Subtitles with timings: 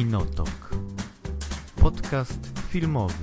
[0.00, 0.70] Kinotok.
[1.76, 3.14] Podcast filmowy.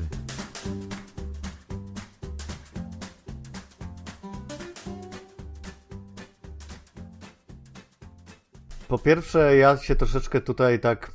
[8.88, 11.12] Po pierwsze, ja się troszeczkę tutaj tak,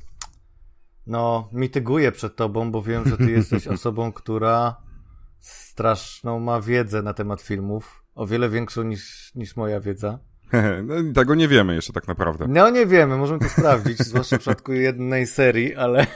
[1.07, 4.75] no, mityguję przed tobą, bo wiem, że ty jesteś osobą, która
[5.39, 8.03] straszną ma wiedzę na temat filmów.
[8.15, 10.19] O wiele większą niż, niż moja wiedza.
[10.87, 12.45] no, tego nie wiemy jeszcze tak naprawdę.
[12.49, 16.07] No nie wiemy, możemy to sprawdzić, zwłaszcza w przypadku jednej serii, ale,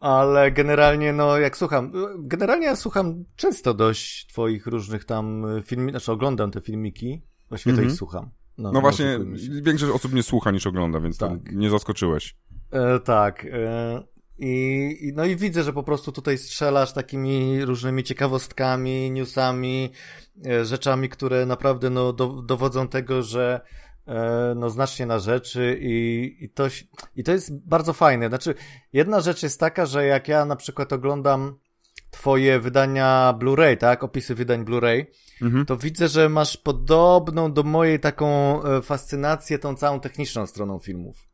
[0.00, 6.12] ale generalnie, no jak słucham, generalnie ja słucham często dość twoich różnych tam filmików, znaczy
[6.12, 7.82] oglądam te filmiki, właściwie mm -hmm.
[7.84, 7.98] to ich mhm.
[7.98, 8.30] słucham.
[8.58, 9.18] No, no właśnie,
[9.62, 11.52] większość osób nie słucha niż ogląda, więc tak.
[11.52, 12.36] nie zaskoczyłeś.
[12.70, 13.44] E, tak.
[13.44, 19.90] E, i, no i widzę, że po prostu tutaj strzelasz takimi różnymi ciekawostkami, newsami,
[20.46, 23.60] e, rzeczami, które naprawdę no, do, dowodzą tego, że
[24.06, 26.64] e, no, znacznie na rzeczy i, i, to,
[27.16, 28.28] i to jest bardzo fajne.
[28.28, 28.54] Znaczy,
[28.92, 31.58] jedna rzecz jest taka, że jak ja na przykład oglądam
[32.10, 34.04] twoje wydania Blu-ray, tak?
[34.04, 35.06] Opisy wydań Blu-ray,
[35.42, 35.66] mhm.
[35.66, 41.28] to widzę, że masz podobną do mojej taką e, fascynację tą całą techniczną stroną filmów.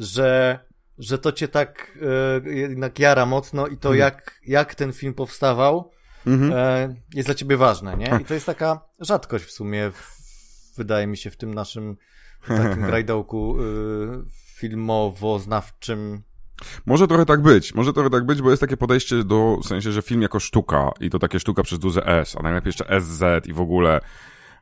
[0.00, 0.58] Że,
[1.00, 1.98] że to cię tak
[2.46, 3.98] e, jednak jara mocno i to mhm.
[3.98, 5.90] jak, jak ten film powstawał
[6.26, 6.52] mhm.
[6.52, 8.18] e, jest dla ciebie ważne, nie?
[8.22, 10.20] I to jest taka rzadkość w sumie, w,
[10.76, 11.96] wydaje mi się, w tym naszym
[12.48, 13.62] takim grajdołku e,
[14.58, 16.20] filmowo-znawczym
[16.86, 19.92] może trochę tak być, może trochę tak być, bo jest takie podejście do, w sensie,
[19.92, 23.46] że film jako sztuka i to takie sztuka przez duże S, a najlepiej jeszcze SZ
[23.46, 24.00] i w ogóle.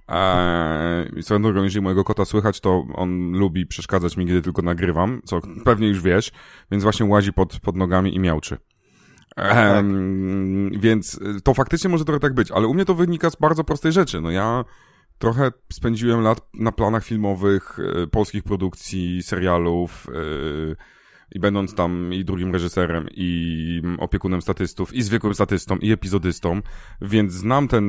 [0.09, 5.21] Eee, swoją drogą, jeżeli mojego kota słychać, to on lubi przeszkadzać mi, kiedy tylko nagrywam,
[5.25, 6.33] co pewnie już wiesz,
[6.71, 8.57] więc właśnie łazi pod, pod nogami i miałczy.
[9.37, 9.85] Eee,
[10.79, 13.93] więc to faktycznie może trochę tak być, ale u mnie to wynika z bardzo prostej
[13.93, 14.21] rzeczy.
[14.21, 14.65] No ja
[15.19, 20.99] trochę spędziłem lat na planach filmowych, e, polskich produkcji, serialów, e,
[21.33, 26.63] i będąc tam i drugim reżyserem, i opiekunem statystów, i zwykłym statystą, i epizodystą,
[27.01, 27.85] więc znam ten,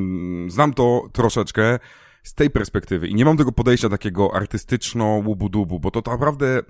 [0.49, 1.79] znam to troszeczkę
[2.23, 6.61] z tej perspektywy i nie mam tego podejścia takiego artystyczno łubu-dubu, bo to, naprawdę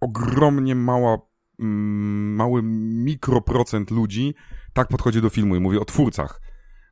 [0.00, 1.18] ogromnie mała,
[1.60, 2.62] mm, mały
[3.04, 4.34] mikroprocent ludzi
[4.72, 6.40] tak podchodzi do filmu i mówię o twórcach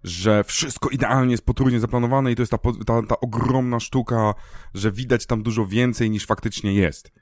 [0.05, 4.35] że wszystko idealnie jest potrójnie zaplanowane i to jest ta, ta, ta ogromna sztuka,
[4.75, 7.13] że widać tam dużo więcej niż faktycznie jest.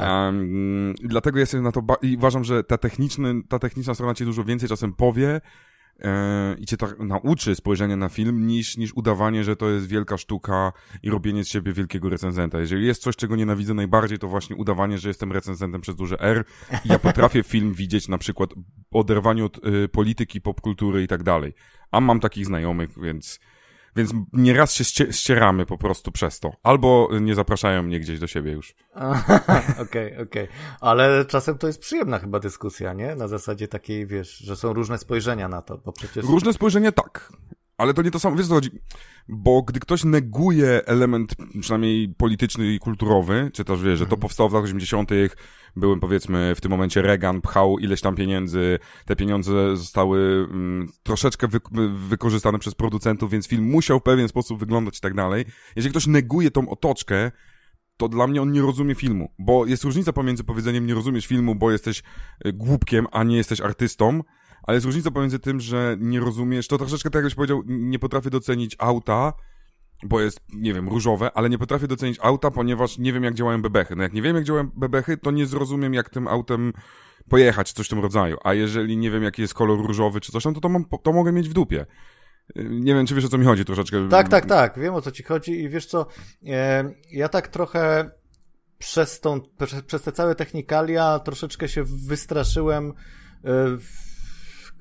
[0.00, 4.44] Um, dlatego jestem na to i uważam, że ta, techniczny, ta techniczna strona ci dużo
[4.44, 5.40] więcej czasem powie
[6.58, 10.72] i cię tak nauczy spojrzenia na film, niż, niż udawanie, że to jest wielka sztuka
[11.02, 12.60] i robienie z siebie wielkiego recenzenta.
[12.60, 16.44] Jeżeli jest coś, czego nienawidzę najbardziej, to właśnie udawanie, że jestem recenzentem przez duże R
[16.84, 18.50] i ja potrafię film widzieć na przykład
[18.90, 21.54] oderwaniu od y, polityki, popkultury i tak dalej.
[21.90, 23.40] A mam takich znajomych, więc
[23.96, 26.52] więc nieraz się ścieramy po prostu przez to.
[26.62, 28.74] Albo nie zapraszają mnie gdzieś do siebie już.
[28.94, 29.06] Okej,
[29.72, 30.12] okej.
[30.12, 30.48] Okay, okay.
[30.80, 33.14] Ale czasem to jest przyjemna chyba dyskusja, nie?
[33.14, 36.24] Na zasadzie takiej, wiesz, że są różne spojrzenia na to, bo przecież...
[36.24, 37.32] Różne spojrzenia tak.
[37.78, 38.70] Ale to nie to samo, wiesz co chodzi?
[39.28, 44.20] Bo gdy ktoś neguje element przynajmniej polityczny i kulturowy, czy też wie, że to mhm.
[44.20, 45.10] powstało w latach 80.,
[45.76, 51.48] byłem powiedzmy w tym momencie Reagan, pchał ileś tam pieniędzy, te pieniądze zostały mm, troszeczkę
[51.48, 51.60] wy
[52.08, 55.44] wykorzystane przez producentów, więc film musiał w pewien sposób wyglądać i tak dalej.
[55.76, 57.30] Jeżeli ktoś neguje tą otoczkę,
[57.96, 61.54] to dla mnie on nie rozumie filmu, bo jest różnica pomiędzy powiedzeniem nie rozumiesz filmu,
[61.54, 62.02] bo jesteś
[62.46, 64.20] y, głupkiem, a nie jesteś artystą,
[64.68, 68.30] ale jest różnica pomiędzy tym, że nie rozumiesz, to troszeczkę tak jakbyś powiedział, nie potrafię
[68.30, 69.32] docenić auta,
[70.02, 73.62] bo jest, nie wiem, różowe, ale nie potrafię docenić auta, ponieważ nie wiem, jak działają
[73.62, 73.96] bebechy.
[73.96, 76.72] No jak nie wiem, jak działają bebechy, to nie zrozumiem, jak tym autem
[77.28, 78.36] pojechać, coś w tym rodzaju.
[78.44, 81.12] A jeżeli nie wiem, jaki jest kolor różowy, czy coś tam, to to, mam, to
[81.12, 81.86] mogę mieć w dupie.
[82.56, 84.08] Nie wiem, czy wiesz, o co mi chodzi troszeczkę.
[84.08, 84.78] Tak, tak, tak.
[84.78, 86.06] Wiem, o co ci chodzi i wiesz co,
[86.46, 88.10] e, ja tak trochę
[88.78, 89.40] przez tą,
[89.86, 92.92] przez, te całe technikalia troszeczkę się wystraszyłem
[93.44, 93.76] e,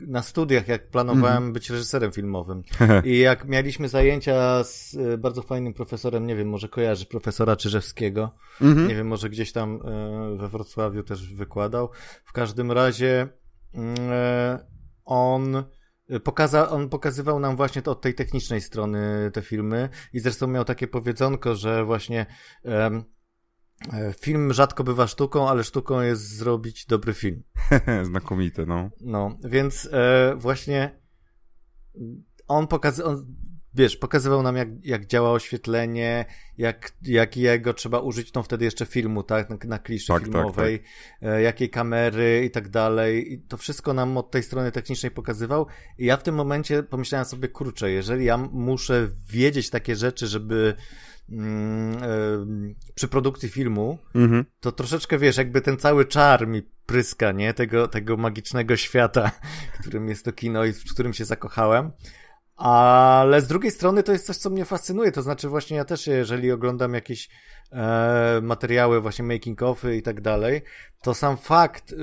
[0.02, 1.54] na studiach, jak planowałem mm.
[1.54, 2.64] być reżyserem filmowym.
[3.04, 8.36] I jak mieliśmy zajęcia z e, bardzo fajnym profesorem, nie wiem, może kojarzy profesora Czyżewskiego.
[8.62, 8.88] Mm -hmm.
[8.88, 11.90] Nie wiem, może gdzieś tam e, we Wrocławiu też wykładał.
[12.26, 13.28] W każdym razie
[13.74, 14.60] mm, e,
[15.06, 15.64] on
[16.24, 20.66] Pokaza, on pokazywał nam właśnie to od tej technicznej strony te filmy i zresztą miał
[20.66, 22.26] takie powiedzonko, że właśnie
[22.64, 23.04] um,
[24.20, 27.44] film rzadko bywa sztuką, ale sztuką jest zrobić dobry film.
[28.04, 28.90] Znakomite, no.
[29.02, 31.00] No, więc e, właśnie
[32.48, 33.18] on pokazał,
[33.74, 36.26] wiesz, pokazywał nam jak, jak działa oświetlenie,
[36.58, 40.84] jak, jakiego trzeba użyć, no wtedy jeszcze filmu, tak, na, na kliszy Tak, tak, filmowej,
[41.22, 43.34] e, jakiej kamery i tak dalej.
[43.34, 45.68] I to wszystko nam od tej strony technicznej pokazywał.
[45.98, 50.76] I ja w tym momencie pomyślałem sobie, kurczę, jeżeli ja muszę wiedzieć takie rzeczy, żeby
[50.78, 51.17] e,
[52.96, 54.46] przy produkcji filmu, Mhm.
[54.60, 57.54] to troszeczkę wiesz, jakby ten cały czar mi pryska, nie?
[57.54, 59.32] Tego, tego magicznego świata,
[59.82, 61.92] którym jest to kino i w którym się zakochałem.
[62.56, 65.12] Ale z drugiej strony to jest coś, co mnie fascynuje.
[65.12, 67.30] To znaczy, właśnie ja też, jeżeli oglądam jakieś
[67.72, 70.62] e, materiały, właśnie making ofy i tak dalej,
[71.02, 71.96] to sam fakt, y,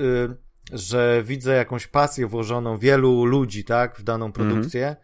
[0.73, 4.95] że widzę jakąś pasję włożoną wielu ludzi, tak, w daną produkcję,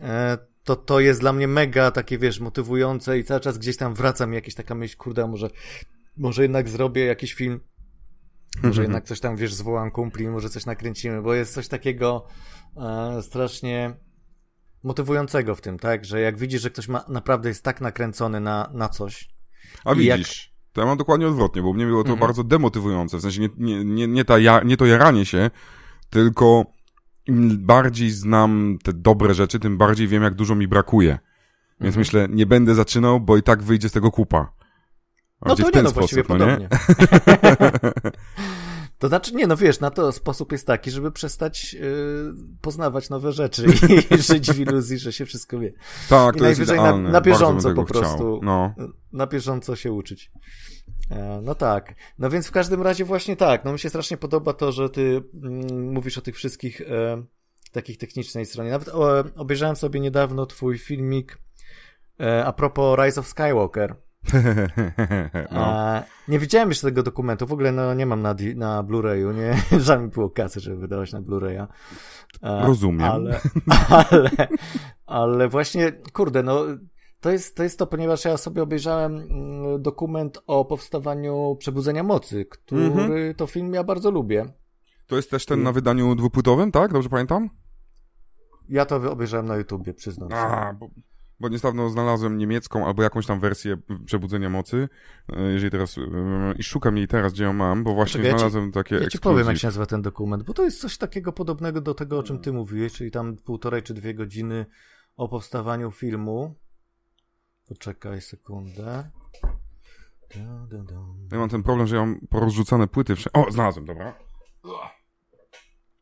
[0.00, 3.94] e, to to jest dla mnie mega takie, wiesz, motywujące i cały czas gdzieś tam
[3.94, 5.50] wraca mi jakaś taka myśl, kurde, może,
[6.16, 7.60] może jednak zrobię jakiś film,
[8.62, 12.26] może jednak coś tam, wiesz, zwołam kumpli, może coś nakręcimy, bo jest coś takiego
[12.76, 13.94] e, strasznie
[14.82, 18.70] motywującego w tym, tak, że jak widzisz, że ktoś ma, naprawdę jest tak nakręcony na,
[18.74, 19.28] na coś,
[19.84, 22.20] A I jak- widzisz, to ja mam dokładnie odwrotnie, bo mnie było to Mhm.
[22.20, 23.18] bardzo demotywujące.
[23.18, 25.50] W sensie nie, nie, nie, nie, ta ja, nie to jaranie się,
[26.10, 26.64] tylko
[27.26, 31.18] im bardziej znam te dobre rzeczy, tym bardziej wiem, jak dużo mi brakuje.
[31.80, 31.98] Więc Mhm.
[32.00, 34.52] myślę, nie będę zaczynał, bo i tak wyjdzie z tego kupa.
[35.46, 36.68] No to w nie, ten no sposób, właściwie no nie?
[36.68, 36.68] podobnie.
[38.98, 43.32] to znaczy, nie, no wiesz, na to sposób jest taki, żeby przestać yy, poznawać nowe
[43.32, 43.66] rzeczy
[44.18, 45.72] i żyć w iluzji, że się wszystko wie.
[46.08, 47.10] Tak, I to jest najwyżej na- idealne.
[47.10, 48.16] na bym bieżąco po prostu.
[48.16, 48.40] Chciał.
[48.42, 48.74] No.
[49.12, 50.30] Na bieżąco się uczyć.
[51.10, 51.94] E, No tak.
[52.18, 53.64] No więc w każdym razie właśnie tak.
[53.64, 57.24] No mi się strasznie podoba to, że ty mm, mówisz o tych wszystkich e,
[57.72, 58.70] takich technicznej stronie.
[58.70, 61.38] Nawet o, obejrzałem sobie niedawno twój filmik
[62.20, 63.96] e, a propos Rise of Skywalker.
[65.52, 66.02] no.
[66.28, 67.46] Nie widziałem jeszcze tego dokumentu.
[67.46, 69.34] W ogóle no, nie mam na, na Blu-rayu.
[69.34, 71.66] Nie, żal mi było kasy, żeby wydawać na Blu-raya.
[72.42, 73.10] E, Rozumiem.
[73.10, 73.40] Ale,
[74.10, 74.30] ale,
[75.06, 76.64] ale właśnie, kurde, no
[77.24, 82.44] to jest, to jest to, ponieważ ja sobie obejrzałem mm, dokument o powstawaniu Przebudzenia Mocy,
[82.44, 83.34] który Mhm.
[83.34, 84.46] to film ja bardzo lubię.
[85.06, 86.92] To jest też ten na wydaniu dwupłytowym, tak?
[86.92, 87.50] Dobrze pamiętam?
[88.68, 90.36] Ja to obejrzałem na YouTubie, przyznam się.
[90.36, 90.88] A, bo,
[91.40, 93.76] bo niedawno znalazłem niemiecką albo jakąś tam wersję
[94.06, 94.88] Przebudzenia Mocy.
[95.32, 95.98] e, Jeżeli teraz.
[95.98, 96.02] e,
[96.58, 98.94] I szukam jej teraz, gdzie ją mam, bo właśnie Czekaj, ja ci- znalazłem takie.
[98.94, 99.22] Ja ci ekskluzyw.
[99.34, 102.22] powiem, jak się nazywa ten dokument, bo to jest coś takiego podobnego do tego, o
[102.22, 104.66] czym ty mówiłeś, czyli tam półtorej czy dwie godziny
[105.16, 106.54] o powstawaniu filmu.
[107.68, 109.10] Poczekaj sekundę.
[110.34, 110.94] Da, da, da.
[111.32, 113.14] Ja mam ten problem, że ja mam porozrzucane płyty.
[113.32, 114.14] O, znalazłem, dobra.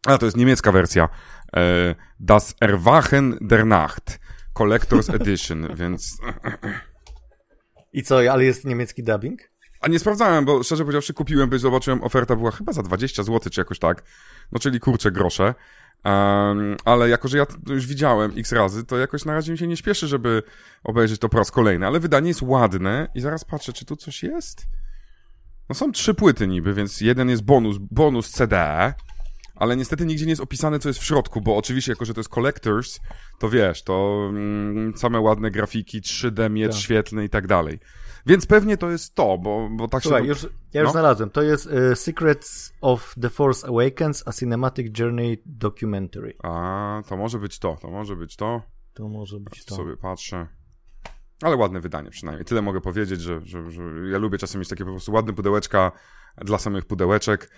[0.07, 1.09] A, to jest niemiecka wersja.
[1.57, 4.21] E, das Erwachen der Nacht.
[4.55, 6.19] Collector's Edition, więc...
[7.93, 9.41] I co, ale jest niemiecki dubbing?
[9.81, 13.51] A nie sprawdzałem, bo szczerze powiedziawszy kupiłem, bo zobaczyłem, oferta była chyba za 20 zł,
[13.53, 14.03] czy jakoś tak.
[14.53, 15.55] No, czyli kurczę grosze.
[16.05, 19.59] Um, ale jako, że ja to już widziałem x razy, to jakoś na razie mi
[19.59, 20.43] się nie śpieszy, żeby
[20.85, 21.87] obejrzeć to po raz kolejny.
[21.87, 24.67] Ale wydanie jest ładne i zaraz patrzę, czy tu coś jest.
[25.69, 28.95] No są trzy płyty niby, więc jeden jest bonus, bonus CD,
[29.55, 32.21] ale niestety nigdzie nie jest opisane, co jest w środku, bo oczywiście, jako że to
[32.21, 33.01] jest Collectors,
[33.39, 36.81] to wiesz, to mm, same ładne grafiki, 3D, miecz Tak.
[36.81, 37.79] świetlny i tak dalej.
[38.27, 40.29] Więc pewnie to jest to, bo, bo tak Słuchaj, się...
[40.29, 40.93] już, ja już No.
[40.93, 41.31] znalazłem.
[41.31, 46.35] To jest e, Secrets of the Force Awakens, a Cinematic Journey Documentary.
[46.43, 48.63] A, to może być to, to może być to.
[48.95, 49.75] To może być to.
[49.75, 50.47] sobie patrzę.
[51.43, 52.45] Ale ładne wydanie przynajmniej.
[52.45, 53.83] Tyle mogę powiedzieć, że, że, że
[54.13, 55.93] ja lubię czasem mieć takie po prostu ładne pudełeczka
[56.37, 57.51] dla samych pudełeczek.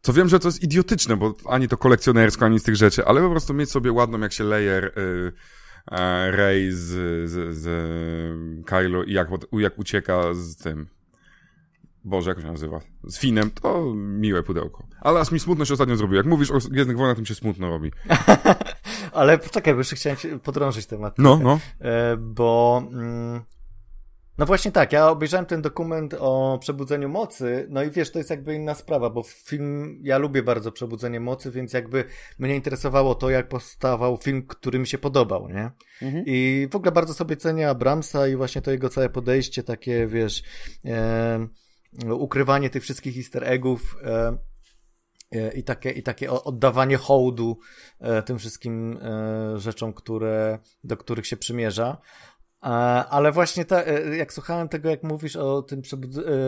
[0.00, 3.20] Co wiem, że to jest idiotyczne, bo ani to kolekcjonersko, ani z tych rzeczy, ale
[3.20, 5.32] po prostu mieć sobie ładną, jak się layer y, e,
[6.30, 6.80] Rey z,
[7.30, 10.86] z, z Kylo i jak, jak ucieka z tym.
[12.04, 12.80] Boże, jak się nazywa?
[13.04, 14.86] Z Finem, to miłe pudełko.
[15.00, 16.16] Ale aż mi smutno się ostatnio zrobiło.
[16.16, 17.92] Jak mówisz o Gwiezdnych Wojnach, to mi się smutno robi.
[19.12, 21.18] Ale poczekaj, bo jeszcze chciałem ci podrążyć temat.
[21.18, 21.58] No, no.
[21.80, 22.82] E, bo...
[22.92, 23.40] Mm,
[24.42, 28.30] no właśnie tak, ja obejrzałem ten dokument o przebudzeniu mocy, no i wiesz, to jest
[28.30, 32.04] jakby inna sprawa, bo film, ja lubię bardzo przebudzenie mocy, więc jakby
[32.38, 35.70] mnie interesowało to, jak powstawał film, który mi się podobał, nie?
[36.26, 40.42] I w ogóle bardzo sobie cenię Abramsa i właśnie to jego całe podejście, takie wiesz,
[40.84, 41.46] e,
[42.14, 44.38] ukrywanie tych wszystkich easter eggów e,
[45.32, 47.58] e, i takie, i takie oddawanie hołdu
[48.00, 51.98] e, tym wszystkim e, rzeczom, które, do których się przymierza.
[52.62, 52.66] E,
[53.10, 55.82] Ale właśnie ta, e, jak słuchałem tego, jak mówisz o tym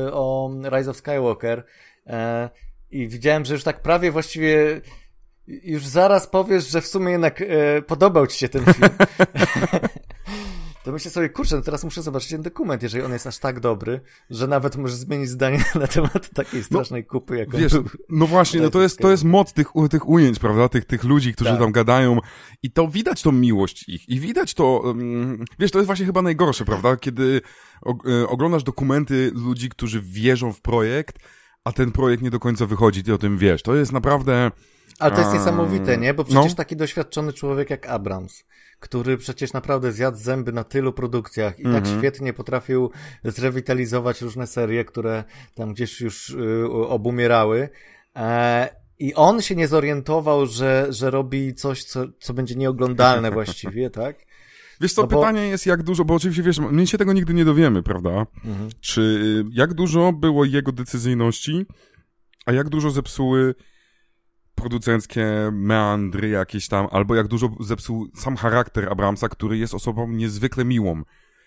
[0.06, 1.64] e, o Rise of Skywalker
[2.06, 2.50] e,
[2.90, 4.80] i widziałem, że już tak prawie właściwie
[5.46, 8.90] już zaraz powiesz, że w sumie jednak e, podobał ci się ten film.
[10.84, 13.60] to myślę sobie, kurczę, no teraz muszę zobaczyć ten dokument, jeżeli on jest aż tak
[13.60, 14.00] dobry,
[14.30, 17.84] że nawet może zmienić zdanie na temat takiej No, strasznej kupy, jaką Wiesz, był.
[18.08, 21.34] no właśnie, no to jest, to jest moc tych, tych ujęć, prawda, tych, tych ludzi,
[21.34, 21.58] którzy Tak.
[21.58, 22.18] tam gadają
[22.62, 26.22] i to widać tą miłość ich i widać to, um, wiesz, to jest właśnie chyba
[26.22, 27.40] najgorsze, prawda, kiedy
[27.86, 31.18] e, oglądasz dokumenty ludzi, którzy wierzą w projekt,
[31.64, 34.50] a ten projekt nie do końca wychodzi, ty o tym wiesz, to jest naprawdę...
[34.98, 36.14] Ale to jest niesamowite, nie?
[36.14, 36.56] Bo przecież no.
[36.56, 38.44] taki doświadczony człowiek jak Abrams,
[38.84, 41.98] który przecież naprawdę zjadł zęby na tylu produkcjach i tak Mhm.
[41.98, 42.90] świetnie potrafił
[43.24, 45.24] zrewitalizować różne serie, które
[45.54, 47.68] tam gdzieś już y, obumierały.
[48.16, 53.90] E, I on się nie zorientował, że, że robi coś, co, co będzie nieoglądalne właściwie,
[53.90, 54.16] tak?
[54.80, 57.34] Wiesz co, No bo- pytanie jest jak dużo, bo oczywiście wiesz, my się tego nigdy
[57.34, 58.26] nie dowiemy, prawda?
[58.44, 58.68] Mhm.
[58.80, 61.66] Czy y, jak dużo było jego decyzyjności,
[62.46, 63.54] a jak dużo zepsuły
[64.54, 70.64] producenckie meandry jakieś tam, albo jak dużo zepsuł sam charakter Abramsa, który jest osobą niezwykle
[70.64, 70.96] miłą.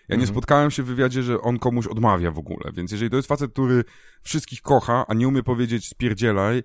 [0.08, 0.26] Ja nie Mhm.
[0.28, 3.52] spotkałem się w wywiadzie, że on komuś odmawia w ogóle, więc jeżeli to jest facet,
[3.52, 3.84] który
[4.22, 6.62] wszystkich kocha, a nie umie powiedzieć spierdzielaj,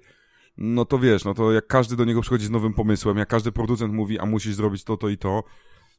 [0.57, 3.51] no to wiesz, no to jak każdy do niego przychodzi z nowym pomysłem, jak każdy
[3.51, 5.43] producent mówi, a musisz zrobić to, to i to,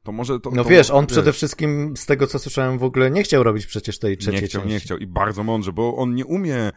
[0.03, 0.51] to może to...
[0.51, 3.67] No to, wiesz, on przede wszystkim, z tego co słyszałem, w ogóle nie chciał robić
[3.67, 4.75] przecież tej trzeciej nie chciał, części.
[4.75, 6.71] nie chciał i bardzo mądrze, bo on nie umie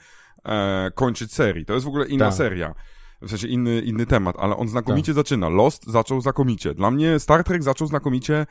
[0.45, 1.65] e, kończyć serii.
[1.65, 2.33] To jest w ogóle inna Tak.
[2.33, 2.74] seria.
[3.21, 5.50] W sensie inny, inny temat, ale on znakomicie zaczyna.
[5.50, 6.74] Lost zaczął znakomicie.
[6.74, 8.45] Dla mnie Star Trek zaczął znakomicie.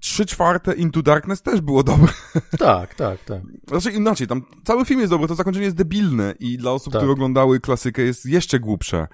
[0.00, 2.12] Trzy czwarte Into Darkness też było dobre.
[2.58, 3.42] Tak, tak, tak.
[3.68, 7.00] Znaczy inaczej, tam cały film jest dobry, to zakończenie jest debilne i dla osób, Tak.
[7.00, 9.06] które oglądały klasykę jest jeszcze głupsze.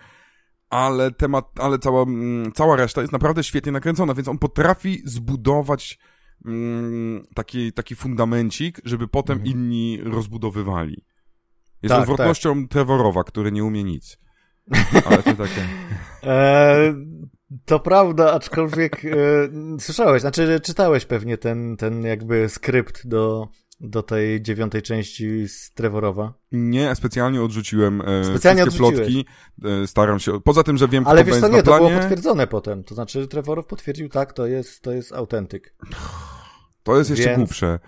[0.71, 5.99] Ale temat, ale cała, mm, cała reszta jest naprawdę świetnie nakręcona, więc on potrafi zbudować
[6.45, 9.57] mm, taki, taki fundamencik, żeby potem Mhm.
[9.57, 11.05] inni rozbudowywali.
[11.83, 14.19] Jest Tak, odwrotnością Trevorowa, który nie umie nic.
[15.05, 15.69] Ale to takie...
[16.25, 16.95] E,
[17.65, 19.09] to prawda, aczkolwiek e,
[19.81, 23.49] słyszałeś, znaczy czytałeś pewnie ten, ten jakby skrypt do,
[23.81, 26.35] do tej dziewiątej części z Trevorowa.
[26.53, 29.13] Nie, specjalnie odrzuciłem e, Specjalnie wszystkie odrzuciłeś.
[29.15, 29.83] plotki.
[29.83, 30.41] E, staram się...
[30.41, 32.85] Poza tym, że wiem, Ale wiesz co, nie, to było potwierdzone potem.
[32.85, 35.75] To znaczy Trevorow potwierdził, tak, to jest, to jest autentyk.
[36.83, 37.79] To jest jeszcze Więc- głupsze.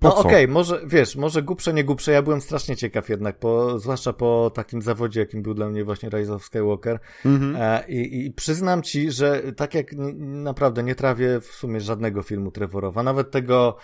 [0.00, 3.78] Po No okej, może, wiesz, może głupsze, nie głupsze, ja byłem strasznie ciekaw jednak, po,
[3.78, 7.00] zwłaszcza po takim zawodzie, jakim był dla mnie właśnie Rise of Skywalker.
[7.24, 7.56] Mhm.
[7.58, 12.22] E, i, I przyznam ci, że tak jak n- naprawdę nie trawię w sumie żadnego
[12.22, 13.76] filmu Trevorowa, nawet tego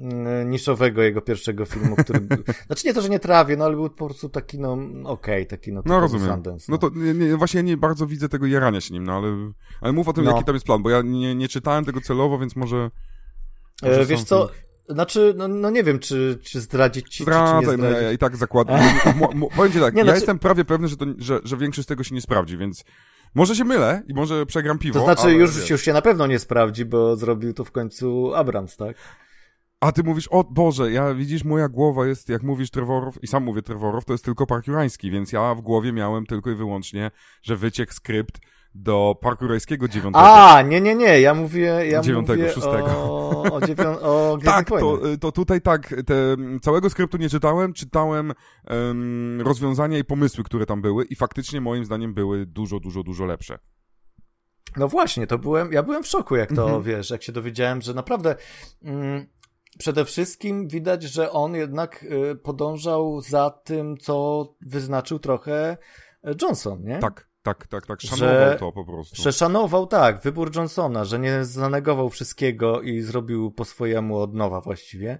[0.00, 2.20] mm, niszowego jego pierwszego filmu, który...
[2.66, 5.72] znaczy nie to, że nie trawię, no ale był po prostu taki, no okej, taki
[5.72, 6.28] no, No rozumiem.
[6.28, 9.12] Sundance, No to nie, nie, właśnie ja nie bardzo widzę tego jarania się nim, no
[9.12, 10.30] ale, ale mów o tym, No.
[10.30, 12.90] jaki tam jest plan, bo ja nie, nie czytałem tego celowo, więc może...
[13.82, 14.48] E, wiesz co.
[14.88, 18.02] znaczy, no, no nie wiem, czy, czy zdradzić ci, czy, czy nie no ja, zdradzić.
[18.02, 18.80] ja i tak zakładam.
[19.56, 21.88] Powiem ci tak, Nie, ja znaczy- jestem prawie pewny, że, to, że, że większość z
[21.88, 22.84] tego się nie sprawdzi, więc
[23.34, 25.70] może się mylę i może przegram piwo, To znaczy, już, wiesz.
[25.70, 28.96] już się na pewno nie sprawdzi, bo zrobił to w końcu Abrams, tak?
[29.80, 33.44] A ty mówisz, o Boże, ja widzisz, moja głowa jest, jak mówisz Trevorow, i sam
[33.44, 37.10] mówię Trevorow, to jest tylko Park Jurański, więc ja w głowie miałem tylko i wyłącznie,
[37.42, 38.38] że wyciekł skrypt
[38.78, 40.24] do Parku Rajskiego dziewiątego.
[40.24, 42.86] A, nie, nie, nie, ja mówię, ja Dziewiątego, mówię szóstego.
[42.86, 45.18] o, o, dziewią- o Tak, to, Wojnach.
[45.20, 48.32] to tutaj tak, te, całego skryptu nie czytałem, czytałem
[48.66, 53.24] em, rozwiązania i pomysły, które tam były i faktycznie moim zdaniem były dużo, dużo, dużo
[53.24, 53.58] lepsze.
[54.76, 56.82] No właśnie, to byłem, ja byłem w szoku, jak to, Mhm.
[56.82, 58.36] wiesz, jak się dowiedziałem, że naprawdę
[58.84, 59.26] mm,
[59.78, 62.02] przede wszystkim widać, że on jednak
[62.32, 65.76] y, podążał za tym, co wyznaczył trochę
[66.24, 66.98] e, Johnson, nie?
[66.98, 69.22] Tak, tak, tak, tak, Że- szanował to po prostu.
[69.22, 74.60] Że szanował, tak, wybór Johnsona, że nie zanegował wszystkiego i zrobił po swojemu od nowa
[74.60, 75.18] właściwie,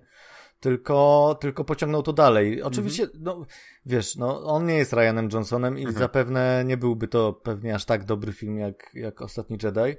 [0.60, 2.62] tylko, tylko pociągnął to dalej.
[2.62, 3.22] Oczywiście, Mhm.
[3.24, 3.46] no,
[3.86, 5.98] wiesz, no, on nie jest Ryanem Johnsonem i Mhm.
[5.98, 9.96] zapewne nie byłby to pewnie aż tak dobry film jak, jak Ostatni Jedi,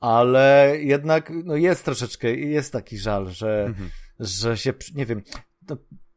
[0.00, 3.90] ale jednak, no, jest troszeczkę, jest taki żal, że, Mhm.
[4.20, 5.22] że się, nie wiem,
[5.66, 5.76] to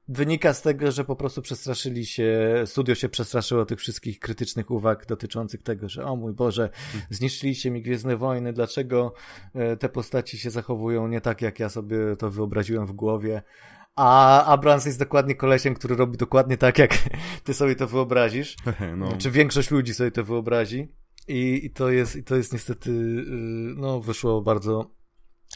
[0.09, 5.05] wynika z tego, że po prostu przestraszyli się, studio się przestraszyło tych wszystkich krytycznych uwag
[5.05, 6.69] dotyczących tego, że o mój Boże,
[7.09, 9.13] zniszczyliście mi Gwiezdne Wojny, dlaczego
[9.53, 13.41] e, te postaci się zachowują nie tak, jak ja sobie to wyobraziłem w głowie.
[13.95, 16.91] A Abrams jest dokładnie kolesiem, który robi dokładnie tak, jak
[17.43, 18.55] ty sobie to wyobrazisz.
[18.97, 19.17] no.
[19.17, 20.87] Czy większość ludzi sobie to wyobrazi.
[21.27, 22.93] I, i to jest, i to jest niestety, y,
[23.75, 24.91] no, wyszło bardzo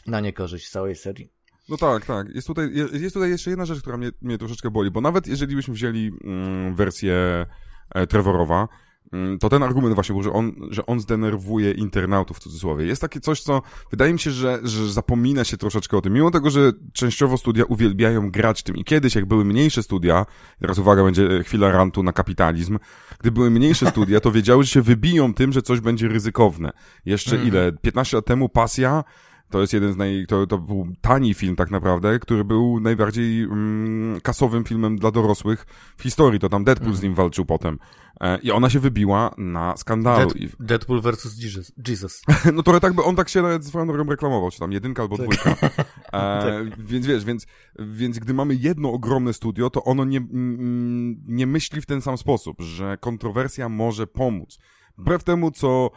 [0.06, 1.33] na niekorzyść całej serii.
[1.68, 2.34] No tak, tak.
[2.34, 5.26] Jest tutaj, je- jest tutaj jeszcze jedna rzecz, która mnie, mnie troszeczkę boli, bo nawet
[5.26, 7.46] jeżeli byśmy wzięli mm, wersję
[7.94, 8.68] e, Trevorowa,
[9.12, 12.86] mm, to ten argument właśnie był, że on, że on zdenerwuje internautów w cudzysłowie.
[12.86, 16.12] Jest takie coś, co wydaje mi się, że, że zapomina się troszeczkę o tym.
[16.12, 20.26] Mimo tego, że częściowo studia uwielbiają grać tym i kiedyś, jak były mniejsze studia,
[20.60, 22.78] teraz uwaga, będzie chwila rantu na kapitalizm,
[23.20, 26.70] gdy były mniejsze studia, to wiedziały, że się wybiją tym, że coś będzie ryzykowne.
[27.04, 27.48] Jeszcze Mhm.
[27.48, 27.72] ile?
[27.72, 29.04] 15 lat temu pasja
[29.50, 30.26] To jest jeden z naj...
[30.28, 35.66] To, to był tani film tak naprawdę, który był najbardziej mm, kasowym filmem dla dorosłych
[35.96, 36.40] w historii.
[36.40, 37.78] To tam Deadpool z nim walczył potem.
[38.20, 40.30] E, I ona się wybiła na skandalu.
[40.30, 41.72] Dead, Deadpool versus Jesus.
[41.88, 42.22] Jesus.
[42.54, 45.18] no to tak by on tak się nawet swoją drogą reklamował, czy tam jedynka albo
[45.18, 45.26] Tak.
[45.26, 45.56] dwójka.
[46.12, 47.46] E, Więc wiesz, więc,
[47.78, 52.18] więc gdy mamy jedno ogromne studio, to ono nie, mm, nie myśli w ten sam
[52.18, 54.58] sposób, że kontrowersja może pomóc.
[54.98, 55.90] Wbrew temu, co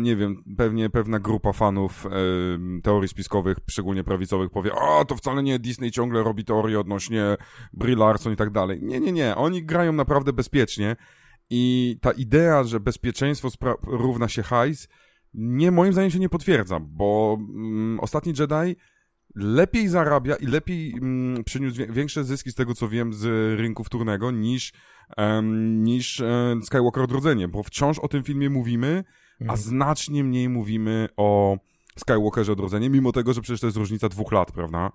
[0.00, 2.10] nie wiem, pewnie pewna grupa fanów e,
[2.82, 7.36] teorii spiskowych, szczególnie prawicowych, powie, a to wcale nie Disney ciągle robi teorie odnośnie
[7.72, 8.78] Brie Larson i tak dalej.
[8.82, 9.36] Nie, nie, nie.
[9.36, 10.96] Oni grają naprawdę bezpiecznie
[11.50, 13.48] i ta idea, że bezpieczeństwo
[13.82, 14.88] równa się hajs,
[15.34, 18.76] nie, moim zdaniem się nie potwierdza, bo mm, ostatni Jedi
[19.34, 23.24] lepiej zarabia i lepiej mm, przyniósł większe zyski z tego, co wiem, z
[23.58, 24.72] rynku wtórnego niż,
[25.72, 29.04] niż e, Skywalker Odrodzenie, bo wciąż o tym filmie mówimy,
[29.48, 31.56] a znacznie mniej mówimy o
[31.98, 34.92] Skywalkerze Odrodzenie, mimo tego, że przecież to jest różnica dwóch lat, prawda?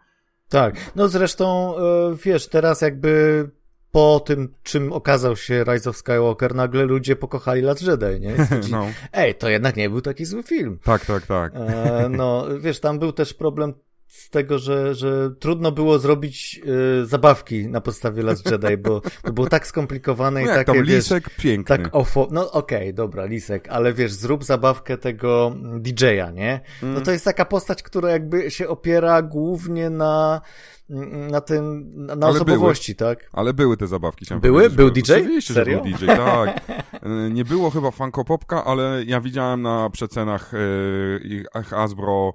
[0.50, 3.50] Tak, no zresztą, e, wiesz, teraz jakby
[3.92, 8.44] po tym, czym okazał się Rise of Skywalker, nagle ludzie pokochali Last Jedi, nie?
[8.46, 10.80] Stwierdzili, No, Ej, to jednak nie był taki zły film.
[10.84, 11.54] tak, tak, tak.
[11.56, 13.74] E, no, wiesz, tam był też problem
[14.16, 16.62] z tego, że, że trudno było zrobić
[17.02, 20.76] e, zabawki na podstawie Last Jedi, bo to było tak skomplikowane No i takie, tam
[20.76, 21.78] wiesz, Lisek piękny.
[21.78, 22.28] tak ofo...
[22.32, 26.60] No okej, dobra, Lisek, ale wiesz, zrób zabawkę tego DJ-a, nie?
[26.82, 27.04] No Mm.
[27.04, 30.42] to jest taka postać, która jakby się opiera głównie na
[31.30, 33.30] na tym, na, Ale osobowości, tak?
[33.34, 34.26] Ale były te zabawki.
[34.42, 34.70] Były?
[34.70, 35.14] Był DJ?
[35.14, 35.78] Oczywiście, Serio?
[35.78, 36.62] że był DJ, tak.
[37.32, 40.58] Nie było chyba Funko Popka, ale ja widziałem na przecenach e,
[41.28, 42.34] ich Hasbro...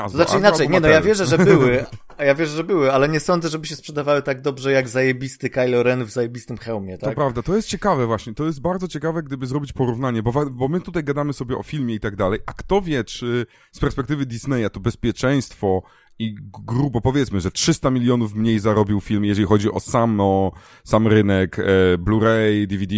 [0.00, 1.86] Hasbro, Znaczy inaczej, nie no, ja wierzę, że były,
[2.18, 5.50] a ja wierzę, że były, ale nie sądzę, żeby się sprzedawały tak dobrze jak zajebisty
[5.50, 7.14] Kylo Ren w zajebistym hełmie, To tak?
[7.14, 10.80] prawda, to jest ciekawe właśnie, to jest bardzo ciekawe, gdyby zrobić porównanie, bo, bo my
[10.80, 14.70] tutaj gadamy sobie o filmie i tak dalej, a kto wie, czy z perspektywy Disneya
[14.72, 15.82] to bezpieczeństwo
[16.18, 16.34] i
[16.66, 20.52] grubo powiedzmy, że 300 milionów mniej zarobił film, jeżeli chodzi o sam, o
[20.84, 21.62] sam rynek e,
[21.98, 22.94] Blu-ray, DVD,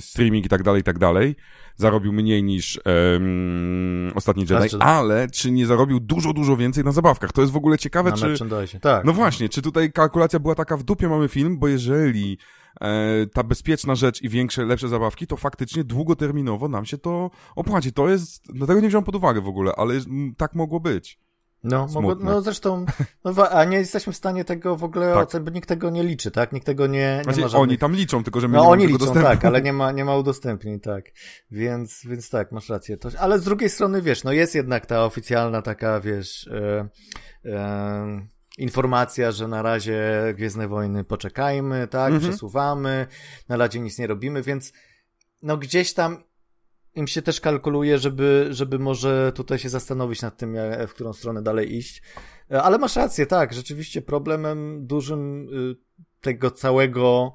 [0.00, 1.36] streaming i tak dalej, i tak dalej,
[1.76, 7.32] zarobił mniej niż em, Ostatni Jedi, ale czy nie zarobił dużo, dużo więcej na zabawkach?
[7.32, 8.34] To jest w ogóle ciekawe, Na czy...
[8.80, 9.04] tak.
[9.04, 12.38] No właśnie, czy tutaj kalkulacja była taka w dupie mamy film, bo jeżeli
[12.80, 17.92] e, ta bezpieczna rzecz i większe, lepsze zabawki, to faktycznie długoterminowo nam się to opłaci.
[17.92, 19.94] To jest, no tego nie wziąłem pod uwagę w ogóle, ale
[20.36, 21.25] tak mogło być.
[21.68, 22.84] No, mogło, no zresztą,
[23.24, 25.22] no, a nie jesteśmy w stanie tego w ogóle Tak.
[25.22, 26.52] ocenić, bo nikt tego nie liczy, tak?
[26.52, 27.62] Nikt tego nie, nie Znaczy, ma żadnych...
[27.62, 29.28] oni tam liczą, tylko że my No nie oni liczą, dostępu.
[29.28, 31.04] tak, ale nie ma, nie ma udostępnień, tak.
[31.50, 32.96] Więc, więc tak, masz rację.
[32.96, 36.88] To, ale z drugiej strony, wiesz, no jest jednak ta oficjalna taka, wiesz, e,
[37.44, 38.26] e,
[38.58, 40.02] informacja, że na razie
[40.36, 42.30] Gwiezdne Wojny poczekajmy, tak, Mhm.
[42.30, 43.06] przesuwamy,
[43.48, 44.72] na razie nic nie robimy, więc
[45.42, 46.24] no gdzieś tam
[46.96, 50.56] im się też kalkuluje, żeby, żeby może tutaj się zastanowić nad tym,
[50.88, 52.02] w którą stronę dalej iść.
[52.50, 55.76] E, Ale masz rację, tak, rzeczywiście problemem dużym y,
[56.20, 57.34] tego całego,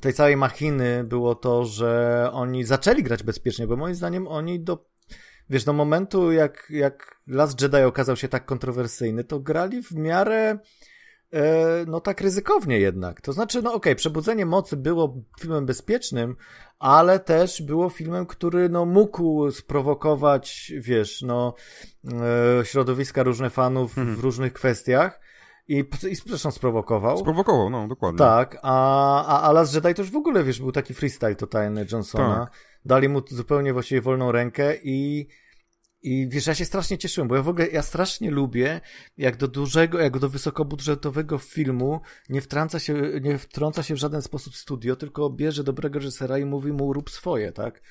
[0.00, 4.86] tej całej machiny było to, że oni zaczęli grać bezpiecznie, bo moim zdaniem oni do,
[5.50, 10.58] wiesz, do momentu jak, jak Last Jedi okazał się tak kontrowersyjny, to grali w miarę
[11.86, 13.20] no tak ryzykownie jednak.
[13.20, 16.36] To znaczy, no okej, Przebudzenie Mocy było filmem bezpiecznym,
[16.78, 21.54] ale też było filmem, który no mógł sprowokować, wiesz, no
[22.60, 24.16] e, środowiska różne fanów Mhm.
[24.16, 25.20] w różnych kwestiach
[25.68, 27.18] i, i zresztą sprowokował.
[27.18, 28.18] Sprowokował, no, dokładnie.
[28.18, 31.86] Tak, a, a, a Last Jedi to już w ogóle, wiesz, był taki freestyle totalny
[31.92, 32.46] Johnsona.
[32.46, 32.52] Tak.
[32.84, 35.28] Dali mu zupełnie właściwie wolną rękę i,
[36.02, 38.80] i wiesz, ja się strasznie cieszyłem, bo ja w ogóle, ja strasznie lubię,
[39.16, 44.22] jak do dużego, jak do wysokobudżetowego filmu nie wtrąca się, nie wtrąca się w żaden
[44.22, 47.82] sposób studio, tylko bierze dobrego reżysera i mówi mu rób swoje, tak?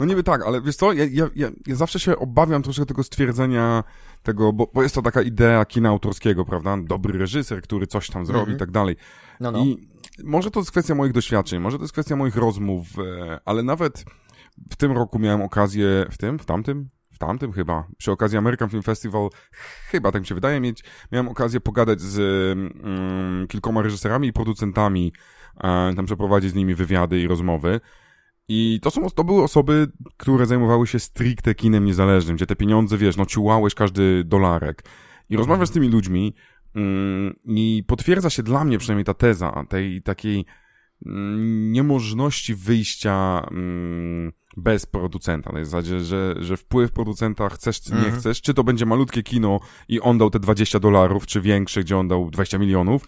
[0.00, 3.02] No niby tak, ale wiesz co, ja, ja, ja, ja zawsze się obawiam troszkę tego
[3.02, 3.84] stwierdzenia
[4.22, 6.76] tego, bo, bo jest to taka idea kina autorskiego, prawda?
[6.82, 8.56] Dobry reżyser, który coś tam zrobi Mhm.
[8.56, 8.96] i tak dalej.
[9.40, 9.64] No, no.
[9.64, 9.88] I
[10.24, 14.04] może to jest kwestia moich doświadczeń, może to jest kwestia moich rozmów, e, ale nawet
[14.70, 18.68] w tym roku miałem okazję, w tym, w tamtym, w tamtym chyba, przy okazji American
[18.68, 19.28] Film Festival,
[19.90, 22.18] chyba tak mi się wydaje, mieć, miałem okazję pogadać z
[22.52, 25.12] mm, kilkoma reżyserami i producentami,
[25.56, 27.80] e, tam przeprowadzić z nimi wywiady i rozmowy.
[28.48, 32.98] I to, są, to były osoby, które zajmowały się stricte kinem niezależnym, gdzie te pieniądze,
[32.98, 34.84] wiesz, no ciułałeś każdy dolarek.
[35.30, 36.34] I rozmawiasz z tymi ludźmi
[36.74, 40.44] mm, i potwierdza się dla mnie przynajmniej ta teza tej takiej
[41.06, 45.52] mm, niemożności wyjścia mm, bez producenta.
[45.52, 48.16] Na zasadzie, że, że wpływ producenta chcesz czy nie Mhm.
[48.16, 51.98] chcesz, czy to będzie malutkie kino i on dał te 20 dolarów, czy większe, gdzie
[51.98, 53.04] on dał 20 milionów,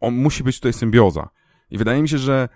[0.00, 1.28] on musi być tutaj symbioza.
[1.70, 2.48] I wydaje mi się, że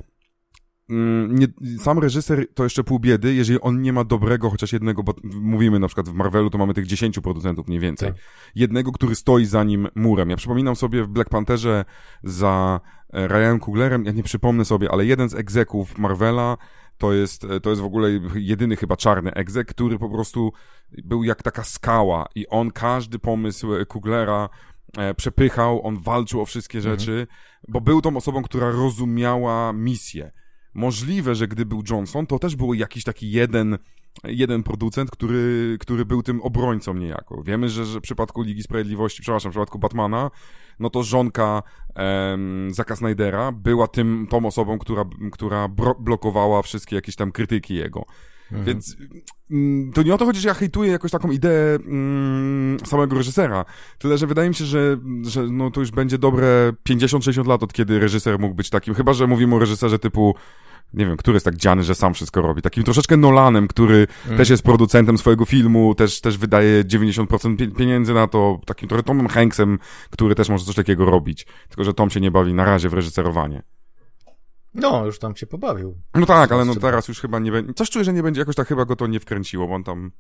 [0.91, 1.47] mm, nie,
[1.79, 5.79] sam reżyser to jeszcze pół biedy, jeżeli on nie ma dobrego, chociaż jednego, bo mówimy
[5.79, 8.09] na przykład w Marvelu, to mamy tych 10 producentów mniej więcej.
[8.09, 8.19] Tak.
[8.55, 10.31] Jednego, który stoi za nim murem.
[10.31, 11.85] Ja przypominam sobie w Black Pantherze
[12.23, 12.81] za
[13.13, 16.57] e, Ryanem Kuglerem, ja nie przypomnę sobie, ale jeden z egzeków Marvela
[17.03, 20.53] to jest, to jest w ogóle jedyny chyba czarny egzek, który po prostu
[21.05, 24.49] był jak taka skała i on każdy pomysł Kuglera
[24.99, 26.99] e, przepychał, on walczył o wszystkie Mhm.
[26.99, 27.27] rzeczy,
[27.69, 30.33] bo był tą osobą, która rozumiała misję.
[30.75, 33.79] Możliwe, że gdy był Johnson, to też był jakiś taki jeden,
[34.25, 37.43] jeden producent, który, który był tym obrońcą niejako.
[37.43, 40.31] Wiemy, że, że w przypadku Ligi Sprawiedliwości, przepraszam, w przypadku Batmana,
[40.81, 41.63] no to żonka
[41.95, 45.69] em, Zaka Snydera była tym, tą osobą, która, która
[46.01, 48.05] blokowała wszystkie jakieś tam krytyki jego.
[48.53, 48.65] Mhm.
[48.65, 48.97] Więc
[49.51, 53.65] mm, to nie o to chodzi, że ja hejtuję jakoś taką ideę mm, samego reżysera,
[53.99, 57.73] tyle, że wydaje mi się, że, że no, to już będzie dobre 50-60 lat, od
[57.73, 60.35] kiedy reżyser mógł być takim, chyba, że mówimy o reżyserze typu
[60.95, 62.63] nie wiem, który jest tak dziany, że sam wszystko robi.
[62.63, 68.15] Takim troszeczkę Nolanem, który też jest producentem swojego filmu, też, też wydaje 90% pie- pieniędzy
[68.15, 69.79] na to, takim trochę Tomem Hanksem,
[70.11, 71.47] który też może coś takiego robić.
[71.69, 73.63] Tylko, że Tom się nie bawi na razie w reżyserowanie.
[74.75, 75.95] No, już tam cię pobawił.
[76.15, 77.75] No tak, ale no teraz już chyba nie będzie.
[77.75, 80.13] Coś czuję, że nie będzie jakoś tak chyba go to nie wkręciło, bo on tam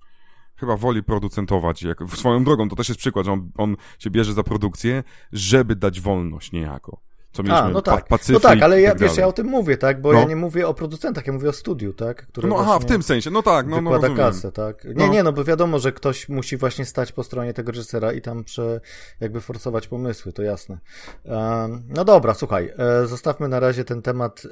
[0.56, 1.82] chyba woli producentować.
[1.82, 5.76] Jak, swoją drogą, to też jest przykład, że on, on się bierze za produkcję, żeby
[5.76, 7.00] dać wolność niejako.
[7.32, 8.04] Co mieliśmy A, no tak.
[8.04, 10.00] pa, Pacyfik no tak, ale ja, tak wiesz, ja o tym mówię, tak?
[10.00, 10.18] Bo No.
[10.18, 12.26] ja nie mówię o producentach, ja mówię o studiu, tak?
[12.26, 14.26] Które No aha, w tym sensie, no tak, no, no wykłada rozumiem.
[14.32, 14.84] kasę, tak?
[14.84, 15.12] Nie, No.
[15.12, 18.44] nie, no bo wiadomo, że ktoś musi właśnie stać po stronie tego reżysera i tam
[18.44, 18.80] prze,
[19.20, 20.78] jakby forsować pomysły, to jasne.
[21.24, 24.48] Um, no dobra, słuchaj, e, zostawmy na razie ten temat e,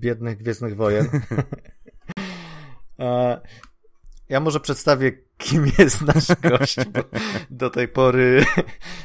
[0.00, 1.08] biednych Gwiezdnych Wojen.
[3.00, 3.40] e,
[4.32, 7.00] ja może przedstawię, kim jest nasz gość, bo
[7.50, 8.44] do tej pory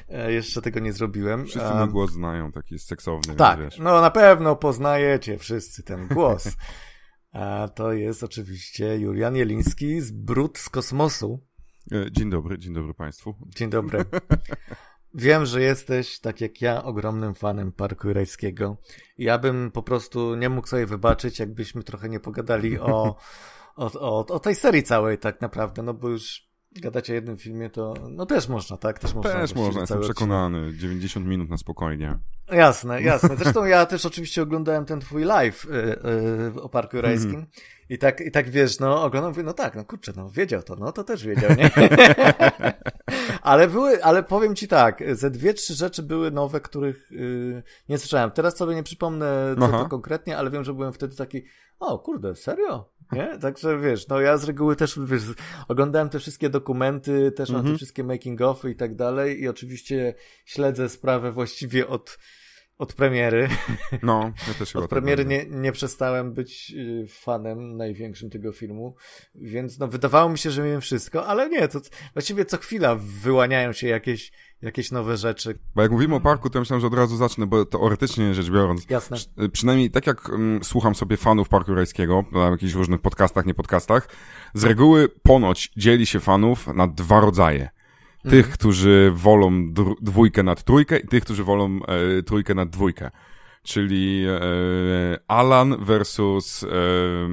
[0.10, 1.46] e, jeszcze tego nie zrobiłem.
[1.46, 3.78] Wszyscy mój głos znają, taki jest seksowny, tak, wiesz.
[3.80, 6.56] no na pewno poznajecie wszyscy ten głos.
[7.32, 11.40] A to jest oczywiście Julian Jeliński z Brud z kosmosu.
[11.92, 13.36] E, Dzień dobry, dzień dobry Państwu.
[13.56, 14.06] Dzień dobry.
[15.14, 18.78] Wiem, że jesteś, tak jak ja, ogromnym fanem Parku Jurajskiego.
[19.18, 23.16] Ja bym po prostu nie mógł sobie wybaczyć, jakbyśmy trochę nie pogadali o,
[23.78, 26.48] o, o, o tej serii całej tak naprawdę, no bo już
[26.82, 29.00] gadacie o jednym filmie, to no też można, tak?
[29.00, 29.32] Też można.
[29.34, 30.16] Też można, jestem cały odcinek.
[30.16, 30.74] przekonany.
[30.74, 32.20] 90 minut na spokojnie.
[32.52, 33.36] Jasne, jasne.
[33.36, 35.70] Zresztą ja też oczywiście oglądałem ten twój live y,
[36.58, 37.46] y, o Parku Mhm.
[37.90, 40.76] i tak, i tak wiesz, no oglądam, mówię, no tak, no kurczę, no wiedział to,
[40.76, 41.72] no to też wiedział, nie?
[43.42, 47.98] ale były, ale powiem ci tak, ze dwie, trzy rzeczy były nowe, których y, nie
[47.98, 48.32] słyszałem.
[48.32, 49.84] Teraz sobie nie przypomnę, co Aha.
[49.84, 51.44] to konkretnie, ale wiem, że byłem wtedy taki,
[51.80, 52.90] o kurde, serio?
[53.12, 53.38] Nie?
[53.40, 55.24] Także wiesz, no ja z reguły też, wiesz,
[55.68, 57.78] oglądałem te wszystkie dokumenty, też mam te Mhm.
[57.78, 60.14] wszystkie making-offy i tak dalej i oczywiście
[60.46, 62.18] śledzę sprawę właściwie od,
[62.78, 63.48] od premiery.
[64.04, 65.46] No, ja też chyba Od tak premiery będę.
[65.56, 68.96] nie, nie przestałem być y, fanem największym tego filmu,
[69.36, 71.80] więc no wydawało mi się, że wiem wszystko, ale nie, to
[72.14, 75.60] właściwie co chwila wyłaniają się jakieś, jakieś nowe rzeczy.
[75.76, 78.50] Bo jak mówimy o parku, to ja myślałem, że od razu zacznę, bo teoretycznie rzecz
[78.50, 79.18] biorąc, Jasne.
[79.44, 83.54] Y, Przynajmniej tak jak mm, słucham sobie fanów Parku Rajskiego, na jakichś różnych podcastach, nie
[83.54, 84.10] podcastach,
[84.54, 87.70] z reguły ponoć dzieli się fanów na dwa rodzaje.
[88.30, 93.12] Tych, którzy wolą dwójkę nad trójkę i tych, którzy wolą e, trójkę nad dwójkę.
[93.64, 96.68] Czyli e, Alan versus, e,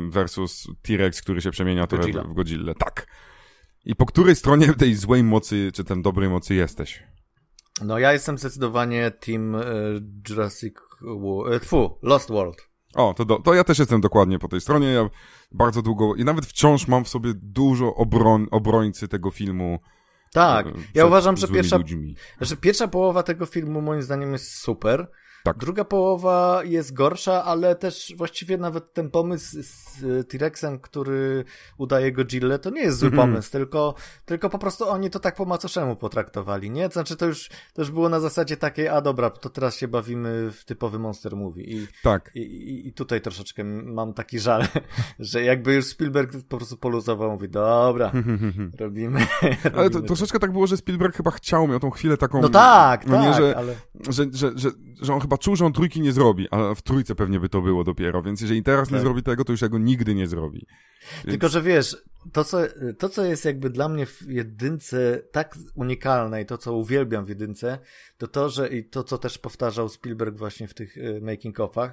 [0.08, 2.24] versus T-Rex, który się przemienia trochę Godzilla.
[2.24, 2.74] w, Godzillę.
[2.74, 3.06] Tak.
[3.84, 7.02] I po której stronie tej złej mocy, czy tej dobrej mocy jesteś?
[7.84, 9.60] No ja jestem zdecydowanie team y,
[10.28, 12.68] Jurassic World, y, tfu, Lost World.
[12.94, 14.86] O, to, do, to ja też jestem dokładnie po tej stronie.
[14.86, 15.10] Ja
[15.52, 19.78] bardzo długo i nawet wciąż mam w sobie dużo obroń, obrońcy tego filmu.
[20.34, 21.78] Tak, ja uważam, że pierwsza,
[22.40, 25.06] że pierwsza połowa tego filmu moim zdaniem jest super.
[25.44, 25.56] Tak.
[25.58, 31.44] Druga połowa jest gorsza, ale też właściwie nawet ten pomysł z T-Rexem, który
[31.78, 33.28] udaje Godzilla, to nie jest zły Mhm.
[33.28, 36.88] pomysł, tylko, tylko po prostu oni to tak po macoszemu potraktowali, nie?
[36.88, 39.88] To znaczy to już, to już było na zasadzie takiej, a dobra, to teraz się
[39.88, 42.30] bawimy w typowy monster movie i, Tak.
[42.34, 44.62] i, i, tutaj troszeczkę mam taki żal,
[45.18, 48.12] że jakby już Spielberg po prostu poluzował, mówi, dobra,
[48.80, 49.26] robimy.
[49.76, 52.40] Ale to, troszeczkę tak było, że Spielberg chyba chciał, miał tą chwilę taką...
[52.40, 53.74] No tak, no tak, nie, że, ale...
[54.10, 57.14] że, że, że, że on chyba czuł, że on trójki nie zrobi, a w trójce
[57.14, 59.02] pewnie by to było dopiero, więc jeżeli teraz nie Tak.
[59.02, 60.66] zrobi tego, to już tego nigdy nie zrobi.
[61.22, 61.96] Tylko, że wiesz,
[62.32, 62.58] to co,
[62.98, 67.28] to co jest jakby dla mnie w jedynce tak unikalne i to co uwielbiam w
[67.28, 67.78] jedynce,
[68.18, 71.90] to to, że i to co też powtarzał Spielberg właśnie w tych y, making-offach,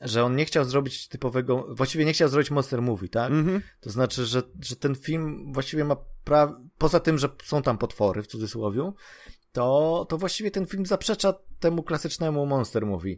[0.00, 3.32] że on nie chciał zrobić typowego, właściwie nie chciał zrobić monster movie, tak?
[3.32, 3.60] Mhm.
[3.80, 6.60] To znaczy, że, że ten film właściwie ma pra...
[6.78, 8.92] poza tym, że są tam potwory w cudzysłowie,
[9.54, 13.16] to, to właściwie ten film zaprzecza temu klasycznemu monster movie.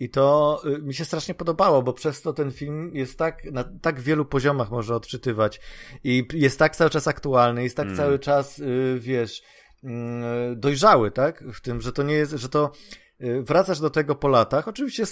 [0.00, 3.64] I to y, mi się strasznie podobało, bo przez to ten film jest tak, na
[3.82, 5.60] tak wielu poziomach może odczytywać
[6.04, 7.96] i jest tak cały czas aktualny, jest tak Mm.
[7.96, 9.42] cały czas, y, wiesz,
[9.84, 11.44] mm, dojrzały, tak?
[11.52, 12.72] W tym, że to nie jest, że to
[13.20, 14.68] y, wracasz do tego po latach.
[14.68, 15.04] Oczywiście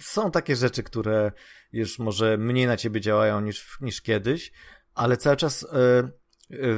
[0.00, 1.32] są takie rzeczy, które
[1.72, 4.52] już może mniej na ciebie działają niż, niż kiedyś,
[4.94, 6.23] ale cały czas y, y,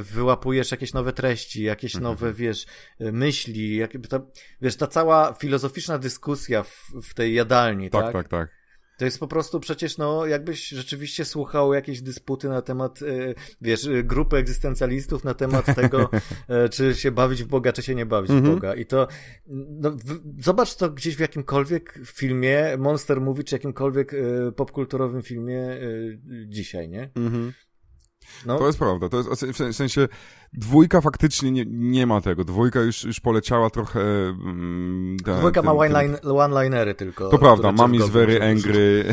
[0.01, 2.11] wyłapujesz jakieś nowe treści, jakieś Mhm.
[2.13, 2.65] nowe, wiesz,
[3.01, 4.19] y, myśli, jakby ta,
[4.61, 8.03] wiesz, ta cała filozoficzna dyskusja w, w tej jadalni, tak?
[8.03, 8.57] Tak, tak, tak.
[8.97, 13.85] To jest po prostu przecież, no, jakbyś rzeczywiście słuchał jakieś dysputy na temat, y, wiesz,
[13.85, 16.09] y, grupy egzystencjalistów na temat tego,
[16.47, 18.51] e, czy się bawić w Boga, czy się nie bawić Mhm.
[18.51, 18.75] w Boga.
[18.75, 19.07] I to,
[19.47, 25.71] no, w, zobacz to gdzieś w jakimkolwiek filmie, Monster Movie, czy jakimkolwiek y, popkulturowym filmie
[25.71, 27.09] y, dzisiaj, nie?
[27.15, 27.53] Mhm.
[28.45, 30.07] No, To jest prawda, to jest w sen- w sensie
[30.53, 32.43] dwójka faktycznie nie, nie ma tego.
[32.43, 33.99] Dwójka już, już poleciała trochę.
[34.01, 37.29] Mm, ten, dwójka ma ten- ten- one-line- one-linery tylko.
[37.29, 39.05] To prawda, które mam Jeff is Goldblum very angry.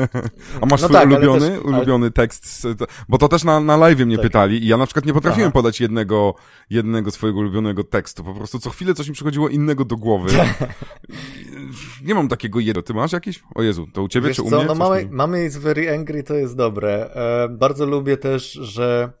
[0.60, 2.46] A masz No swój tak, ale ulubiony, też- ale- ulubiony tekst?
[2.60, 4.22] z- to- Bo to też na, na live mnie Tak.
[4.26, 5.52] pytali i ja na przykład nie potrafiłem Aha.
[5.52, 6.34] podać jednego,
[6.70, 8.24] jednego swojego ulubionego tekstu.
[8.24, 10.30] Po prostu co chwilę coś mi przychodziło innego do głowy.
[12.04, 12.82] nie mam takiego jednego.
[12.82, 13.42] Ty masz jakiś?
[13.54, 14.66] O Jezu, to u ciebie Wiesz czy u co, mnie?
[14.66, 17.14] no mamy, mi- mamy very angry, to jest dobre.
[17.14, 19.12] E, bardzo lubię też, że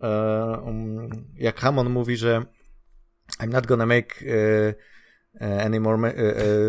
[0.00, 0.08] e,
[0.64, 2.42] um, jak Hammond mówi, że
[3.40, 4.74] I'm not gonna make e,
[5.40, 6.14] e, any more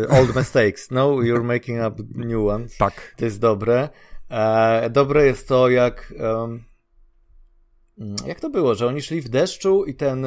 [0.08, 0.90] old mistakes.
[0.90, 2.76] No, you're making up new ones.
[2.76, 3.14] Tak.
[3.16, 3.88] To jest dobre.
[4.90, 6.64] Dobre jest to, jak mm,
[8.26, 10.26] jak to było, że oni szli w deszczu i ten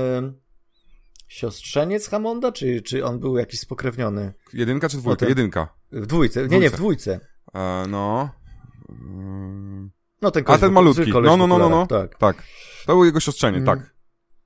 [1.27, 4.33] siostrzeniec Hamonda, czy, czy on był jakiś spokrewniony?
[4.53, 5.25] Jedynka czy dwójka?
[5.25, 5.75] Jedynka.
[5.91, 6.47] W dwójce.
[6.47, 7.19] Nie, nie, w dwójce.
[7.53, 8.29] E, no.
[10.21, 11.11] Mm, No ten A koleś ten w- malutki.
[11.13, 11.87] No, no, no, no, no.
[11.87, 12.17] Tak.
[12.17, 12.43] Tak.
[12.85, 13.79] To był jego siostrzenie, Mhm.
[13.79, 13.93] tak.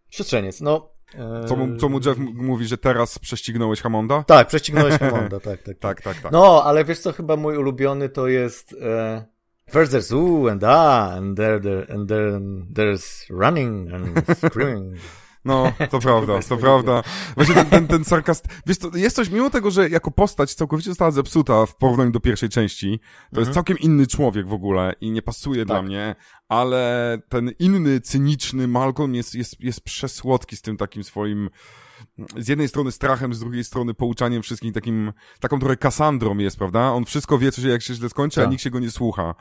[0.09, 0.89] Siostrzeniec, no.
[1.15, 4.23] e, Co mu, co mu Jeff m- mówi, że teraz prześcignąłeś Hamonda?
[4.23, 5.79] Tak, prześcignąłeś Hamonda, tak, tak, tak.
[5.79, 6.31] Tak, tak, tak.
[6.31, 9.25] No, ale wiesz co, chyba mój ulubiony to jest e,
[9.71, 14.95] First there's ooh and ah, and there, there, and then there's running and screaming.
[15.45, 17.03] No, to prawda, to prawda.
[17.35, 18.47] Właśnie ten, ten, ten sarkast...
[18.65, 22.19] Wiesz, to jest coś, mimo tego, że jako postać całkowicie została zepsuta w porównaniu do
[22.19, 22.99] pierwszej części,
[23.33, 26.15] to jest całkiem inny człowiek w ogóle i nie pasuje dla mnie,
[26.49, 31.49] ale ten inny, cyniczny Malcolm jest, jest, jest przesłodki z tym takim swoim
[32.37, 36.91] z jednej strony strachem, z drugiej strony pouczaniem wszystkich takim, taką trochę Kassandrą jest, prawda?
[36.91, 38.51] On wszystko wie, co się, jak się źle skończy, a Tak.
[38.51, 39.35] nikt się go nie słucha.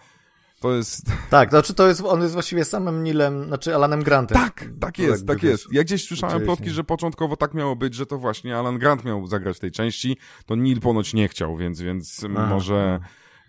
[0.63, 1.07] To jest...
[1.31, 4.39] Tak, znaczy to jest, on jest właściwie samym Nilem, znaczy Alanem Grantem.
[4.39, 5.67] Tak, tak jest, Jakby, tak jest.
[5.73, 9.27] Ja gdzieś słyszałem plotki, że początkowo tak miało być, że to właśnie Alan Grant miał
[9.27, 12.47] zagrać w tej części, to Neil ponoć nie chciał, więc, więc Aha.
[12.47, 13.01] może...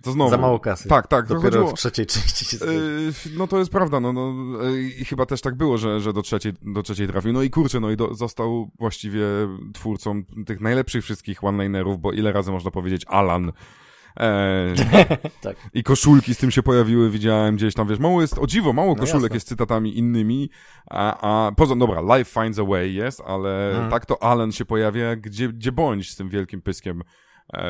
[0.04, 0.32] To znowu...
[0.32, 0.89] Za mało kasy.
[0.89, 1.28] Tak, tak.
[1.28, 2.65] Dopiero chodziło- w trzeciej części się.
[2.65, 4.34] Yy, No to jest prawda, no, no
[4.69, 7.34] yy, i chyba też tak było, że, że do, trzeciej, do trzeciej trafił.
[7.34, 9.26] No i kurczę, no i do, został właściwie
[9.73, 13.52] twórcą tych najlepszych wszystkich one-linerów, bo ile razy można powiedzieć Alan.
[14.17, 14.76] Eee,
[15.41, 15.56] Tak.
[15.73, 18.89] I koszulki z tym się pojawiły, widziałem gdzieś tam, wiesz, mało jest, o dziwo, mało
[18.89, 20.49] No koszulek jest cytatami innymi,
[20.89, 23.91] a, a poza, dobra, Life Finds a Way jest, ale Mhm.
[23.91, 27.04] tak to Alan się pojawia, gdzie, gdzie bądź z tym wielkim pyskiem e,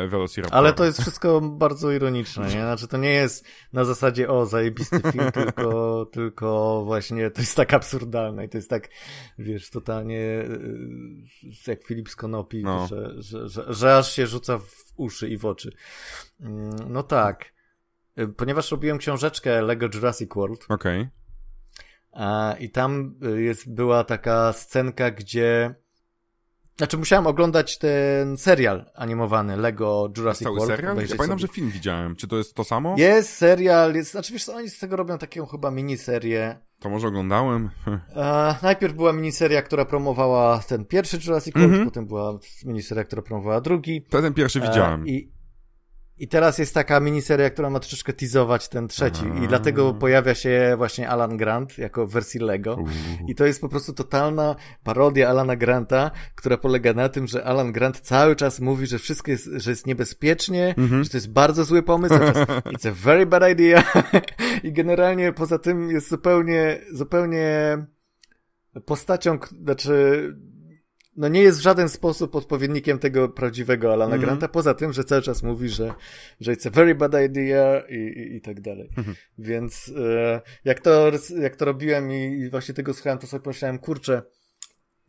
[0.07, 0.57] Velociraptora.
[0.59, 2.51] Ale to jest wszystko bardzo ironiczne, nie?
[2.51, 7.73] Znaczy to nie jest na zasadzie o, zajebisty film, tylko, tylko właśnie to jest tak
[7.73, 8.89] absurdalne i to jest tak,
[9.37, 12.87] wiesz, totalnie yy, jak Filip z Konopi, No.
[12.87, 15.71] że, że, że, że aż się rzuca w uszy i w oczy.
[16.41, 17.53] Mm, No tak.
[18.19, 21.07] Y, Ponieważ robiłem książeczkę Lego Jurassic World Okej.
[22.11, 25.75] a, i tam jest, była taka scenka, gdzie
[26.77, 30.75] znaczy musiałem oglądać ten serial animowany Lego Jurassic Cały World.
[30.75, 30.95] serial?
[30.95, 31.39] Ja pamiętam, sobie.
[31.39, 32.15] że film widziałem.
[32.15, 32.95] Czy to jest to samo?
[32.97, 36.59] Jest serial, jest, znaczy wiesz co, oni z tego robią taką chyba miniserię.
[36.79, 37.69] To może oglądałem.
[38.15, 41.85] E, najpierw była miniseria, która promowała ten pierwszy Jurassic World, Mhm.
[41.85, 44.01] potem była miniseria, która promowała drugi.
[44.09, 45.03] To ten pierwszy widziałem.
[45.03, 45.31] E, I,
[46.23, 50.73] I teraz jest taka miniseria, która ma troszeczkę teasować ten trzeci i dlatego pojawia się
[50.77, 52.77] właśnie Alan Grant jako w wersji Lego.
[53.27, 57.71] I to jest po prostu totalna parodia Alana Granta, która polega na tym, że Alan
[57.71, 61.03] Grant cały czas mówi, że wszystko jest, że jest niebezpiecznie, Mhm.
[61.03, 62.37] że to jest bardzo zły pomysł, czas
[62.73, 63.83] it's a very bad idea.
[64.63, 67.77] I generalnie poza tym jest zupełnie, zupełnie
[68.85, 70.35] postacią, znaczy,
[71.15, 74.21] no nie jest w żaden sposób odpowiednikiem tego prawdziwego Alana Mhm.
[74.21, 75.93] Granta, poza tym, że cały czas mówi, że,
[76.39, 78.89] że it's a very bad idea i, i, i tak dalej.
[78.97, 79.15] Mhm.
[79.37, 83.79] Więc e, jak, to, jak to robiłem i, i właśnie tego słuchałem, to sobie pomyślałem,
[83.79, 84.21] kurczę,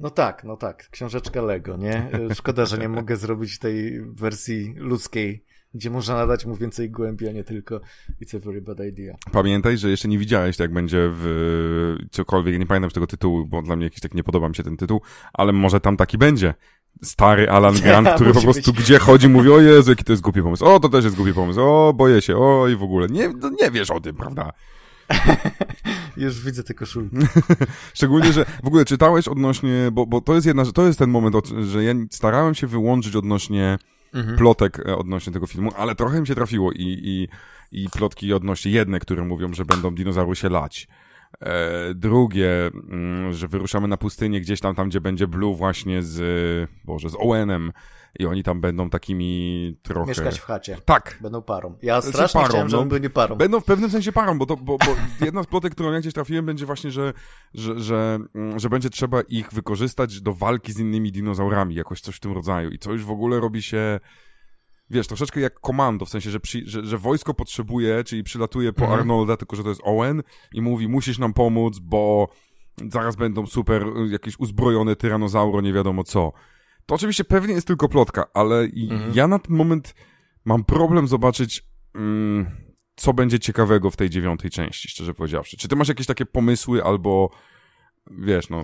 [0.00, 2.10] no tak, no tak, książeczka Lego, nie?
[2.30, 7.28] E, Szkoda, że nie mogę zrobić tej wersji ludzkiej, gdzie można nadać mu więcej głębi,
[7.28, 7.80] a nie tylko
[8.22, 9.14] it's a very bad idea.
[9.32, 13.76] Pamiętaj, że jeszcze nie widziałeś, jak będzie w cokolwiek, nie pamiętam tego tytułu, bo dla
[13.76, 15.00] mnie jakiś tak nie podoba mi się ten tytuł,
[15.32, 16.54] ale może tam taki będzie.
[17.02, 18.82] stary Alan Grant, który po prostu być.
[18.82, 21.32] gdzie chodzi, mówi, o Jezu, jaki to jest głupi pomysł, o, to też jest głupi
[21.32, 23.08] pomysł, o, boję się, o, i w ogóle.
[23.08, 23.32] Nie,
[23.62, 24.52] nie wiesz o tym, prawda?
[26.16, 27.16] Już widzę te koszulki.
[27.94, 31.36] Szczególnie, że w ogóle czytałeś odnośnie, bo, bo to jest jedna, to jest ten moment,
[31.62, 33.78] że ja starałem się wyłączyć odnośnie
[34.14, 34.36] Mhm.
[34.36, 37.28] plotek e, odnośnie tego filmu, ale trochę mi się trafiło i, i,
[37.82, 40.88] i plotki odnośnie jedne, które mówią, że będą dinozaury się lać.
[41.40, 46.70] E, drugie, mm, że wyruszamy na pustynię gdzieś tam, tam gdzie będzie Blue właśnie z,
[46.84, 47.72] Boże, z Owenem
[48.18, 50.08] i oni tam będą takimi trochę...
[50.08, 50.76] Mieszkać w chacie.
[50.84, 51.78] Tak, Będą parą.
[51.82, 52.88] Ja strasznie parą, chciałem, żeby no.
[52.88, 53.36] byli parą.
[53.36, 54.96] Będą w pewnym sensie parą, bo, to, bo, bo
[55.26, 57.12] jedna z plotek, którą ja gdzieś trafiłem, będzie właśnie, że,
[57.54, 62.16] że, że, mm, że będzie trzeba ich wykorzystać do walki z innymi dinozaurami, jakoś coś
[62.16, 62.70] w tym rodzaju.
[62.70, 64.00] I co już w ogóle robi się,
[64.90, 68.82] wiesz, troszeczkę jak komando, w sensie, że, przy, że, że wojsko potrzebuje, czyli przylatuje po
[68.82, 69.00] Mhm.
[69.00, 70.22] Arnolda, tylko że to jest Owen
[70.52, 72.28] i mówi, musisz nam pomóc, bo
[72.90, 76.32] zaraz będą super y, jakieś uzbrojone tyranozauro, nie wiadomo co.
[76.86, 79.12] To oczywiście pewnie jest tylko plotka, ale Mhm.
[79.14, 79.94] ja na ten moment
[80.44, 82.46] mam problem zobaczyć, mm,
[82.96, 85.56] co będzie ciekawego w tej dziewiątej części, szczerze powiedziawszy.
[85.56, 87.30] Czy ty masz jakieś takie pomysły albo,
[88.10, 88.62] wiesz, no...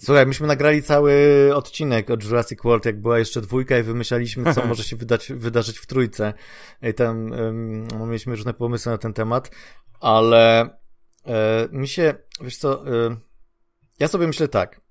[0.00, 1.14] Słuchaj, myśmy nagrali cały
[1.54, 5.78] odcinek o Jurassic World, jak była jeszcze dwójka i wymyślaliśmy, co może się wydać, wydarzyć
[5.78, 6.34] w trójce.
[6.82, 9.50] I tam um, no, mieliśmy różne pomysły na ten temat,
[10.00, 10.70] ale
[11.26, 13.16] e, mi się, wiesz co, e,
[14.00, 14.83] ja sobie myślę tak.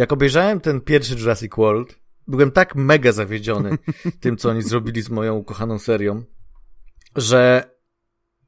[0.00, 3.78] Jak obejrzałem ten pierwszy Jurassic World, byłem tak mega zawiedziony
[4.20, 6.22] tym, co oni zrobili z moją ukochaną serią,
[7.16, 7.70] że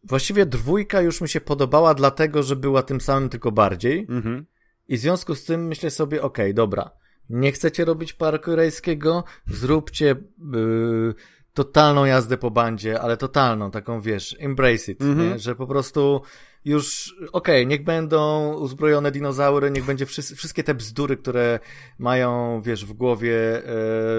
[0.05, 4.07] właściwie dwójka już mi się podobała, dlatego, że była tym samym, tylko bardziej.
[4.11, 4.47] Mhm.
[4.88, 6.91] I w związku z tym myślę sobie, okej, dobra,
[7.31, 10.07] nie chcecie robić parku rajskiego, zróbcie
[10.53, 11.15] yy,
[11.55, 15.38] totalną jazdę po bandzie, ale totalną, taką wiesz, embrace it, Mhm.
[15.38, 16.23] że po prostu
[16.64, 21.61] już, okej, niech będą uzbrojone dinozaury, niech będzie wszys- wszystkie te bzdury, które
[21.98, 23.62] mają, wiesz, w głowie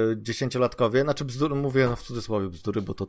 [0.07, 3.07] yy, dziesięciolatkowie, znaczy bzdury, mówię no, w cudzysłowie bzdury, bo to,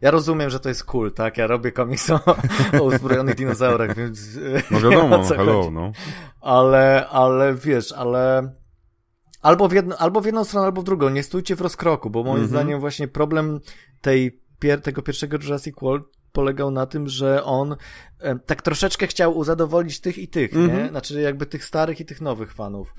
[0.00, 2.20] ja rozumiem, że to jest cool, tak, ja robię komiks o,
[2.80, 4.34] o uzbrojonych dinozaurach, więc...
[4.34, 5.92] yy, No wiadomo, co hello, no.
[6.40, 8.52] Ale, ale wiesz, ale
[9.42, 11.08] albo w, jedno, albo w jedną stronę, albo w drugą.
[11.08, 12.48] Nie stójcie w rozkroku, bo moim Mhm.
[12.48, 13.60] zdaniem właśnie problem
[14.00, 17.76] tej, pier, tego pierwszego Jurassic World polegał na tym, że on
[18.18, 20.64] e, tak troszeczkę chciał uzadowolić tych i tych, nie?
[20.64, 20.88] Mhm.
[20.88, 22.94] Znaczy jakby tych starych i tych nowych fanów.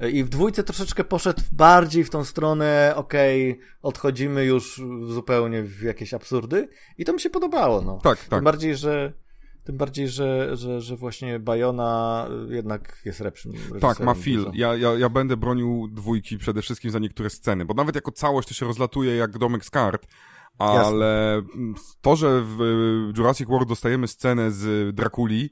[0.00, 5.82] E, I w dwójce troszeczkę poszedł bardziej w tą stronę, okej, odchodzimy już zupełnie w
[5.82, 6.68] jakieś absurdy
[6.98, 7.98] i to mi się podobało, no.
[8.02, 8.44] Tak, Tym tak.
[8.44, 9.12] bardziej, że
[9.64, 13.52] tym bardziej, że, że, że właśnie Bayona y, jednak jest lepszym.
[13.80, 14.50] Tak, ma feel.
[14.54, 18.48] Ja, ja, ja będę bronił dwójki przede wszystkim za niektóre sceny, bo nawet jako całość
[18.48, 20.06] to się rozlatuje jak domek z kart,
[20.58, 21.42] ale
[22.00, 25.50] to, że w y, Jurassic World dostajemy scenę z Drakuli,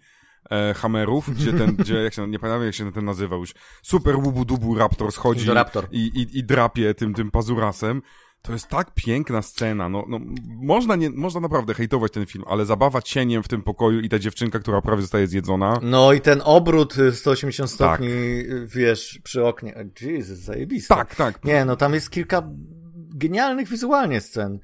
[0.51, 4.17] e, Hammerów, gdzie ten, gdzie, jak się, nie pamiętam jak się ten nazywał już, super
[4.17, 5.89] łubu-dubu Raptor schodzi Indoraptor.
[5.91, 8.03] i, i, i drapie tym, tym pazurasem,
[8.43, 10.19] to jest tak piękna scena, no, no
[10.63, 14.19] można, nie, można naprawdę hejtować ten film, ale zabawa cieniem w tym pokoju i ta
[14.19, 17.77] dziewczynka, która prawie zostaje zjedzona, No i ten obrót y, 180 Tak.
[17.77, 19.75] stopni, y, wiesz, przy oknie.
[20.01, 20.95] Jesus, zajebiste.
[20.95, 22.43] tak, tak, Nie, no tam jest kilka
[23.23, 24.59] genialnych wizualnie scen.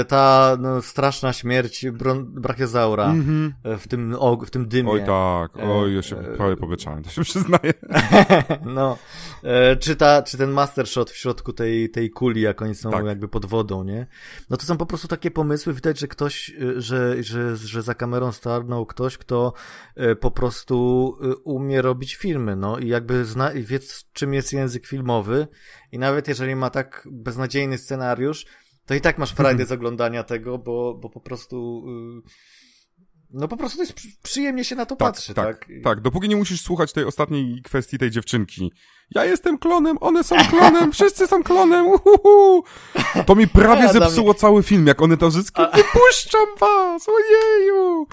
[0.00, 1.86] Y, Ta no, straszna śmierć
[2.26, 3.54] brachiozaura Mhm.
[3.74, 4.90] y, w, tym, og- w tym dymie.
[4.90, 7.72] Oj tak, oj, ja się E, prawie pobeczałem, to się przyznaję.
[8.64, 8.98] No,
[9.44, 12.90] e, czy, ta, czy ten master shot w środku tej, tej kuli, jak oni są
[12.90, 13.04] Tak.
[13.06, 14.06] jakby pod wodą, nie?
[14.50, 17.94] No to są po prostu takie pomysły, widać, że ktoś, e, że, że, że za
[17.94, 19.52] kamerą stanął ktoś, kto
[19.96, 23.78] e, po prostu e, umie robić filmy, no i jakby zna, wie,
[24.12, 25.48] czym jest język filmowy
[25.92, 28.46] i nawet jeżeli ma tak beznadziejny scenariusz,
[28.86, 31.84] to i tak masz frajdę z oglądania tego, bo, bo po prostu...
[32.24, 32.30] y,
[33.30, 35.58] No po prostu to jest przy- przyjemnie się na to patrzy, tak?
[35.58, 36.00] tak, tak.
[36.00, 38.72] Dopóki nie musisz słuchać tej ostatniej kwestii tej dziewczynki.
[39.10, 42.64] Ja jestem klonem, one są klonem, wszyscy są klonem, uhuhu.
[43.26, 48.06] To mi prawie zepsuło cały film, jak one to wszystkie, wypuszczam was, ojeju.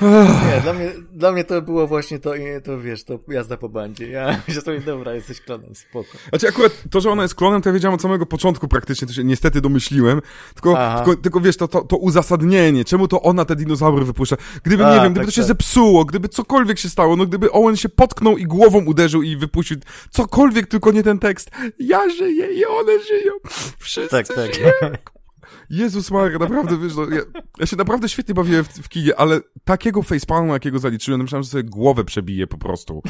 [0.00, 2.32] Nie, dla mnie, dla mnie to było właśnie to,
[2.64, 4.08] to wiesz, to jazda po bandzie.
[4.08, 6.08] Ja myślę sobie, dobra, jesteś klonem, spoko.
[6.28, 9.14] Znaczy akurat to, że ona jest klonem, to ja wiedziałem od samego początku praktycznie, to
[9.14, 10.20] się niestety domyśliłem.
[10.54, 14.36] Tylko, tylko, tylko wiesz, to, to, to uzasadnienie, czemu to ona te dinozaury wypuszcza.
[14.62, 15.48] Gdyby, A, nie wiem, gdyby tak, to się tak.
[15.48, 19.76] zepsuło, gdyby cokolwiek się stało, no gdyby Owen się potknął i głową uderzył i wypuścił
[20.10, 21.50] cokolwiek, tylko nie ten tekst.
[21.78, 23.32] Ja żyję i one żyją.
[23.78, 24.54] Wszyscy Tak, tak.
[24.54, 24.70] żyją.
[25.70, 27.20] Jezus Maria, naprawdę, wiesz, no, ja,
[27.58, 31.42] ja się naprawdę świetnie bawiłem w, w kinie, ale takiego facepalma, jakiego zaliczyłem, no myślałem,
[31.42, 33.02] że sobie głowę przebije po prostu.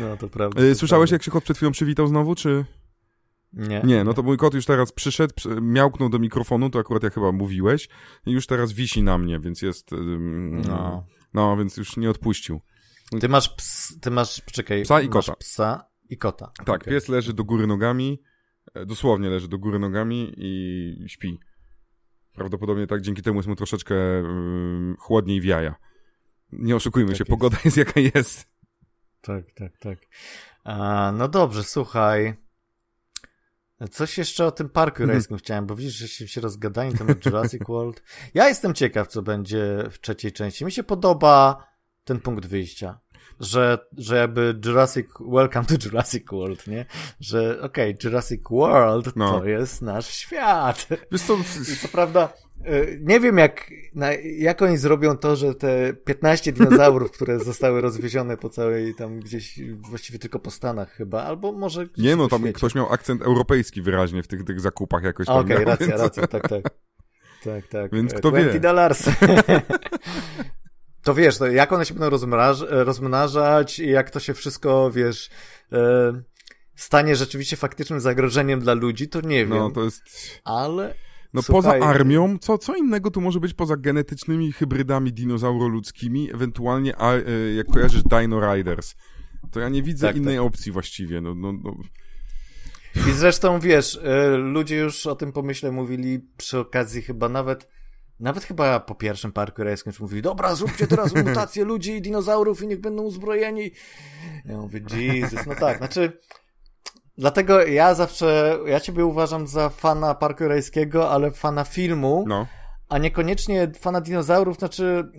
[0.00, 0.62] No to prawda.
[0.62, 1.14] E, to Słyszałeś, prawda.
[1.14, 2.64] jak się kot przed chwilą przywitał znowu, czy...
[3.52, 3.80] Nie.
[3.84, 7.14] Nie, no to mój kot już teraz przyszedł, przy- miałknął do mikrofonu, to akurat jak
[7.14, 7.88] chyba mówiłeś,
[8.26, 9.92] i już teraz wisi na mnie, więc jest...
[9.92, 11.06] ym, No.
[11.34, 12.60] no, więc już nie odpuścił.
[13.20, 14.82] Ty masz ps, ty masz, poczekaj.
[14.82, 15.36] Psa i masz kota.
[15.38, 15.84] psa.
[16.08, 16.50] I kota.
[16.64, 16.94] Tak, okay.
[16.94, 18.22] pies leży do góry nogami,
[18.86, 21.40] dosłownie leży do góry nogami i śpi.
[22.32, 25.74] Prawdopodobnie tak dzięki temu jest mu troszeczkę um, chłodniej w jaja.
[26.52, 27.30] Nie oszukujmy tak się, jest.
[27.30, 28.48] pogoda jest jaka jest.
[29.20, 29.98] Tak, tak, tak.
[30.64, 32.34] A, no dobrze, słuchaj.
[33.90, 37.62] Coś jeszcze o tym parku rajskim chciałem, bo widzisz, że się, się rozgadali temat Jurassic
[37.68, 38.02] World.
[38.34, 40.64] Ja jestem ciekaw, co będzie w trzeciej części.
[40.64, 41.66] Mi się podoba
[42.04, 43.00] ten punkt wyjścia
[43.40, 46.86] że, że jakby Jurassic, welcome to Jurassic World, nie?
[47.20, 49.40] Że okej, okay, Jurassic World no.
[49.40, 50.88] to jest nasz świat.
[51.26, 51.36] Co?
[51.72, 52.32] I co prawda,
[52.66, 57.80] y, nie wiem jak, na, jak oni zrobią to, że te 15 dinozaurów, które zostały
[57.80, 59.60] rozwiezione po całej tam gdzieś,
[59.90, 62.52] właściwie tylko po Stanach chyba, albo może Nie no, tam świecie.
[62.52, 65.28] ktoś miał akcent europejski wyraźnie w tych, tych zakupach jakoś.
[65.28, 66.00] Okej, okay, racja, więc...
[66.00, 66.62] racja, tak, tak.
[67.44, 67.92] Tak, tak.
[67.96, 68.60] Więc kto 20 wie.
[68.60, 69.02] dollars.
[71.06, 75.30] To wiesz, to jak one się będą rozmnaż rozmnażać i jak to się wszystko, wiesz,
[75.72, 76.22] e,
[76.74, 79.64] stanie rzeczywiście faktycznym zagrożeniem dla ludzi, to nie no, wiem.
[79.64, 80.02] No, to jest...
[80.44, 80.94] Ale...
[81.34, 86.96] No Słuchaj, poza armią, co, co innego tu może być poza genetycznymi hybrydami dinozauroludzkimi, ewentualnie
[86.96, 87.20] a, e,
[87.56, 88.94] jak kojarzysz Dino Riders,
[89.50, 90.44] to ja nie widzę tak, innej tak.
[90.44, 91.20] opcji właściwie.
[91.20, 91.74] No, no, no.
[93.08, 97.75] I zresztą wiesz, e, ludzie już o tym pomyśle mówili przy okazji chyba nawet
[98.20, 102.62] nawet chyba po pierwszym parku rajskim już mówili, dobra, zróbcie teraz mutację ludzi i dinozaurów
[102.62, 103.70] i niech będą uzbrojeni.
[104.44, 106.12] Ja mówię, Jesus, no tak, znaczy...
[107.18, 112.46] Dlatego ja zawsze, ja ciebie uważam za fana parku rajskiego, ale fana filmu, no.
[112.88, 115.10] a niekoniecznie fana dinozaurów, znaczy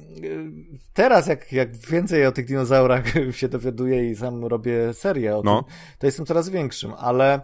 [0.93, 5.63] teraz jak, jak więcej o tych dinozaurach się dowiaduję i sam robię serię o no.
[5.63, 7.41] tym, to jestem coraz większym, ale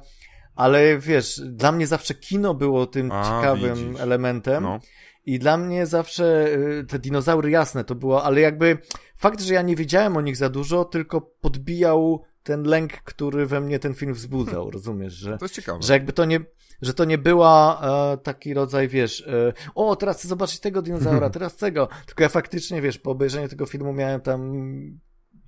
[0.56, 4.02] ale wiesz, dla mnie zawsze kino było tym a, ciekawym widzisz.
[4.02, 4.64] elementem.
[4.64, 4.80] No.
[5.26, 6.48] I dla mnie zawsze
[6.80, 8.78] y, te dinozaury jasne to było, ale jakby
[9.18, 13.62] fakt, że ja nie wiedziałem o nich za dużo, tylko podbijał ten lęk, który we
[13.62, 14.74] mnie ten film wzbudzał, hmm.
[14.74, 15.80] rozumiesz, że, to jest ciekawe.
[15.82, 16.40] że jakby to nie,
[16.82, 17.82] że to nie była
[18.14, 22.30] e, taki rodzaj, wiesz, e, o, teraz chcę zobaczyć tego dinozaura, teraz tego, tylko ja
[22.30, 24.54] faktycznie, wiesz, po obejrzeniu tego filmu miałem tam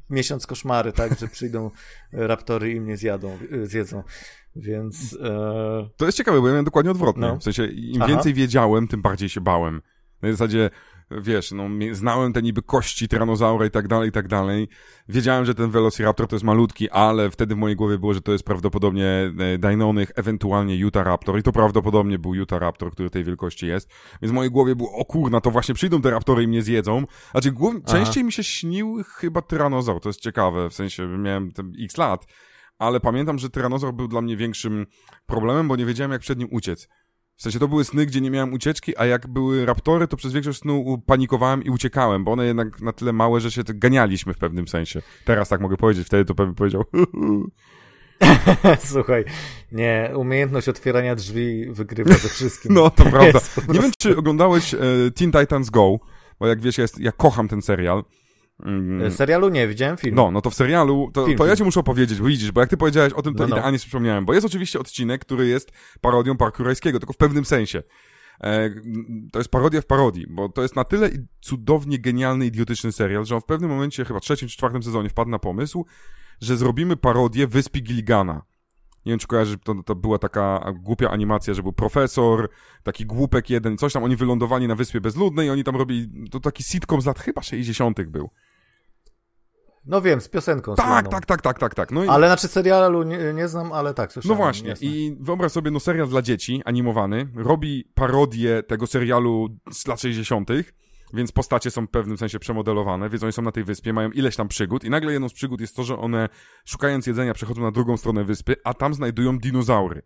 [0.09, 1.71] miesiąc koszmary, tak, że przyjdą
[2.11, 4.03] raptory i mnie zjadą, zjedzą.
[4.55, 5.17] Więc.
[5.23, 5.89] E...
[5.97, 7.27] To jest ciekawe, bo ja miałem dokładnie odwrotnie.
[7.27, 7.37] No.
[7.37, 8.11] W sensie, im Aha.
[8.11, 9.81] więcej wiedziałem, tym bardziej się bałem.
[10.21, 10.69] Na zasadzie,
[11.11, 14.67] wiesz, no, znałem te niby kości tyranozaura i tak dalej, i tak dalej.
[15.09, 18.31] Wiedziałem, że ten Velociraptor to jest malutki, ale wtedy w mojej głowie było, że to
[18.31, 23.23] jest prawdopodobnie e, Deinonych, ewentualnie Utah Raptor i to prawdopodobnie był Utah Raptor, który tej
[23.23, 23.89] wielkości jest.
[24.21, 27.05] Więc w mojej głowie było, o kurna, to właśnie przyjdą te raptory i mnie zjedzą.
[27.31, 27.75] Znaczy, głów...
[27.85, 31.51] częściej mi się śnił chyba tyranozaur, to jest ciekawe, w sensie miałem
[31.83, 32.25] x lat
[32.77, 34.85] ale pamiętam, że tyranozaur był dla mnie większym
[35.25, 36.87] problemem, bo nie wiedziałem, jak przed nim uciec.
[37.37, 40.33] W sensie to były sny, gdzie nie miałem ucieczki, a jak były raptory, to przez
[40.33, 44.37] większość snu panikowałem i uciekałem, bo one jednak na tyle małe, że się ganialiśmy w
[44.37, 45.01] pewnym sensie.
[45.25, 46.83] Teraz tak mogę powiedzieć, wtedy to pewnie powiedział.
[48.91, 49.25] Słuchaj,
[49.71, 52.73] nie, umiejętność otwierania drzwi wygrywa ze wszystkim.
[52.73, 53.39] No, to prawda.
[53.67, 54.77] Nie wiem, czy oglądałeś e,
[55.15, 55.99] Teen Titans Go,
[56.39, 58.03] bo jak wiesz, ja, jest, ja kocham ten serial.
[58.59, 59.11] Mm.
[59.11, 60.15] Serialu nie, widziałem film.
[60.15, 62.61] No, no to w serialu, to, film, to ja ci muszę opowiedzieć, bo widzisz, bo
[62.61, 63.57] jak ty powiedziałeś o tym, to no, no.
[63.57, 67.83] idealnie przypomniałem, bo jest oczywiście odcinek, który jest parodią Parku Rajskiego, tylko w pewnym sensie.
[68.43, 68.69] E,
[69.31, 71.09] to jest parodia w parodii, bo to jest na tyle
[71.41, 75.31] cudownie genialny, idiotyczny serial, że on w pewnym momencie, chyba trzecim czy czwartym sezonie wpadł
[75.31, 75.85] na pomysł,
[76.41, 78.41] że zrobimy parodię Wyspy Gilligana.
[79.05, 82.49] Nie wiem, czy kojarzy, to, to była taka głupia animacja, że był profesor,
[82.83, 86.39] taki głupek jeden, coś tam, oni wylądowali na Wyspie Bezludnej i oni tam robili, to
[86.39, 88.29] taki sitcom z lat chyba 60 był.
[89.85, 90.75] No wiem, z piosenką.
[90.75, 91.91] Tak, tak, tak, tak, tak, tak.
[91.91, 92.07] No i...
[92.07, 94.37] Ale znaczy serialu nie, nie znam, ale tak, słyszałem.
[94.37, 99.87] No właśnie, i wyobraź sobie, no serial dla dzieci, animowany, robi parodię tego serialu z
[99.87, 100.49] lat 60.,
[101.13, 104.35] więc postacie są w pewnym sensie przemodelowane, więc oni są na tej wyspie, mają ileś
[104.35, 106.29] tam przygód i nagle jedną z przygód jest to, że one
[106.65, 110.01] szukając jedzenia przechodzą na drugą stronę wyspy, a tam znajdują dinozaury.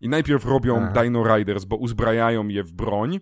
[0.00, 1.02] I najpierw robią Aha.
[1.02, 3.20] Dino Riders, bo uzbrajają je w broń,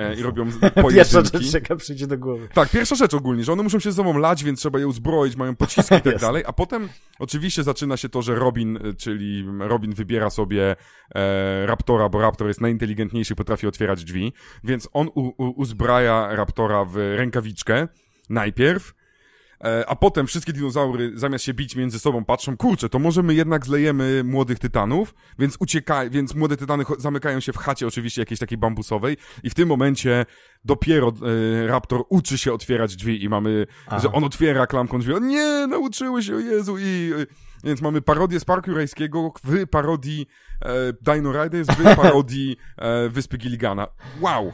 [0.00, 0.94] e, i robią pojedynki.
[0.94, 2.48] Pierwsza rzecz, jaka przyjdzie do głowy.
[2.54, 5.36] Tak, pierwsza rzecz ogólnie, że one muszą się ze sobą lać, więc trzeba je uzbroić,
[5.36, 6.88] mają pociski i tak dalej, a potem
[7.18, 10.76] oczywiście zaczyna się to, że Robin, e, czyli Robin wybiera sobie
[11.14, 14.32] e, Raptora, bo Raptor jest najinteligentniejszy, potrafi otwierać drzwi,
[14.64, 17.88] więc on u, u, uzbraja Raptora w rękawiczkę
[18.30, 18.94] najpierw,
[19.86, 23.66] a potem wszystkie dinozaury zamiast się bić między sobą patrzą, kurczę, to może my jednak
[23.66, 28.58] zlejemy młodych tytanów, więc uciekają, więc młode tytany zamykają się w chacie oczywiście jakiejś takiej
[28.58, 30.26] bambusowej i w tym momencie
[30.64, 31.12] dopiero
[31.62, 33.98] e, Raptor uczy się otwierać drzwi i mamy, Aha.
[33.98, 37.12] że on otwiera klamką drzwi, nie, nauczyły się, Jezu, i...
[37.64, 40.26] Więc mamy parodię z Parku Rajskiego w parodii
[40.62, 43.86] e, Dino Riders, w parodii e, Wyspy Gilligana.
[44.20, 44.52] Wow!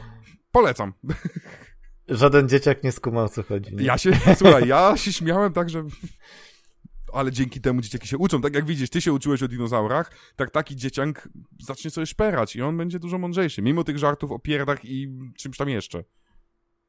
[0.51, 0.93] Polecam.
[2.09, 3.75] Żaden dzieciak nie skumał, o co chodzi.
[3.75, 3.83] Nie?
[3.83, 5.83] Ja się, słuchaj, ja się śmiałem tak, że...
[7.13, 8.41] ale dzięki temu dzieciaki się uczą.
[8.41, 11.29] Tak jak widzisz, ty się uczyłeś o dinozaurach, tak taki dzieciak
[11.59, 15.57] zacznie sobie szperać i on będzie dużo mądrzejszy, mimo tych żartów o pierdach i czymś
[15.57, 16.03] tam jeszcze.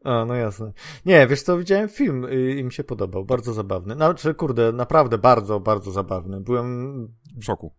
[0.05, 0.73] A, no jasne.
[1.07, 2.27] Nie, wiesz co, widziałem film
[2.59, 3.25] i mi się podobał.
[3.25, 3.95] Bardzo zabawny.
[3.95, 6.41] Znaczy, kurde, naprawdę bardzo, bardzo zabawny.
[6.41, 6.95] Byłem
[7.37, 7.75] W szoku.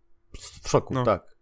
[0.62, 1.04] w szoku, No.
[1.04, 1.39] tak.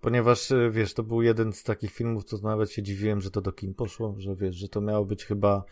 [0.00, 3.40] Ponieważ, y, wiesz, to był jeden z takich filmów, co nawet się dziwiłem, że to
[3.40, 5.64] do kin poszło, że wiesz, że to miało być chyba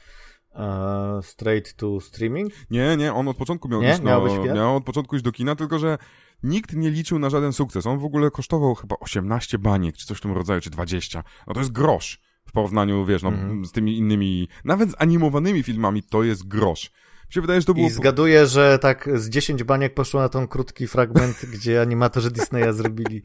[0.54, 2.52] e, straight to streaming.
[2.70, 3.92] Nie, nie, on od początku miał Nie?
[3.92, 4.54] iść, Miał no, film?
[4.54, 5.98] miał od początku iść do kina, tylko że
[6.42, 7.86] nikt nie liczył na żaden sukces.
[7.86, 11.24] On w ogóle kosztował chyba 18 baniek, czy coś w tym rodzaju, czy 20.
[11.46, 13.64] No to jest grosz w porównaniu, wiesz, no, Mhm.
[13.64, 16.90] z tymi innymi, nawet z animowanymi filmami to jest grosz.
[17.28, 17.86] Mi się wydaje, że to było...
[17.86, 22.72] I zgaduję, że tak z 10 baniek poszło na ten krótki fragment, gdzie animatorzy Disneya
[22.72, 23.22] zrobili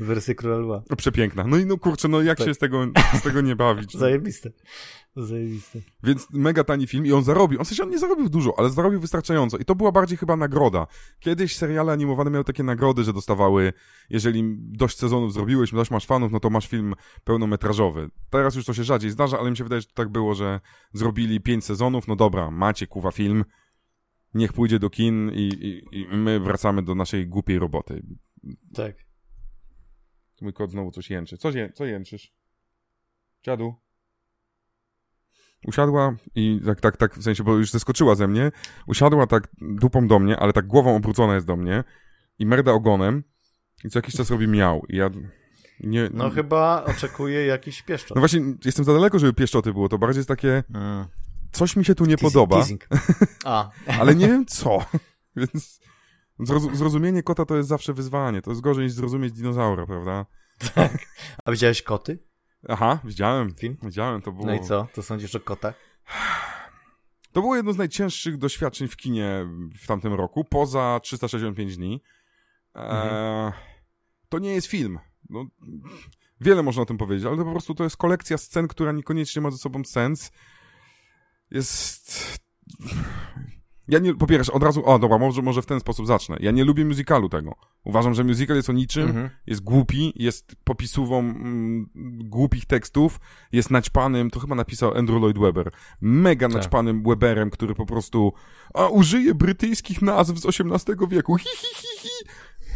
[0.00, 0.82] wersję Króla Lwa.
[0.96, 1.44] Przepiękna.
[1.46, 2.46] No i no kurczę, no jak Tak.
[2.46, 2.86] się z tego,
[3.18, 3.94] z tego nie bawić?
[3.94, 4.00] no?
[4.00, 4.50] Zajebiste.
[5.16, 5.78] Zajebiste.
[6.02, 7.58] Więc mega tani film i on zarobił.
[7.58, 9.58] On w sensie on nie zarobił dużo, ale zarobił wystarczająco.
[9.58, 10.86] I to była bardziej chyba nagroda.
[11.20, 13.72] Kiedyś seriale animowane miały takie nagrody, że dostawały,
[14.10, 16.94] jeżeli dość sezonów zrobiłeś, dość masz fanów, no to masz film
[17.24, 18.10] pełnometrażowy.
[18.30, 20.60] Teraz już to się rzadziej zdarza, ale mi się wydaje, że to tak było, że
[20.92, 23.44] zrobili pięć sezonów, no dobra, macie kuwa film,
[24.34, 28.02] niech pójdzie do kin i, i, i my wracamy do naszej głupiej roboty.
[28.74, 28.96] Tak.
[30.40, 31.38] Mój kot znowu coś jęczy.
[31.38, 32.32] Co, je, co jęczysz?
[33.42, 33.74] Dziadu?
[35.66, 38.52] Usiadła i tak, tak, tak, w sensie, bo już zeskoczyła ze mnie,
[38.86, 41.84] usiadła tak dupą do mnie, ale tak głową obrócona jest do mnie
[42.38, 43.22] i merda ogonem
[43.84, 45.10] i co jakiś czas robi miał i ja
[45.80, 46.10] nie...
[46.12, 48.14] No chyba oczekuję jakiś pieszczot.
[48.16, 51.04] No właśnie, jestem za daleko, żeby pieszczoty było, to bardziej jest takie, Mm.
[51.52, 52.88] coś mi się tu nie Teasing, podoba, teasing.
[53.44, 54.84] A, ale nie wiem co,
[55.36, 55.80] więc
[56.40, 60.26] zrozum- zrozumienie kota to jest zawsze wyzwanie, to jest gorzej niż zrozumieć dinozaura, prawda?
[60.74, 60.98] tak.
[61.44, 62.18] A widziałeś koty?
[62.68, 63.76] Aha, widziałem, Film?
[63.82, 64.46] widziałem, to było...
[64.46, 64.86] No i co?
[64.94, 65.74] To sądzisz o kotach?
[67.32, 69.46] To było jedno z najcięższych doświadczeń w kinie
[69.80, 72.02] w tamtym roku, poza 365 dni.
[72.74, 73.52] Eee,
[74.28, 74.98] to nie jest film.
[75.30, 75.46] No,
[76.40, 79.42] wiele można o tym powiedzieć, ale to po prostu to jest kolekcja scen, która niekoniecznie
[79.42, 80.32] ma ze sobą sens.
[81.50, 82.40] Jest...
[83.90, 86.36] Ja nie, po pierwsze, od razu, o dobra, może, może w ten sposób zacznę.
[86.40, 87.54] Ja nie lubię musicalu tego.
[87.84, 89.30] Uważam, że musical jest o niczym, Mhm.
[89.46, 91.90] jest głupi, jest popisówą mm,
[92.24, 93.20] głupich tekstów,
[93.52, 95.70] jest naćpanym, to chyba napisał Andrew Lloyd Webber,
[96.00, 96.56] mega Tak.
[96.56, 98.32] naćpanym Weberem, który po prostu
[98.74, 101.36] a użyje brytyjskich nazw z XVIII wieku.
[101.36, 102.08] Hi, hi, hi, hi.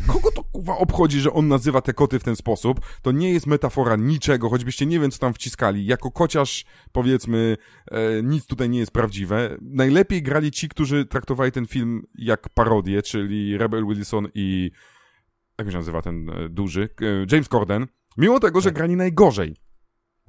[0.07, 2.81] Kogo to kuwa obchodzi, że on nazywa te koty w ten sposób?
[3.03, 5.87] To nie jest metafora niczego, choćbyście nie wiem, co tam wciskali.
[5.87, 7.57] Jako kociarz, powiedzmy,
[7.91, 9.57] e, nic tutaj nie jest prawdziwe.
[9.63, 14.71] Najlepiej grali ci, którzy traktowali ten film jak parodię, czyli Rebel Wilson i
[15.59, 16.89] jak się nazywa ten e, duży?
[17.01, 17.87] E, James Corden.
[18.19, 18.75] Mimo tego, że Tak.
[18.77, 19.57] grali najgorzej.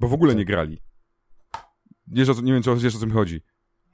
[0.00, 0.38] Bo w ogóle Tak.
[0.38, 0.82] nie grali.
[2.06, 3.42] Wiesz, co, nie wiem, czy wiesz, o co mi chodzi.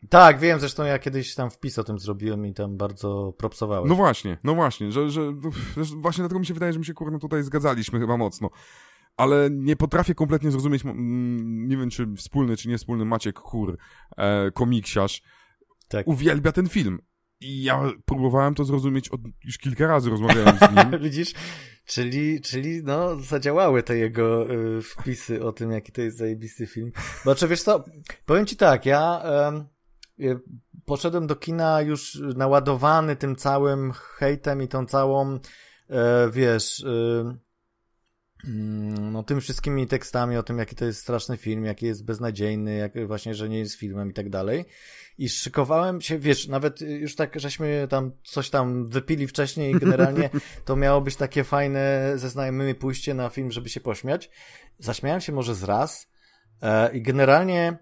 [0.09, 3.89] Tak, wiem, zresztą ja kiedyś tam wpis o tym zrobiłem i tam bardzo propsowałeś.
[3.89, 5.33] No właśnie, no właśnie, że, że,
[5.97, 8.51] właśnie dlatego mi się wydaje, że my się kurwa tutaj zgadzaliśmy chyba mocno.
[9.17, 13.79] Ale nie potrafię kompletnie zrozumieć, mm, nie wiem czy wspólny czy niespólny Maciek Kur,
[14.17, 15.23] e, komiksiarz,
[15.89, 16.09] tak.
[16.09, 16.99] uwielbia ten film.
[17.41, 21.01] I ja próbowałem to zrozumieć od, już kilka razy rozmawiałem z nim.
[21.05, 21.33] Widzisz?
[21.85, 26.93] Czyli, czyli no, zadziałały te jego y, wpisy o tym, jaki to jest zajebisty film.
[27.23, 27.85] Znaczy, wiesz co,
[28.27, 29.23] powiem ci tak, ja
[29.59, 29.73] y,
[30.85, 35.39] poszedłem do kina już naładowany tym całym hejtem i tą całą,
[35.91, 37.37] e, wiesz, y,
[38.45, 42.77] mm, no tym wszystkimi tekstami o tym, jaki to jest straszny film, jaki jest beznadziejny,
[42.77, 44.65] jak właśnie, że nie jest filmem i tak dalej.
[45.19, 50.31] I szykowałem się, wiesz, nawet już tak, żeśmy tam coś tam wypili wcześniej i generalnie
[50.65, 54.31] to miało być takie fajne ze znajomymi pójście na film, żeby się pośmiać.
[54.79, 56.11] Zaśmiałem się może z raz
[56.63, 57.79] e, i generalnie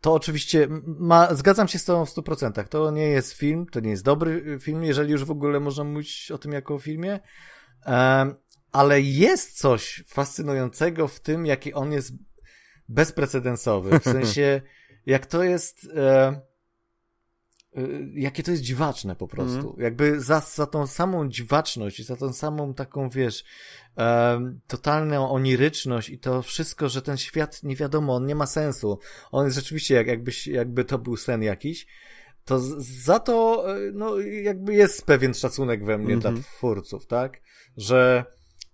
[0.00, 2.68] to oczywiście ma, zgadzam się z tobą w 100%.
[2.68, 5.84] To nie jest film, to nie jest dobry y, film, jeżeli już w ogóle można
[5.84, 7.20] mówić o tym jako o filmie.
[8.72, 12.12] Ale jest coś fascynującego w tym, jaki on jest
[12.88, 14.00] bezprecedensowy.
[14.00, 14.62] W sensie,
[15.06, 15.88] jak to jest.
[15.96, 16.40] E,
[18.14, 19.76] jakie to jest dziwaczne po prostu.
[19.78, 23.44] Jakby za, za tą samą dziwaczność i za tą samą taką, wiesz,
[24.66, 28.98] totalną oniryczność i to wszystko, że ten świat nie wiadomo, on nie ma sensu.
[29.32, 31.86] On jest rzeczywiście jak, jakbyś, jakby to był sen jakiś.
[32.44, 36.34] To z, za to, e, no, jakby jest pewien szacunek we mnie Mhm.
[36.34, 37.40] dla twórców, tak?
[37.76, 38.24] Że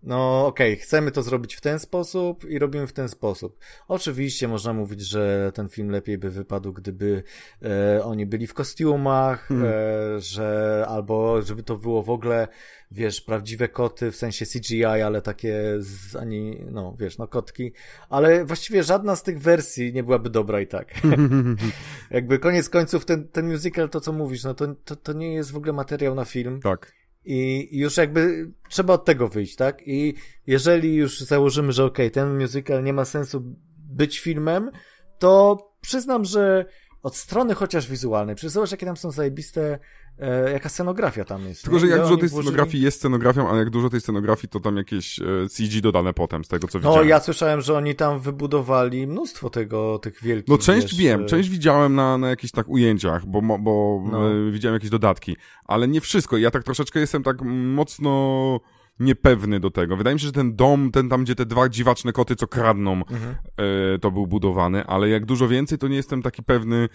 [0.02, 3.58] no okej, okay, chcemy to zrobić w ten sposób i robimy w ten sposób.
[3.88, 7.22] Oczywiście można mówić, że ten film lepiej by wypadł, gdyby
[7.62, 9.68] e, oni byli w kostiumach, hmm.
[9.68, 12.48] e, że albo żeby to było w ogóle,
[12.90, 17.72] wiesz, prawdziwe koty, w sensie CGI, ale takie z, ani, no wiesz, no kotki,
[18.08, 20.94] ale właściwie żadna z tych wersji nie byłaby dobra i tak.
[22.10, 25.52] Jakby koniec końców ten, ten musical, to co mówisz, no to, to, to nie jest
[25.52, 26.60] w ogóle materiał na film.
[26.60, 27.01] Tak.
[27.24, 29.82] I już jakby trzeba od tego wyjść, tak?
[29.86, 30.14] I
[30.46, 33.42] jeżeli już założymy, że okej, okay, ten musical nie ma sensu
[33.78, 34.70] być filmem,
[35.18, 36.64] to przyznam, że
[37.02, 39.78] od strony chociaż wizualnej, przecież zobacz, jakie tam są zajebiste
[40.22, 41.62] e, jaka scenografia tam jest.
[41.62, 42.52] Tylko, że jak dużo tej włożyli...
[42.52, 46.44] scenografii jest scenografią, a jak dużo tej scenografii, to tam jakieś e, CG dodane potem,
[46.44, 47.00] z tego co no, widziałem.
[47.00, 50.48] No, ja słyszałem, że oni tam wybudowali mnóstwo tego, tych wielkich...
[50.48, 51.24] No, część wiesz, wiem, e...
[51.24, 54.20] część widziałem na, na jakichś tak ujęciach, bo, bo no.
[54.50, 56.38] widziałem jakieś dodatki, ale nie wszystko.
[56.38, 58.60] Ja tak troszeczkę jestem tak mocno
[59.00, 59.96] niepewny do tego.
[59.96, 62.92] Wydaje mi się, że ten dom, ten tam, gdzie te dwa dziwaczne koty, co kradną,
[62.92, 63.34] mhm.
[63.56, 66.88] e, to był budowany, ale jak dużo więcej, to nie jestem taki pewny,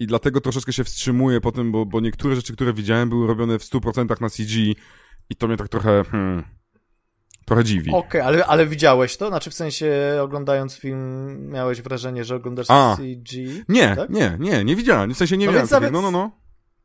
[0.00, 3.58] i dlatego troszeczkę się wstrzymuję po tym, bo, bo niektóre rzeczy, które widziałem, były robione
[3.58, 4.74] w 100% na CG
[5.30, 6.44] i to mnie tak trochę, hmm,
[7.44, 7.90] trochę dziwi.
[7.90, 9.28] Okej, okay, ale, ale widziałeś to?
[9.28, 13.64] Znaczy w sensie oglądając film miałeś wrażenie, że oglądasz A, CG?
[13.68, 14.10] Nie, tak?
[14.10, 15.14] nie, nie, nie widziałem.
[15.14, 15.92] W sensie nie no miałem nawet...
[15.92, 16.39] no, no, no.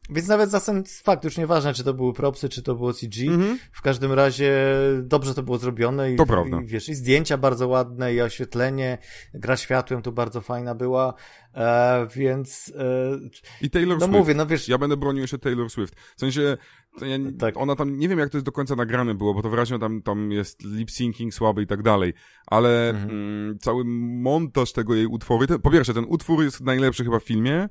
[0.10, 3.26] Więc nawet za ten fakt, już nieważne, czy to były propsy, czy to było CG,
[3.26, 3.58] mm-hmm.
[3.72, 4.56] w każdym razie
[5.04, 6.62] dobrze to było zrobione i, to prawda.
[6.62, 8.98] i wiesz, i zdjęcia bardzo ładne, i oświetlenie,
[9.34, 11.14] gra światłem tu bardzo fajna była,
[11.54, 12.74] e, więc...
[12.78, 13.20] E,
[13.62, 14.20] I Taylor no Swift.
[14.20, 14.70] mówię, no wiesz...
[14.70, 15.96] Ja będę bronił jeszcze Taylor Swift.
[16.16, 16.58] W sensie,
[17.02, 17.58] ja, tak.
[17.58, 20.02] ona tam, nie wiem jak to jest do końca nagrane było, bo to wyraźnie tam,
[20.02, 22.14] tam jest lip-syncing słaby i tak dalej,
[22.48, 23.10] ale mm-hmm.
[23.10, 23.84] mm, cały
[24.22, 27.70] montaż tego jej utworu, ten, po pierwsze, ten utwór jest najlepszy chyba w filmie,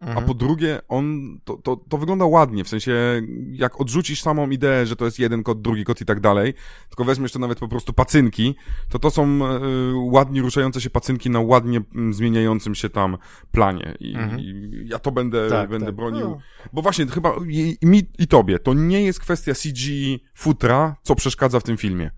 [0.00, 0.18] Mhm.
[0.18, 3.22] A po drugie, on, to, to, to wygląda ładnie, w sensie,
[3.52, 6.54] jak odrzucisz samą ideę, że to jest jeden kot, drugi kot i tak dalej,
[6.88, 8.54] tylko weźmiesz to nawet po prostu pacynki,
[8.88, 13.18] to to są y, ładnie ruszające się pacynki na ładnie mm, zmieniającym się tam
[13.52, 13.94] planie.
[14.00, 14.40] I, mhm.
[14.40, 15.94] i ja to będę, tak, będę tak.
[15.94, 16.30] bronił.
[16.30, 16.38] No.
[16.72, 19.90] Bo właśnie, chyba i, i, mi, i tobie, to nie jest kwestia CG
[20.34, 22.10] futra, co przeszkadza w tym filmie.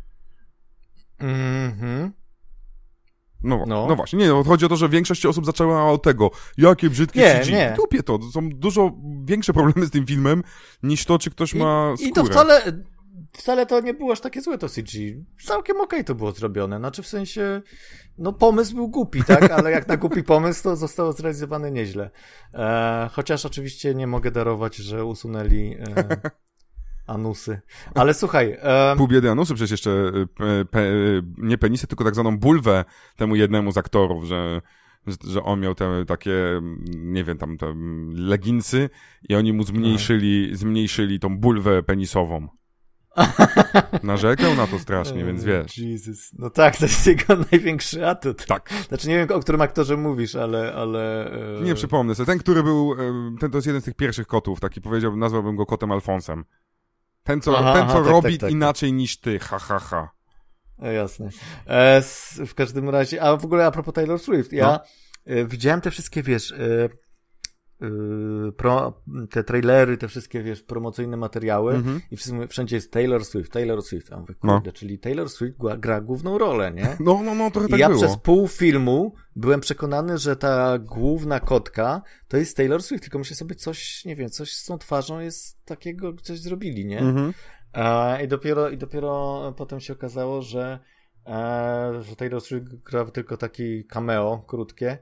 [1.18, 2.12] Mhm.
[3.44, 3.86] No, no.
[3.88, 7.20] no właśnie, nie, no, chodzi o to, że większość osób zaczęła od tego, jakie brzydkie
[7.20, 7.52] nie, CG.
[7.52, 7.74] Nie.
[7.76, 8.92] Dupie to, są dużo
[9.24, 10.42] większe problemy z tym filmem,
[10.82, 12.10] niż to, czy ktoś I, ma skórę.
[12.10, 12.62] I to wcale,
[13.32, 14.98] wcale to nie było aż takie złe to CG.
[15.44, 17.62] Całkiem okej okay to było zrobione, znaczy w sensie,
[18.18, 22.10] no pomysł był głupi, tak, ale jak na głupi pomysł, to zostało zrealizowane nieźle.
[22.54, 26.20] E, chociaż oczywiście nie mogę darować, że usunęli e,
[27.12, 27.60] Anusy.
[27.94, 28.56] Ale słuchaj...
[28.90, 28.98] Um...
[28.98, 30.82] Pół biedy anusy przecież jeszcze, e, pe, pe,
[31.38, 32.84] nie penisy, tylko tak zwaną bulwę
[33.16, 34.60] temu jednemu z aktorów, że,
[35.26, 36.60] że, on miał te takie,
[36.96, 37.74] nie wiem, tam te
[38.14, 38.90] leginsy
[39.28, 42.48] i oni mu zmniejszyli, zmniejszyli tą bulwę penisową.
[44.02, 45.78] Narzekał na to strasznie, więc wiesz.
[45.78, 46.32] Jesus.
[46.38, 48.46] No tak, to jest jego największy atut.
[48.46, 48.70] Tak.
[48.88, 50.74] Znaczy nie wiem, o którym aktorze mówisz, ale...
[50.74, 51.62] ale e...
[51.62, 52.26] Nie przypomnę sobie.
[52.26, 55.56] Ten, który był, e, ten to jest jeden z tych pierwszych kotów, taki powiedziałbym, nazwałbym
[55.56, 56.44] go kotem Alfonsem.
[57.22, 59.58] Ten, co, aha, ten, co aha, tak, robi tak, tak, tak, inaczej niż ty, ha,
[59.58, 60.10] ha, ha.
[60.82, 61.28] E, jasne.
[61.66, 62.02] E,
[62.46, 64.80] w każdym razie, a w ogóle a propos Taylor Swift, ja no.
[65.34, 66.88] e, widziałem te wszystkie, wiesz, e
[68.56, 72.00] pro, te trailery, te wszystkie, wiesz, promocyjne materiały mm -hmm.
[72.10, 74.12] i wszędzie jest Taylor Swift, Taylor Swift.
[74.12, 74.52] A mówię, no.
[74.52, 74.72] kurde, no.
[74.72, 76.96] czyli Taylor Swift gra główną rolę, nie?
[77.00, 78.00] No, no, no, trochę I tak ja było.
[78.00, 83.36] przez pół filmu byłem przekonany, że ta główna kotka to jest Taylor Swift, tylko myślę
[83.36, 87.00] sobie coś, nie wiem, coś z tą twarzą jest takiego, coś zrobili, nie?
[87.00, 87.32] Mm -hmm.
[88.24, 90.78] I dopiero, i dopiero potem się okazało, że,
[91.26, 94.98] e, że Taylor Swift gra tylko taki cameo krótkie,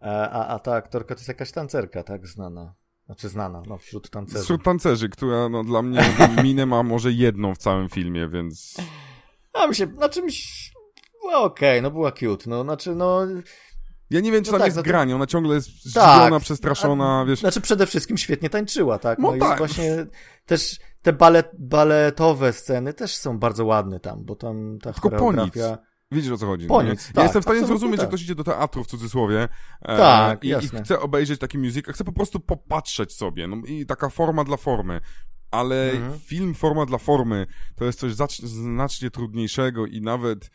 [0.00, 2.74] a, a ta aktorka to jest jakaś tancerka, tak, znana.
[3.06, 4.44] Znaczy znana, no, wśród tancerzy.
[4.44, 6.00] Wśród tancerzy, która no, dla mnie
[6.42, 8.76] minę ma może jedną w całym filmie, więc...
[9.52, 9.86] A mi się,
[10.24, 10.72] mi się,
[11.24, 13.20] no okej, okay, no była cute, no, znaczy no...
[14.10, 14.88] Ja nie wiem, czy no tam tak, jest no to...
[14.88, 17.40] granie, ona ciągle jest zdziwiona, tak, przestraszona, a, wiesz...
[17.40, 19.18] Znaczy przede wszystkim świetnie tańczyła, tak?
[19.18, 19.54] No, no tak.
[19.54, 20.06] i właśnie
[20.46, 25.78] też te balet, baletowe sceny też są bardzo ładne tam, bo tam ta Tylko choreografia...
[26.10, 26.66] Widzisz o co chodzi.
[26.66, 28.04] Po nic, ja tak, jestem w stanie zrozumieć, tak.
[28.04, 29.48] że ktoś idzie do teatru w cudzysłowie
[29.82, 33.46] e, tak, i, i chce obejrzeć taki musical, chce po prostu popatrzeć sobie.
[33.46, 35.00] No, I taka forma dla formy.
[35.50, 36.20] Ale mhm.
[36.20, 37.46] film forma dla formy
[37.76, 40.50] to jest coś znacznie trudniejszego i nawet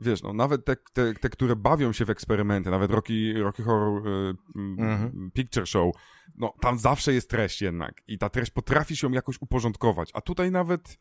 [0.00, 4.08] wiesz, no nawet te, te, te, które bawią się w eksperymenty, nawet Rocky, Rocky Horror
[4.08, 5.30] y, mhm.
[5.34, 5.94] Picture Show,
[6.36, 10.50] no tam zawsze jest treść jednak i ta treść potrafi się jakoś uporządkować, a tutaj
[10.50, 10.98] nawet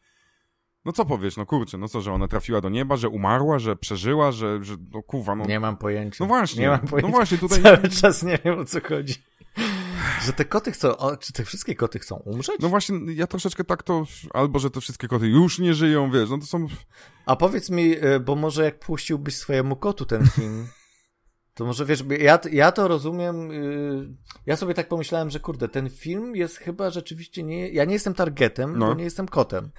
[0.89, 3.75] no co powiesz, no kurczę, no co, że ona trafiła do nieba, że umarła, że
[3.75, 5.45] przeżyła, że, że no kuwa, no...
[5.45, 6.17] Nie mam pojęcia.
[6.19, 7.07] No właśnie, nie mam pojęcia.
[7.07, 7.63] no właśnie, tutaj...
[7.63, 9.13] Cały czas nie wiem, o co chodzi.
[10.25, 12.55] że te koty chcą, o, czy te wszystkie koty chcą umrzeć?
[12.59, 16.29] No właśnie, ja troszeczkę tak to, albo że te wszystkie koty już nie żyją, wiesz,
[16.29, 16.67] no to są...
[17.25, 20.67] A powiedz mi, e, bo może jak puściłbyś swojemu kotu ten film,
[21.59, 23.51] to może wiesz, ja, ja to rozumiem.
[23.51, 24.07] Yy,
[24.45, 27.69] ja sobie tak pomyślałem, że kurde, ten film jest chyba rzeczywiście nie.
[27.69, 28.87] Ja nie jestem targetem, no.
[28.87, 29.71] bo nie jestem kotem.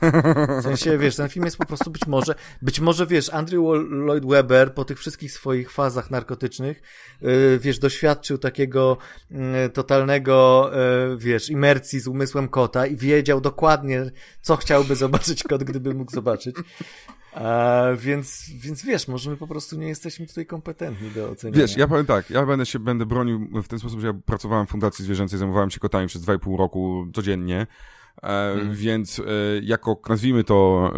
[0.61, 2.35] W sensie, wiesz, ten film jest po prostu być może.
[2.63, 6.83] Być może wiesz, Andrew Lloyd Webber po tych wszystkich swoich fazach narkotycznych,
[7.21, 8.97] yy, wiesz, doświadczył takiego
[9.31, 9.39] yy,
[9.73, 10.71] totalnego,
[11.11, 14.11] yy, wiesz, imersji z umysłem kota i wiedział dokładnie,
[14.43, 16.57] co chciałby zobaczyć kot, gdyby mógł zobaczyć.
[17.33, 21.63] A, więc, więc wiesz, może my po prostu nie jesteśmy tutaj kompetentni do oceniania.
[21.63, 24.67] Wiesz, ja powiem tak, ja będę się będę bronił w ten sposób, że ja pracowałem
[24.67, 27.67] w Fundacji Zwierzęcej, zajmowałem się kotami przez 2,5 roku codziennie.
[28.23, 28.75] Hmm.
[28.75, 29.23] Więc e,
[29.63, 30.93] jako, nazwijmy to,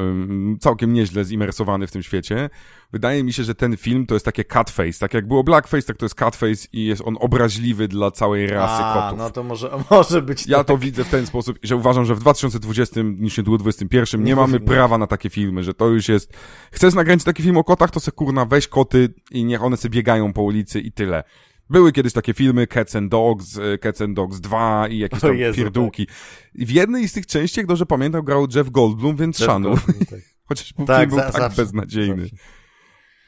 [0.61, 2.51] całkiem nieźle zimersowany w tym świecie,
[2.93, 4.99] wydaje mi się, że ten film to jest takie catface.
[5.01, 8.83] Tak jak było blackface, tak to jest catface i jest on obraźliwy dla całej rasy
[8.85, 9.19] A, kotów.
[9.19, 10.67] no to może, może być Ja tak.
[10.67, 14.37] to widzę w ten sposób, że uważam, że w 2020, niż nie 2021 nie, nie
[14.37, 16.33] mamy prawa na takie filmy, że to już jest...
[16.73, 19.93] Chcesz nagrać taki film o kotach, to se kurna weź koty i niech one sobie
[19.93, 21.25] biegają po ulicy i tyle.
[21.73, 25.37] Były kiedyś takie filmy Cats and Dogs, e, Cats and Dogs 2 i jakieś tam
[25.37, 26.07] Jezu, pierdółki.
[26.07, 26.17] Tak.
[26.55, 29.77] W jednej z tych części, jak dobrze pamiętam, grał Jeff Goldblum, więc Jeff szanuj.
[30.11, 30.21] tak.
[30.49, 32.23] Chociaż tak, film był za, tak zawsze, beznadziejny.
[32.23, 32.37] Zawsze.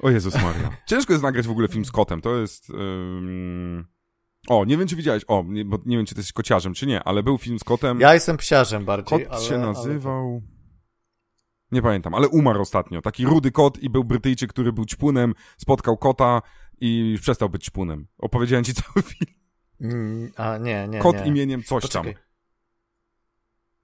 [0.01, 0.77] O Jezus Maria.
[0.89, 2.71] Ciężko jest nagrać w ogóle film z kotem, to jest...
[2.71, 3.85] Um...
[4.49, 6.87] O, nie wiem, czy widziałeś, o, nie, bo nie wiem, czy ty jesteś kociarzem, czy
[6.87, 8.01] nie, ale był film z kotem.
[8.01, 10.43] Ja jestem psiarzem bardziej, Kot ale, się nazywał...
[10.43, 10.55] Ale...
[11.73, 13.03] Nie pamiętam, ale umarł ostatnio.
[13.03, 16.43] Taki rudy kot i był Brytyjczyk, który był ćpunem, spotkał kota
[16.81, 18.07] i przestał być ćpunem.
[18.19, 19.35] Opowiedziałem ci cały film.
[19.81, 20.99] Mm, a nie, nie.
[20.99, 21.27] Kot nie.
[21.27, 22.15] imieniem coś Poczekaj.
[22.15, 22.23] tam.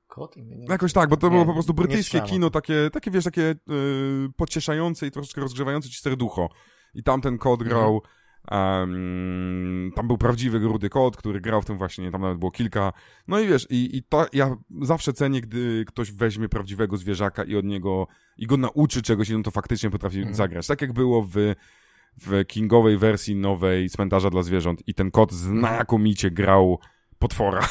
[0.07, 0.67] Kot imieniem?
[0.71, 4.29] Jakoś tak, bo to nie, było po prostu brytyjskie kino, takie, takie wiesz, takie yy,
[4.37, 6.49] pocieszające i troszeczkę rozgrzewające ci serducho.
[6.95, 7.69] I tam ten kot mhm.
[7.69, 8.03] grał.
[8.51, 12.93] Um, tam był prawdziwy rudy kot, który grał w tym właśnie, tam nawet było kilka.
[13.29, 17.57] No i wiesz, i, i to ja zawsze cenię, gdy ktoś weźmie prawdziwego zwierzaka i
[17.57, 20.35] od niego, i go nauczy czegoś i on to faktycznie potrafi mhm.
[20.35, 20.67] zagrać.
[20.67, 21.55] Tak jak było w
[22.27, 26.79] w kingowej wersji nowej Cmentarza dla Zwierząt i ten kot znakomicie grał
[27.19, 27.69] potwora.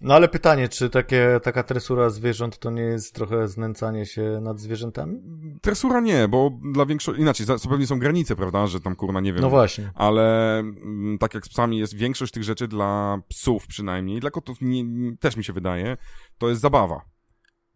[0.00, 4.60] No ale pytanie, czy takie, taka tresura zwierząt to nie jest trochę znęcanie się nad
[4.60, 5.20] zwierzętami?
[5.62, 9.32] Tresura nie, bo dla większości, inaczej, co pewnie są granice, prawda, że tam kurna nie
[9.32, 9.42] wiem.
[9.42, 9.90] No właśnie.
[9.94, 14.58] Ale mm, tak jak z psami jest większość tych rzeczy dla psów przynajmniej, dla kotów
[14.60, 14.84] nie,
[15.16, 15.96] też mi się wydaje,
[16.38, 17.00] to jest zabawa.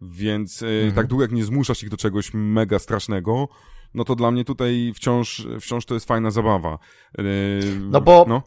[0.00, 0.92] Więc y, mhm.
[0.92, 3.48] tak długo jak nie zmuszasz ich do czegoś mega strasznego,
[3.94, 6.78] no to dla mnie tutaj wciąż, wciąż to jest fajna zabawa.
[7.18, 7.24] Yy,
[7.90, 8.42] no bo, no.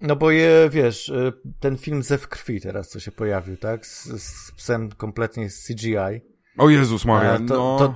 [0.00, 3.86] no bo je, wiesz, y, ten film Zew krwi teraz, co się pojawił, tak?
[3.86, 6.31] Z, z psem kompletnie z CGI.
[6.58, 7.76] O Jezus Maria, no.
[7.78, 7.94] To,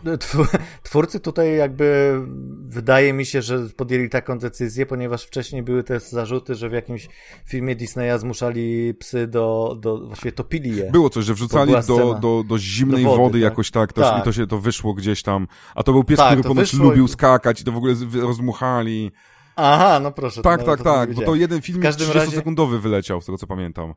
[0.82, 2.20] twórcy tutaj jakby
[2.68, 7.09] wydaje mi się, że podjęli taką decyzję, ponieważ wcześniej były te zarzuty, że w jakimś
[7.46, 10.90] filmie Disneya zmuszali psy do, do właściwie topili je.
[10.90, 13.42] Było coś, że wrzucali do, do, do zimnej do wody, wody tak?
[13.42, 15.46] jakoś tak, też, tak, i to się to wyszło gdzieś tam.
[15.74, 19.12] A to był pies, tak, który ponoć lubił skakać i to w ogóle rozmuchali.
[19.57, 20.42] Aha, no proszę.
[20.42, 22.78] Tak, tak, tak, bo to jeden film 30-sekundowy razie...
[22.78, 23.94] wyleciał, z tego co pamiętam.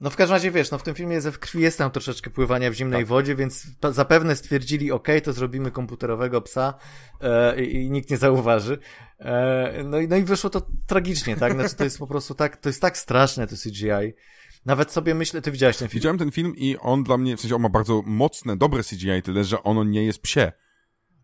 [0.00, 2.70] No w każdym razie wiesz, no w tym filmie w krwi jest tam troszeczkę pływania
[2.70, 3.08] w zimnej tak.
[3.08, 6.74] wodzie, więc zapewne stwierdzili, ok, to zrobimy komputerowego psa
[7.20, 8.78] e, i, nikt nie zauważy.
[9.18, 11.52] E, no, i, no i wyszło to tragicznie, tak?
[11.52, 14.14] Znaczy to jest po prostu tak, to jest tak straszne to CGI.
[14.66, 15.98] Nawet sobie myślę, ty widziałeś ten film.
[15.98, 19.22] Widziałem ten film i on dla mnie, w sensie on ma bardzo mocne, dobre CGI,
[19.24, 20.52] tyle że ono nie jest psie.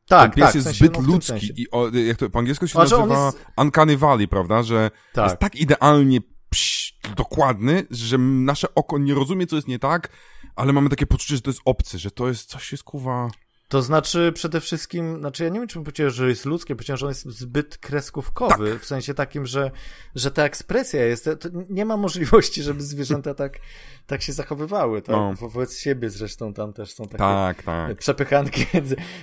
[0.08, 2.38] Tak, ten pies tak, jest w sensie, zbyt no, ludzki i o, jak to po
[2.38, 3.46] angielsku się znaczy nazywa jest...
[3.56, 5.24] Uncanny Valley, prawda, że tak.
[5.24, 6.20] jest tak idealnie
[6.52, 10.08] pś, dokładny, że nasze oko nie rozumie, co jest nie tak,
[10.56, 13.30] ale mamy takie poczucie, że to jest obcy, że to jest coś jest kuwa.
[13.68, 16.98] To znaczy przede wszystkim, znaczy ja nie wiem, czy bym powiedział, że jest ludzkie, powiedziałem,
[16.98, 18.80] że on jest zbyt kreskówkowy, tak.
[18.80, 19.70] w sensie takim, że,
[20.14, 23.58] że ta ekspresja jest, to nie ma możliwości, żeby zwierzęta tak,
[24.06, 25.16] tak się zachowywały, tak?
[25.16, 25.34] No.
[25.34, 27.98] Wobec siebie zresztą tam też są takie tak, tak.
[27.98, 28.66] przepychanki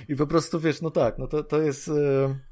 [0.08, 1.88] i po prostu wiesz, no tak, no to, to jest...
[1.88, 2.49] Yy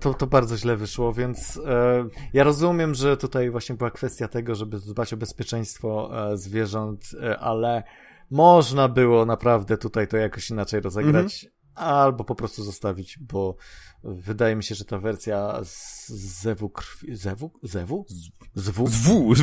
[0.00, 4.54] to, to bardzo źle wyszło, więc e, ja rozumiem, że tutaj właśnie była kwestia tego,
[4.54, 7.82] żeby dbać o bezpieczeństwo e, zwierząt, e, ale
[8.30, 11.63] można było naprawdę tutaj to jakoś inaczej rozegrać, mhm.
[11.74, 13.56] Albo po prostu zostawić, bo
[14.04, 16.08] wydaje mi się, że ta wersja z
[16.42, 17.50] zewu krwi, zewu?
[17.62, 18.06] Zewu?
[18.54, 18.86] Zwu?
[18.88, 19.34] Zwu!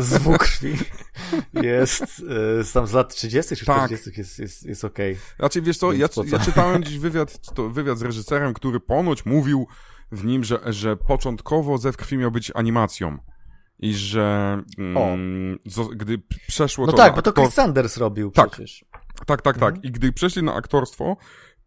[0.00, 0.78] Zwu krwi
[1.52, 2.22] jest
[2.70, 4.18] y, tam z lat 30 czy 40 tak.
[4.18, 5.12] jest, jest, jest okej.
[5.12, 5.36] Okay.
[5.38, 9.66] Znaczy, wiesz co, ja, ja czytałem dziś wywiad, to wywiad z reżyserem, który ponoć mówił
[10.12, 13.18] w nim, że, że początkowo Zew krwi miał być animacją.
[13.78, 15.58] I że mm,
[15.94, 16.98] gdy przeszło no to.
[16.98, 17.44] No tak, bo to aktor...
[17.44, 18.84] Chris Sanders robił tak, przecież.
[19.26, 19.74] Tak, tak, tak.
[19.74, 19.82] Mhm.
[19.82, 21.16] I gdy przeszli na aktorstwo,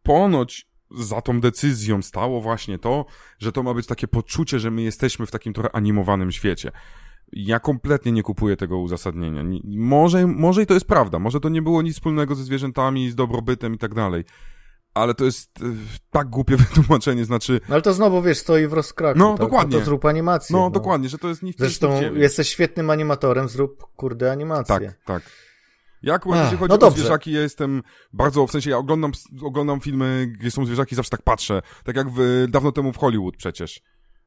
[0.08, 3.06] ponoć za tą decyzją stało właśnie to,
[3.40, 6.72] że to ma być takie poczucie, że my jesteśmy w takim trochę animowanym świecie.
[7.34, 9.42] Ja kompletnie nie kupuję tego uzasadnienia.
[9.42, 13.10] Nie, może, może i to jest prawda, może to nie było nic wspólnego ze zwierzętami,
[13.10, 14.24] z dobrobytem i tak dalej.
[14.94, 15.66] Ale to jest e,
[16.12, 17.62] tak głupie wytłumaczenie, znaczy...
[17.70, 19.20] No ale to znowu, wiesz, stoi w rozkraku.
[19.20, 19.40] No, tak?
[19.40, 19.74] dokładnie.
[19.74, 20.56] No to zrób animację.
[20.56, 20.70] No, no.
[20.70, 24.80] dokładnie, że to jest nie w Zresztą w jesteś świetnym animatorem, zrób, kurde, animację.
[24.80, 25.24] Tak, tak.
[26.04, 27.00] Ja akurat, Ach, jeśli chodzi no o dobrze.
[27.00, 27.84] zwierzaki, ja jestem
[28.14, 31.62] bardzo, w sensie ja oglądam, oglądam filmy, gdzie są zwierzaki, zawsze tak patrzę.
[31.84, 33.82] Tak jak w, dawno temu w Hollywood przecież.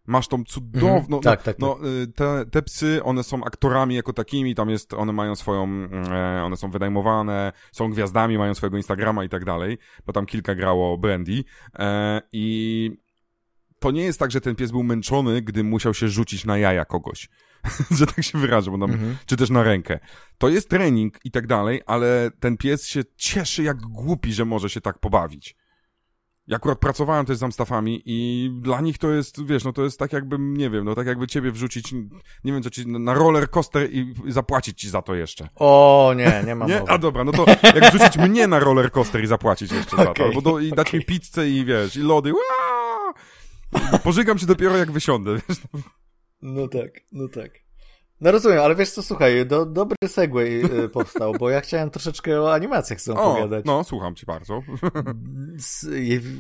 [0.07, 3.95] Masz tą cudowną, Mhm, no, tak, tak, no y, te, te psy, one są aktorami
[3.95, 5.69] jako takimi, tam jest, one mają swoją,
[6.11, 10.55] e, one są wynajmowane, są gwiazdami, mają swojego Instagrama i tak dalej, bo tam kilka
[10.55, 11.45] grało Brandy
[11.79, 12.91] e, i
[13.79, 16.85] to nie jest tak, że ten pies był męczony, gdy musiał się rzucić na jaja
[16.85, 17.29] kogoś.
[17.99, 19.17] że tak się wyrażę, bo tam, Mhm.
[19.27, 19.99] czy też na rękę.
[20.39, 24.71] To jest trening i tak dalej, ale ten pies się cieszy jak głupi, że może
[24.71, 25.57] się tak pobawić.
[26.47, 29.99] Ja akurat pracowałem też z Amstafami i dla nich to jest, wiesz, no to jest
[29.99, 31.93] tak jakbym, nie wiem, no tak jakby ciebie wrzucić,
[32.45, 35.49] nie wiem co ci, na roller coaster i zapłacić ci za to jeszcze.
[35.57, 36.79] O, nie, nie ma Nie?
[36.81, 36.93] mowy.
[36.93, 37.45] A dobra, no to
[37.75, 40.93] jak wrzucić mnie na roller coaster i zapłacić jeszcze za to, albo do, i dać
[40.93, 43.13] mi pizzę i wiesz, i lody, Ua!
[44.05, 45.59] Pożygam się dopiero jak wysiądę, wiesz.
[46.43, 47.51] No tak, no tak.
[48.21, 50.63] No rozumiem, ale wiesz co, słuchaj, do, dobry segway
[50.93, 53.65] powstał, bo ja chciałem troszeczkę o animacjach O, opowiadać.
[53.65, 54.63] no, słucham ci bardzo.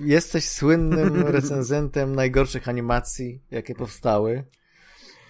[0.05, 4.45] Jesteś słynnym recenzentem najgorszych animacji, jakie powstały.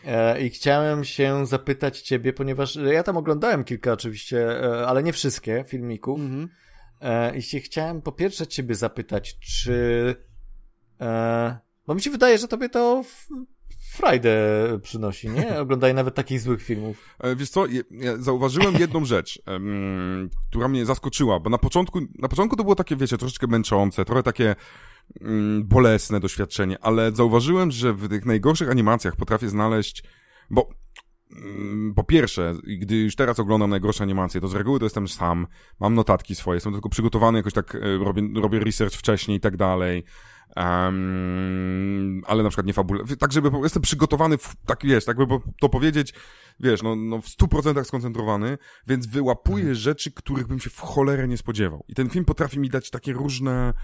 [0.07, 5.13] E, I chciałem się zapytać ciebie, ponieważ ja tam oglądałem kilka oczywiście, e, ale nie
[5.13, 6.21] wszystkie filmików.
[7.01, 10.15] E, I się chciałem po pierwsze ciebie zapytać, czy...
[11.01, 13.03] E, bo mi się wydaje, że tobie to
[13.91, 14.33] frajdę
[14.83, 15.57] przynosi, nie?
[15.61, 17.17] Oglądaj nawet takich złych filmów.
[17.19, 22.29] E, Wiesz co, ja zauważyłem jedną rzecz, em, która mnie zaskoczyła, bo na początku, na
[22.29, 24.57] początku to było takie, wiecie, troszeczkę męczące, trochę takie
[25.21, 30.03] mm, bolesne doświadczenie, ale zauważyłem, że w tych najgorszych animacjach potrafię znaleźć,
[30.51, 30.69] bo
[31.37, 35.47] mm, po pierwsze, gdy już teraz oglądam najgorsze animacje, to z reguły to jestem sam,
[35.81, 39.57] mam notatki swoje, jestem tylko przygotowany, jakoś tak e, robię, robię research wcześniej i tak
[39.57, 40.05] dalej.
[40.57, 43.05] Um, ale na przykład nie fabule.
[43.19, 45.27] Tak, żeby jestem przygotowany, w, tak wiesz, tak by
[45.61, 46.15] to powiedzieć,
[46.61, 51.29] wiesz, no, no w stu procentach skoncentrowany, więc wyłapuję rzeczy, których bym się w cholerę
[51.29, 51.85] nie spodziewał.
[51.89, 53.75] I ten film potrafi mi dać takie różne,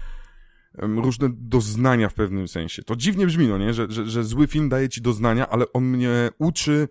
[0.77, 2.83] em, różne doznania w pewnym sensie.
[2.83, 5.83] To dziwnie brzmi, no nie, że, że, że zły film daje ci doznania, ale on
[5.83, 6.87] mnie uczy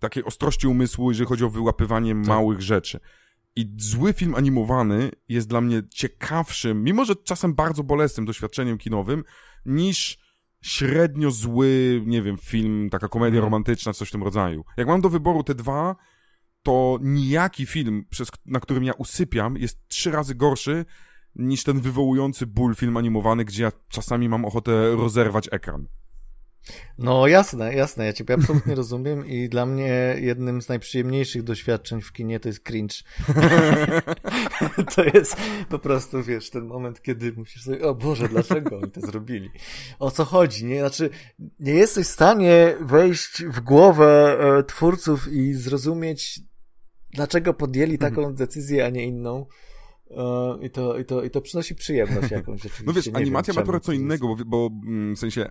[0.00, 3.00] takiej ostrości umysłu, jeżeli chodzi o wyłapywanie małych rzeczy.
[3.56, 9.24] I zły film animowany jest dla mnie ciekawszym, mimo że czasem bardzo bolesnym doświadczeniem kinowym,
[9.66, 10.18] niż
[10.62, 13.44] średnio zły, nie wiem, film, taka komedia Mhm.
[13.44, 14.64] romantyczna, coś w tym rodzaju.
[14.76, 15.96] Jak mam do wyboru te dwa,
[16.62, 20.84] to nijaki film, przez, na którym ja usypiam, jest trzy razy gorszy
[21.34, 25.86] niż ten wywołujący ból film animowany, gdzie ja czasami mam ochotę rozerwać ekran.
[26.98, 32.12] No jasne, jasne, ja ciebie absolutnie rozumiem i dla mnie jednym z najprzyjemniejszych doświadczeń w
[32.12, 32.94] kinie to jest cringe.
[34.94, 35.36] to jest
[35.68, 39.50] po prostu, wiesz, ten moment, kiedy musisz sobie, o Boże, dlaczego oni to zrobili?
[39.98, 40.80] O co chodzi, nie?
[40.80, 41.10] Znaczy,
[41.60, 46.40] nie jesteś w stanie wejść w głowę e, twórców i zrozumieć,
[47.12, 49.46] dlaczego podjęli taką decyzję, a nie inną.
[50.10, 52.86] E, I to, i, to, I to przynosi przyjemność jakąś rzeczywiście.
[52.86, 55.50] No wiesz, animacja ma trochę co innego, bo, bo mm, w sensie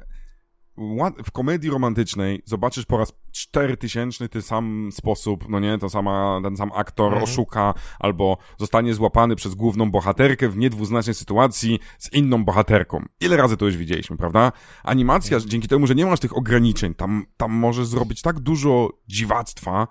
[1.25, 6.57] w komedii romantycznej zobaczysz po raz 4000 ten sam sposób, no nie, to sama, ten
[6.57, 7.23] sam aktor Mhm.
[7.23, 13.05] oszuka, albo zostanie złapany przez główną bohaterkę w niedwuznacznej sytuacji z inną bohaterką.
[13.21, 14.51] Ile razy to już widzieliśmy, prawda?
[14.83, 15.49] Animacja, Mhm.
[15.51, 19.87] dzięki temu, że nie masz tych ograniczeń, tam, tam możesz zrobić tak dużo dziwactwa,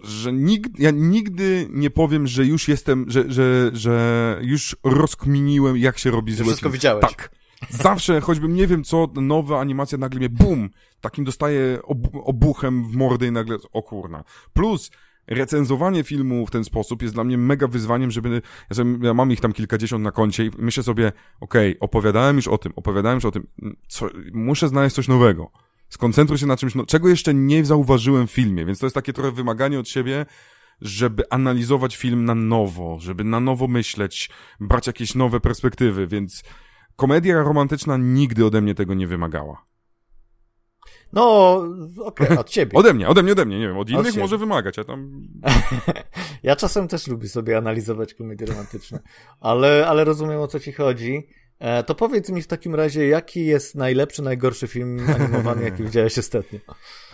[0.00, 5.98] że nigdy, ja nigdy nie powiem, że już jestem, że, że, że już rozkminiłem, jak
[5.98, 6.72] się robi zły wszystko film.
[6.72, 7.00] widziałeś.
[7.00, 7.39] Tak.
[7.68, 12.96] Zawsze, choćbym nie wiem co, nowa animacja nagle mnie bum, takim dostaje obu obuchem w
[12.96, 14.24] mordę i nagle, o kurna.
[14.52, 14.90] Plus,
[15.26, 19.32] recenzowanie filmu w ten sposób jest dla mnie mega wyzwaniem, żeby, ja, sobie, ja mam
[19.32, 23.24] ich tam kilkadziesiąt na koncie i myślę sobie, okej, opowiadałem już o tym, opowiadałem już
[23.24, 23.46] o tym,
[23.88, 25.50] co, muszę znaleźć coś nowego.
[25.88, 29.12] Skoncentruj się na czymś, no, czego jeszcze nie zauważyłem w filmie, więc to jest takie
[29.12, 30.26] trochę wymaganie od siebie,
[30.80, 34.30] żeby analizować film na nowo, żeby na nowo myśleć,
[34.60, 36.44] brać jakieś nowe perspektywy, więc
[37.00, 39.64] komedia romantyczna nigdy ode mnie tego nie wymagała.
[41.12, 41.56] No,
[42.04, 42.78] okej, od ciebie.
[42.78, 45.10] Ode mnie, ode mnie, ode mnie, nie wiem, od innych może wymagać, ja tam...
[46.42, 48.98] Ja czasem też lubię sobie analizować komedie romantyczne,
[49.40, 51.26] ale, ale rozumiem o co ci chodzi.
[51.58, 56.18] E, to powiedz mi w takim razie, jaki jest najlepszy, najgorszy film animowany, jaki widziałeś
[56.18, 56.58] ostatnio?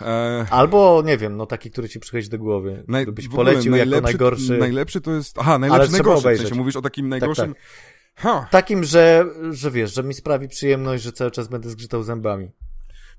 [0.01, 4.01] E, Albo, nie wiem, no taki, który ci przychodzi do głowy, naj, ogóle polecił jako
[4.01, 4.57] najgorszy.
[4.57, 5.39] Najlepszy to jest...
[5.39, 7.53] Aha, najlepszy, najgorszy, w sensie mówisz o takim Tak, najgorszym...
[7.53, 7.63] tak.
[8.17, 12.51] Ha, Takim, że, że wiesz, że mi sprawi przyjemność, że cały czas będę zgrzytał zębami.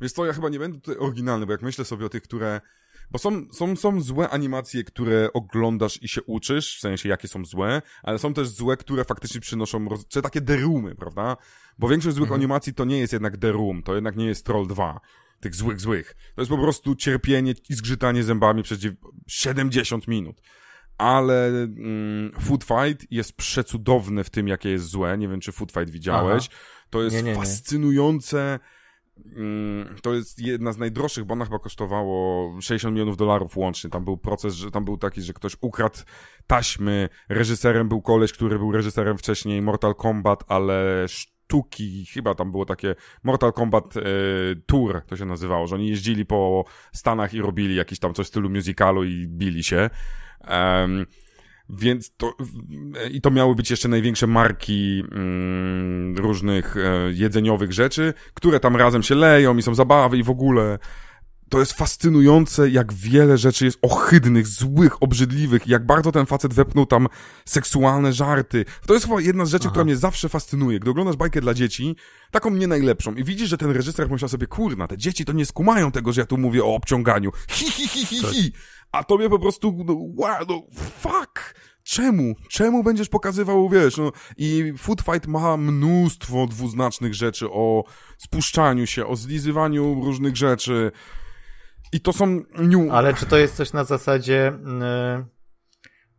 [0.00, 2.60] Wiesz co, ja chyba nie będę tutaj oryginalny, bo jak myślę sobie o tych, które...
[3.10, 7.44] Bo są, są, są złe animacje, które oglądasz i się uczysz, w sensie jakie są
[7.44, 10.06] złe, ale są też złe, które faktycznie przynoszą, roz...
[10.08, 11.36] czy takie derumy, prawda?
[11.78, 12.40] Bo większość złych Mhm.
[12.40, 15.00] animacji to nie jest jednak derum, to jednak nie jest Troll 2,
[15.40, 16.16] tych złych, złych.
[16.34, 18.96] To jest po prostu cierpienie i zgrzytanie zębami przez dziew-
[19.26, 20.40] 70 minut.
[20.98, 25.18] Ale mm, Food Fight jest przecudowny w tym, jakie jest złe.
[25.18, 26.48] Nie wiem, czy Food Fight widziałeś.
[26.90, 27.36] To jest Nie, nie, nie.
[27.36, 28.58] fascynujące.
[29.36, 33.90] Mm, To jest jedna z najdroższych, bo ona chyba kosztowało 60 milionów dolarów łącznie.
[33.90, 35.98] Tam był proces, że tam był taki, że ktoś ukradł
[36.46, 37.08] taśmy.
[37.28, 42.94] Reżyserem był koleś, który był reżyserem wcześniej Mortal Kombat, ale sztuki, chyba tam było takie
[43.22, 44.00] Mortal Kombat e,
[44.66, 48.28] Tour, to się nazywało, że oni jeździli po Stanach i robili jakiś tam coś w
[48.28, 49.90] stylu musicalu i bili się.
[50.48, 51.06] Em,
[51.70, 52.32] więc to,
[53.10, 59.02] i to miały być jeszcze największe marki mm, różnych e, jedzeniowych rzeczy, które tam razem
[59.02, 60.78] się leją i są zabawy i w ogóle.
[61.50, 66.86] To jest fascynujące, jak wiele rzeczy jest ohydnych, złych, obrzydliwych, jak bardzo ten facet wepnął
[66.86, 67.06] tam
[67.44, 68.64] seksualne żarty.
[68.86, 69.70] To jest chyba jedna z rzeczy, Aha.
[69.70, 70.80] która mnie zawsze fascynuje.
[70.80, 71.96] Gdy oglądasz bajkę dla dzieci,
[72.30, 75.46] taką nie najlepszą, i widzisz, że ten reżyser myślał sobie, kurna, te dzieci to nie
[75.46, 77.30] skumają tego, że ja tu mówię o obciąganiu.
[77.48, 78.52] Hi, hi, hi, hi, hi.
[78.92, 80.62] A tobie po prostu, no, wow, no,
[81.00, 81.54] fuck!
[81.82, 82.34] Czemu?
[82.48, 87.84] Czemu będziesz pokazywał, wiesz, no, i Food Fight ma mnóstwo dwuznacznych rzeczy o
[88.18, 90.92] spuszczaniu się, o zlizywaniu różnych rzeczy.
[91.92, 92.92] I to są new...
[92.92, 94.52] Ale czy to jest coś na zasadzie...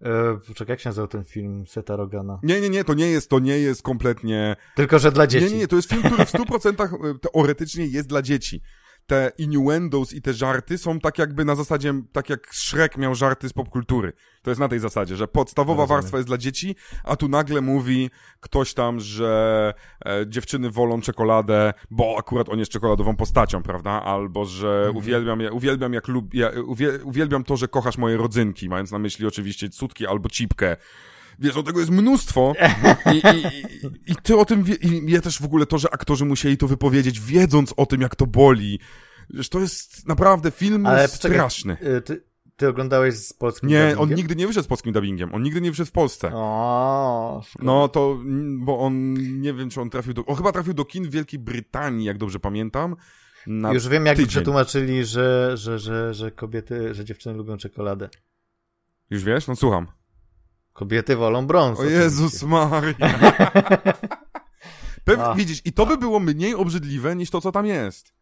[0.01, 2.39] Yy, yy, poczekaj, jak się nazywał ten film Seta Rogana?
[2.43, 4.55] Nie, nie, nie, to nie jest, to nie jest kompletnie...
[4.76, 5.45] Tylko, że dla dzieci.
[5.45, 8.61] Nie, nie, nie, to jest film, który w 100% teoretycznie jest dla dzieci.
[9.10, 13.49] Te innuendos i te żarty są tak jakby na zasadzie, tak jak Shrek miał żarty
[13.49, 14.14] z popkultury.
[14.41, 15.97] To jest na tej zasadzie, że podstawowa Rozumiem.
[15.97, 19.74] warstwa jest dla dzieci, a tu nagle mówi ktoś tam, że
[20.05, 23.91] e, dziewczyny wolą czekoladę, bo akurat on jest czekoladową postacią, prawda?
[23.91, 24.97] Albo, że Mhm.
[24.97, 28.99] uwielbiam, ja, uwielbiam jak lub, ja, uwie, uwielbiam to, że kochasz moje rodzynki, mając na
[28.99, 30.78] myśli oczywiście cudki albo cipkę.
[31.42, 32.54] Wiesz, o tego jest mnóstwo
[33.14, 35.94] i, i, i, i ty o tym wie, i ja też w ogóle to, że
[35.94, 38.80] aktorzy musieli to wypowiedzieć, wiedząc o tym, jak to boli.
[39.30, 41.78] Wiesz, to jest naprawdę film Ale poczekaj, straszny.
[41.82, 42.24] Yy, ty,
[42.56, 44.18] ty oglądałeś z polskim Nie, on dubbingiem?
[44.18, 45.34] nigdy nie wyszedł z polskim dubbingiem.
[45.36, 46.32] On nigdy nie wyszedł w Polsce.
[46.34, 47.42] O.
[47.60, 48.20] No to,
[48.60, 51.40] bo on, nie wiem, czy on trafił do, on chyba trafił do kin w Wielkiej
[51.40, 52.96] Brytanii, jak dobrze pamiętam.
[53.48, 54.30] Na Już wiem, jak tydzień.
[54.30, 58.10] przetłumaczyli, że, że, że, że kobiety, że dziewczyny lubią czekoladę.
[59.10, 59.48] Już wiesz?
[59.48, 59.88] No słucham.
[60.80, 61.80] Kobiety wolą brąz.
[61.80, 61.84] O.
[61.84, 62.95] Jezus Maria.
[65.19, 65.34] A.
[65.34, 68.13] widzisz, i to by było mniej obrzydliwe niż to, co tam jest.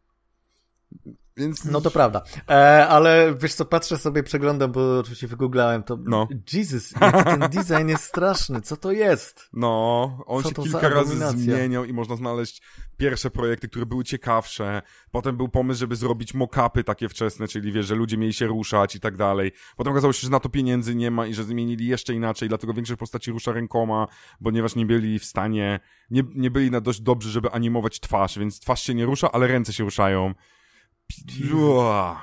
[1.38, 1.66] Więc...
[1.66, 2.22] No to prawda.
[2.50, 5.98] E, ale wiesz co, patrzę sobie, przeglądam, bo oczywiście wygooglałem to.
[6.06, 6.28] No.
[6.54, 8.62] Jesus, ten design jest straszny.
[8.62, 9.50] Co to jest?
[9.54, 12.62] No, on Co się kilka razy zmieniał i można znaleźć
[12.98, 14.82] pierwsze projekty, które były ciekawsze.
[15.12, 18.96] Potem był pomysł, żeby zrobić mock-upy takie wczesne, czyli wiesz, że ludzie mieli się ruszać
[18.96, 19.52] i tak dalej.
[19.78, 22.74] Potem okazało się, że na to pieniędzy nie ma i że zmienili jeszcze inaczej, dlatego
[22.74, 24.08] większość postaci rusza rękoma,
[24.44, 25.80] ponieważ nie byli w stanie,
[26.10, 29.48] nie, nie byli na dość dobrzy, żeby animować twarz, więc twarz się nie rusza, ale
[29.48, 30.34] ręce się ruszają.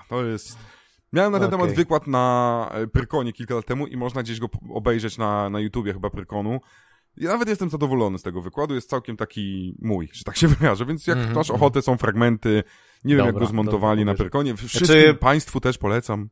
[0.09, 0.59] To jest...
[1.13, 1.59] Miałem na ten Okej.
[1.59, 5.61] temat wykład na e, Prykonie kilka lat temu i można gdzieś go obejrzeć na, na
[5.61, 6.61] YouTubie chyba Prykonu.
[7.17, 10.87] I nawet jestem zadowolony z tego wykładu, jest całkiem taki mój, że tak się wyrażę,
[10.87, 11.63] więc jak Mhm, masz mhm.
[11.63, 12.63] ochotę, są fragmenty,
[13.05, 14.25] nie wiem jak Dobra, go zmontowali dobra, na obejrzę.
[14.25, 16.29] Prykonie, wszystkim Znaczy- państwu też polecam.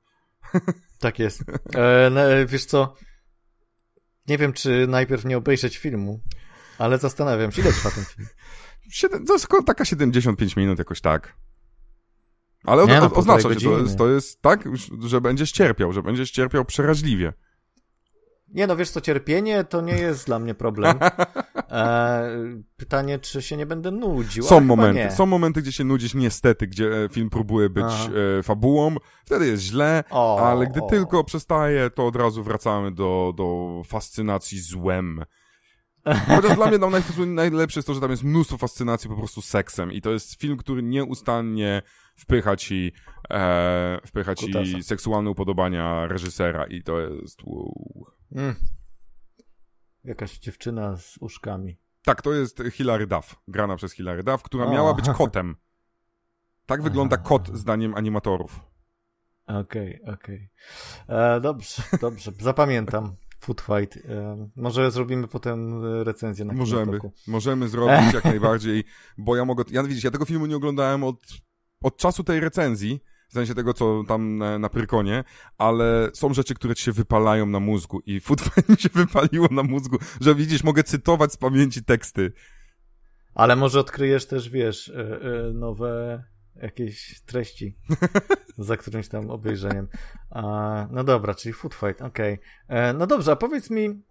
[0.98, 1.44] Tak jest.
[1.74, 2.94] E, no, wiesz co?
[4.28, 6.20] Nie wiem, czy najpierw nie obejrzeć filmu,
[6.78, 8.28] ale zastanawiam się, ile trwa ten film.
[8.90, 11.36] Siedem, to jest taka 75 minut jakoś tak.
[12.64, 14.68] Ale Nie, o, no, oznacza, że to jest, to jest tak,
[15.06, 17.32] że będziesz cierpiał, że będziesz cierpiał przeraźliwie.
[18.48, 20.98] Nie no, wiesz co, cierpienie to nie jest dla mnie problem.
[21.72, 22.28] E,
[22.76, 24.44] pytanie, czy się nie będę nudził?
[24.44, 25.10] Są momenty, nie.
[25.10, 27.92] są momenty, gdzie się nudzisz niestety, gdzie e, film próbuje być
[28.38, 30.86] e, fabułą, wtedy jest źle, O, ale gdy o.
[30.86, 35.24] tylko przestaje, to od razu wracamy do, do fascynacji złem.
[36.04, 39.42] Chociaż dla mnie tam naj- najlepsze jest to, że tam jest mnóstwo fascynacji po prostu
[39.42, 41.82] seksem i to jest film, który nieustannie
[42.16, 42.92] wpycha ci,
[43.30, 44.82] e, wpycha ci Kutasa.
[44.82, 48.06] seksualne upodobania reżysera i to jest wow.
[48.34, 48.54] Mm.
[50.04, 51.78] Jakaś dziewczyna z uszkami.
[52.04, 54.70] Tak, to jest Hilary Duff, grana przez Hilary Duff, która O.
[54.72, 55.56] miała być kotem.
[56.66, 57.28] Tak wygląda Aha.
[57.28, 58.60] kot zdaniem animatorów.
[59.46, 60.50] Okej, okej.
[61.08, 62.32] E, Dobrze, dobrze.
[62.40, 63.16] Zapamiętam.
[63.42, 63.96] Food Fight.
[63.96, 68.84] E, może zrobimy potem e, recenzję na Możemy, możemy zrobić jak najbardziej,
[69.18, 71.16] bo ja mogę, ja widzisz, ja tego filmu nie oglądałem od,
[71.82, 75.24] od czasu tej recenzji, w sensie tego, co tam na, na Prykonie,
[75.58, 79.48] ale są rzeczy, które ci się wypalają na mózgu i Food Fight mi się wypaliło
[79.50, 82.32] na mózgu, że widzisz, mogę cytować z pamięci teksty.
[83.34, 86.22] Ale może odkryjesz też, wiesz, e, nowe
[86.56, 87.76] jakiejś treści
[88.58, 89.88] za którymś tam obejrzeniem.
[90.30, 92.38] A, no dobra, czyli Food Fight, okej.
[92.68, 92.94] Okay.
[92.94, 94.02] No dobrze, a powiedz mi,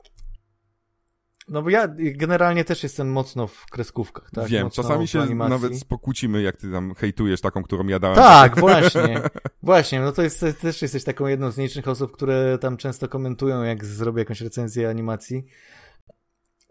[1.48, 4.48] no bo ja generalnie też jestem mocno w kreskówkach, tak?
[4.48, 8.16] Wiem, mocno czasami się nawet spokłócimy, jak ty tam hejtujesz taką, którą ja dałem.
[8.16, 9.22] Tak, właśnie.
[9.64, 13.64] Właśnie, no to jest, też jesteś taką jedną z nielicznych osób, które tam często komentują,
[13.64, 15.46] jak zrobię jakąś recenzję animacji.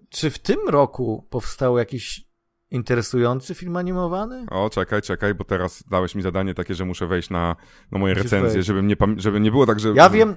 [0.09, 2.30] Czy w tym roku powstał jakiś
[2.71, 4.47] interesujący film animowany?
[4.51, 7.57] O, czekaj, czekaj, bo teraz dałeś mi zadanie takie, że muszę wejść na,
[7.91, 9.93] na moje recenzje, żeby nie, żeby nie było tak, że...
[9.95, 10.37] Ja wiem,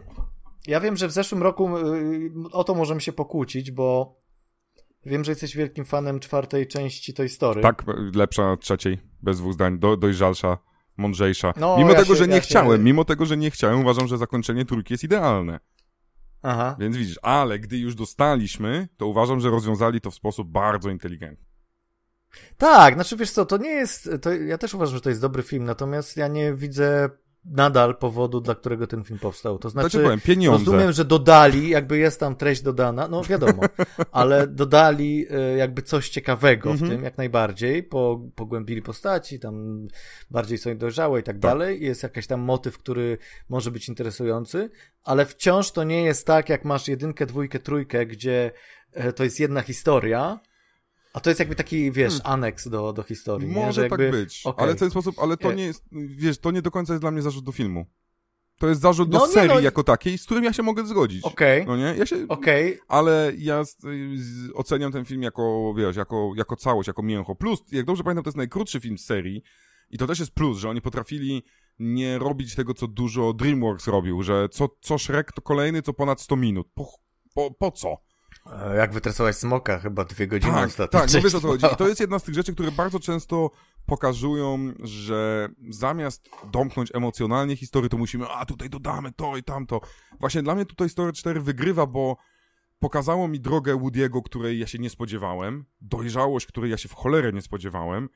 [0.67, 4.17] ja wiem, że w zeszłym roku y, o to możemy się pokłócić, bo
[5.05, 7.61] wiem, że jesteś wielkim fanem czwartej części tej story.
[7.61, 7.83] Tak,
[8.15, 10.57] lepsza od trzeciej, bez dwóch zdań, do, dojrzalsza,
[10.97, 11.53] mądrzejsza.
[11.57, 12.83] No, mimo ja tego, się, że nie ja chciałem, się...
[12.83, 15.59] mimo tego, że nie chciałem, uważam, że zakończenie trójki jest idealne.
[16.41, 16.75] Aha.
[16.79, 21.52] Więc widzisz, ale gdy już dostaliśmy, to uważam, że rozwiązali to w sposób bardzo inteligentny.
[22.57, 25.43] Tak, znaczy wiesz co, to nie jest, to ja też uważam, że to jest dobry
[25.43, 27.09] film, natomiast ja nie widzę
[27.45, 29.59] nadal powodu, dla którego ten film powstał.
[29.59, 30.65] To znaczy, powiem, pieniądze.
[30.65, 33.61] rozumiem, że dodali, jakby jest tam treść dodana, no wiadomo,
[34.11, 36.91] ale dodali e, jakby coś ciekawego w mhm.
[36.91, 39.87] tym, jak najbardziej, po, pogłębili postaci, tam
[40.31, 43.17] bardziej są dojrzałe i tak, tak dalej, jest jakiś tam motyw, który
[43.49, 44.69] może być interesujący,
[45.03, 48.51] ale wciąż to nie jest tak, jak masz jedynkę, dwójkę, trójkę, gdzie
[48.93, 50.39] e, to jest jedna historia,
[51.13, 52.33] a to jest jakby taki, wiesz, hmm.
[52.33, 53.47] aneks do, do historii.
[53.47, 53.89] Może nie?
[53.89, 54.65] tak być, okay.
[54.65, 57.11] ale w ten sposób, ale to nie jest, wiesz, to nie do końca jest dla
[57.11, 57.85] mnie zarzut do filmu.
[58.59, 59.59] To jest zarzut no, do serii no.
[59.59, 61.23] jako takiej, z którym ja się mogę zgodzić.
[61.23, 61.61] Okej.
[61.61, 61.77] Okay.
[61.77, 61.97] No nie?
[61.97, 62.79] Ja się, okay.
[62.87, 63.77] Ale ja z,
[64.15, 67.35] z, oceniam ten film jako, wiesz, jako, jako całość, jako mięcho.
[67.35, 69.43] Plus, jak dobrze pamiętam, to jest najkrótszy film z serii
[69.89, 71.43] i to też jest plus, że oni potrafili
[71.79, 76.21] nie robić tego, co dużo DreamWorks robił, że co, co Shrek to kolejny, co ponad
[76.21, 76.67] 100 minut.
[76.73, 76.87] Po,
[77.33, 77.97] po, po co?
[78.45, 80.99] E, jak wytresować smoka, chyba dwie godziny tak, ostatnio.
[80.99, 81.65] Tak, no wiesz o co chodzi.
[81.73, 83.51] I to jest jedna z tych rzeczy, które bardzo często
[83.85, 89.81] pokazują, że zamiast domknąć emocjonalnie historię, to musimy, a tutaj dodamy to i tamto.
[90.19, 92.17] Właśnie dla mnie tutaj Story 4 wygrywa, bo
[92.79, 97.33] pokazało mi drogę Woody'ego, której ja się nie spodziewałem, dojrzałość, której ja się w cholerę
[97.33, 98.09] nie spodziewałem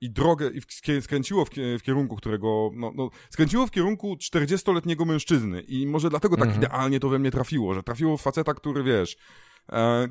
[0.00, 0.60] i drogę, i
[1.00, 6.36] skręciło w, w kierunku, którego, no, no, skręciło w kierunku 40-letniego mężczyzny i może dlatego
[6.36, 6.64] tak mhm.
[6.64, 9.16] idealnie to we mnie trafiło, że trafiło w faceta, który, wiesz,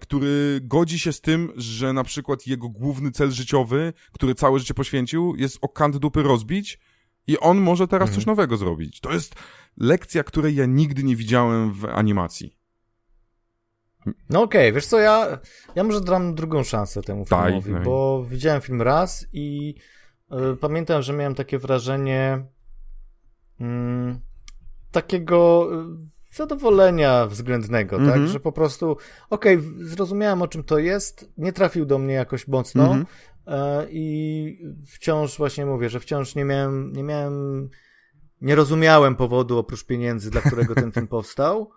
[0.01, 4.73] który godzi się z tym, że na przykład jego główny cel życiowy, który całe życie
[4.73, 6.79] poświęcił, jest o kant dupy rozbić
[7.27, 8.15] i on może teraz mhm.
[8.15, 8.99] coś nowego zrobić.
[8.99, 9.35] To jest
[9.77, 12.57] lekcja, której ja nigdy nie widziałem w animacji.
[14.29, 15.39] No okej, okay, wiesz co, ja,
[15.75, 19.75] ja może dam drugą szansę temu filmowi, daj, bo widziałem film raz i
[20.53, 22.45] y, pamiętam, że miałem takie wrażenie
[23.61, 23.65] y,
[24.91, 28.11] takiego y, zadowolenia względnego, mm -hmm.
[28.11, 28.17] tak?
[28.17, 28.33] Mhm.
[28.33, 28.97] Że po prostu,
[29.29, 33.87] okej, okay, zrozumiałem o czym to jest, nie trafił do mnie jakoś mocno mm -hmm.
[33.89, 37.69] i wciąż właśnie mówię, że wciąż nie miałem, nie miałem,
[38.41, 41.71] nie rozumiałem powodu oprócz pieniędzy, dla którego ten film powstał.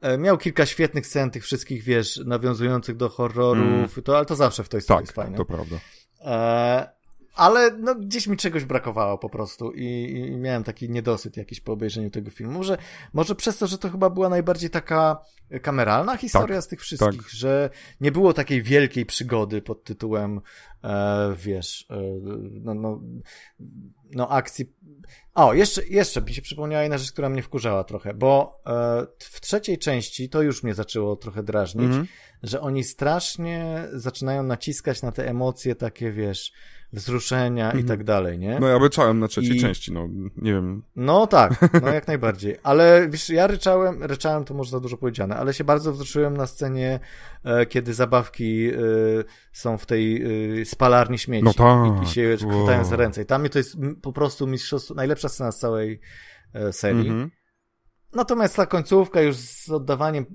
[0.00, 3.88] E, miał kilka świetnych scen, tych wszystkich, wiesz, nawiązujących do horrorów, mm.
[4.04, 5.36] to, ale to zawsze w tej tak, jest fajne.
[5.36, 5.76] to prawda.
[6.20, 7.01] E,
[7.34, 9.84] ale no, gdzieś mi czegoś brakowało po prostu i,
[10.16, 12.52] i, miałem taki niedosyt jakiś po obejrzeniu tego filmu.
[12.52, 12.78] Może,
[13.12, 15.24] może przez to, że to chyba była najbardziej taka
[15.62, 17.30] kameralna historia tak, z tych wszystkich, tak.
[17.30, 17.70] że
[18.00, 20.40] nie było takiej wielkiej przygody pod tytułem,
[21.36, 21.96] wiesz, e,
[22.60, 23.00] no, no,
[24.14, 24.72] no akcji.
[25.34, 29.40] O, jeszcze, jeszcze mi się przypomniała jedna rzecz, która mnie wkurzała trochę, bo e, w
[29.40, 32.06] trzeciej części to już mnie zaczęło trochę drażnić, mm -hmm.
[32.42, 36.52] że oni strasznie zaczynają naciskać na te emocje takie, wiesz,
[36.92, 37.86] wzruszenia i mhm.
[37.86, 38.60] tak dalej, nie?
[38.60, 39.60] No ja ryczałem na trzeciej I...
[39.60, 40.82] części, no nie wiem.
[40.96, 42.56] No tak, no jak najbardziej.
[42.62, 46.46] Ale wiesz, ja ryczałem, ryczałem to może za dużo powiedziane, ale się bardzo wzruszyłem na
[46.46, 47.00] scenie,
[47.44, 48.74] e, kiedy zabawki e,
[49.52, 50.22] są w tej
[50.60, 52.02] e, spalarni śmieci no tak.
[52.02, 52.84] i, i się chwytają wow.
[52.84, 53.22] za ręce.
[53.22, 56.00] I tam to jest po prostu mistrzostwo, najlepsza scena z całej
[56.54, 57.08] e, serii.
[57.08, 57.30] Mhm.
[58.14, 60.26] Natomiast ta końcówka już z oddawaniem.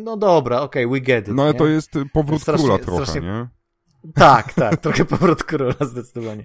[0.00, 1.34] No dobra, okej, okay, we get it.
[1.34, 1.58] No ale nie?
[1.58, 3.20] to jest powrót strasznie, króla trochę, strasznie...
[3.20, 3.48] nie?
[4.14, 6.44] Tak, tak, trochę powrót króla zdecydowanie.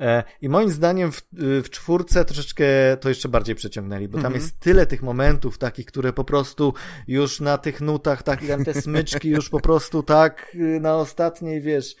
[0.00, 1.22] E, I moim zdaniem w,
[1.64, 2.64] w czwórce troszeczkę
[3.00, 4.42] to jeszcze bardziej przeciągnęli, bo tam mm -hmm.
[4.42, 6.74] jest tyle tych momentów takich, które po prostu
[7.08, 11.60] już na tych nutach, tak, tam te smyczki już po prostu tak y, na ostatniej,
[11.60, 11.96] wiesz,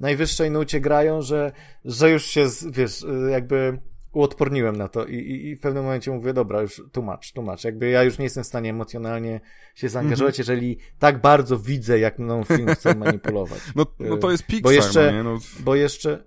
[0.00, 1.52] najwyższej nucie grają, że,
[1.84, 3.78] że już się, wiesz, y, jakby
[4.12, 7.64] uodporniłem na to i, i, i, w pewnym momencie mówię, dobra, już tłumacz, tłumacz.
[7.64, 9.40] Jakby ja już nie jestem w stanie emocjonalnie
[9.74, 10.50] się zaangażować, mm -hmm.
[10.50, 13.60] jeżeli tak bardzo widzę, jak mną film chce manipulować.
[13.76, 15.22] No, no to jest Pixar, bo jeszcze, no nie?
[15.22, 15.38] No...
[15.60, 16.24] Bo jeszcze,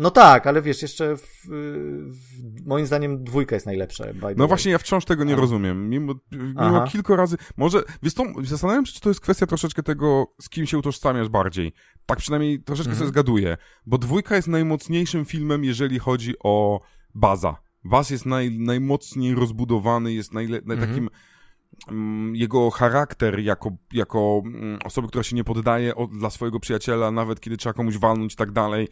[0.00, 4.04] No tak, ale wiesz, jeszcze w, w, moim zdaniem dwójka jest najlepsza.
[4.36, 5.36] No właśnie, ja wciąż tego nie A.
[5.36, 5.88] rozumiem.
[5.90, 7.36] Mimo, mimo kilku razy.
[7.56, 11.28] Może, wiesz, to, zastanawiam się, czy to jest kwestia troszeczkę tego, z kim się utożsamiasz
[11.28, 11.72] bardziej.
[12.06, 12.98] Tak przynajmniej troszeczkę Mhm.
[12.98, 13.56] sobie zgaduję.
[13.86, 16.80] Bo dwójka jest najmocniejszym filmem, jeżeli chodzi o
[17.14, 17.56] baza.
[17.84, 20.90] Baz jest naj, najmocniej rozbudowany, jest najle, naj, Mhm.
[20.90, 21.10] takim.
[21.88, 27.10] Mm, jego charakter jako, jako mm, osoby, która się nie poddaje od, dla swojego przyjaciela,
[27.10, 28.88] nawet kiedy trzeba komuś walnąć i tak dalej,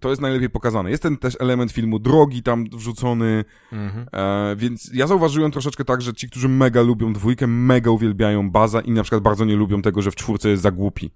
[0.00, 0.90] to jest najlepiej pokazane.
[0.90, 4.06] Jest ten też element filmu drogi tam wrzucony, Mhm.
[4.12, 8.80] E, więc ja zauważyłem troszeczkę tak, że ci, którzy mega lubią dwójkę, mega uwielbiają baza
[8.80, 11.10] i na przykład bardzo nie lubią tego, że w czwórce jest za głupi.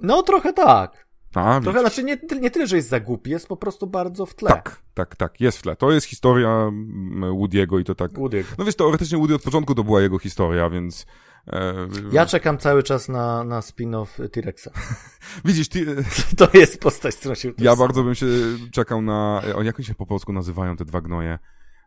[0.00, 1.06] No trochę tak.
[1.34, 4.34] A, Trochę, znaczy nie, nie tyle, że jest za głupi, jest po prostu bardzo w
[4.34, 4.48] tle.
[4.48, 5.76] tak, tak, tak, jest w tle.
[5.76, 8.12] To jest historia mm, Woody'ego i to tak...
[8.12, 8.44] Woody'ego.
[8.58, 11.06] No wiesz, teoretycznie Woody od początku to była jego historia, więc...
[11.46, 11.74] E,
[12.12, 14.68] Ja czekam cały czas na, na spin-off T-Rexa.
[15.44, 15.86] Widzisz, ty,
[16.36, 18.26] To jest postać, którą się ja bardzo bym się
[18.72, 19.42] czekał na...
[19.54, 21.38] O, jak oni się po polsku nazywają, te dwa gnoje?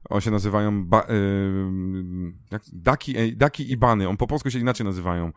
[0.09, 1.07] On się nazywają ba,
[2.51, 4.09] jak, Daki, e, Daki i Bany.
[4.09, 5.31] On po polsku się inaczej nazywają.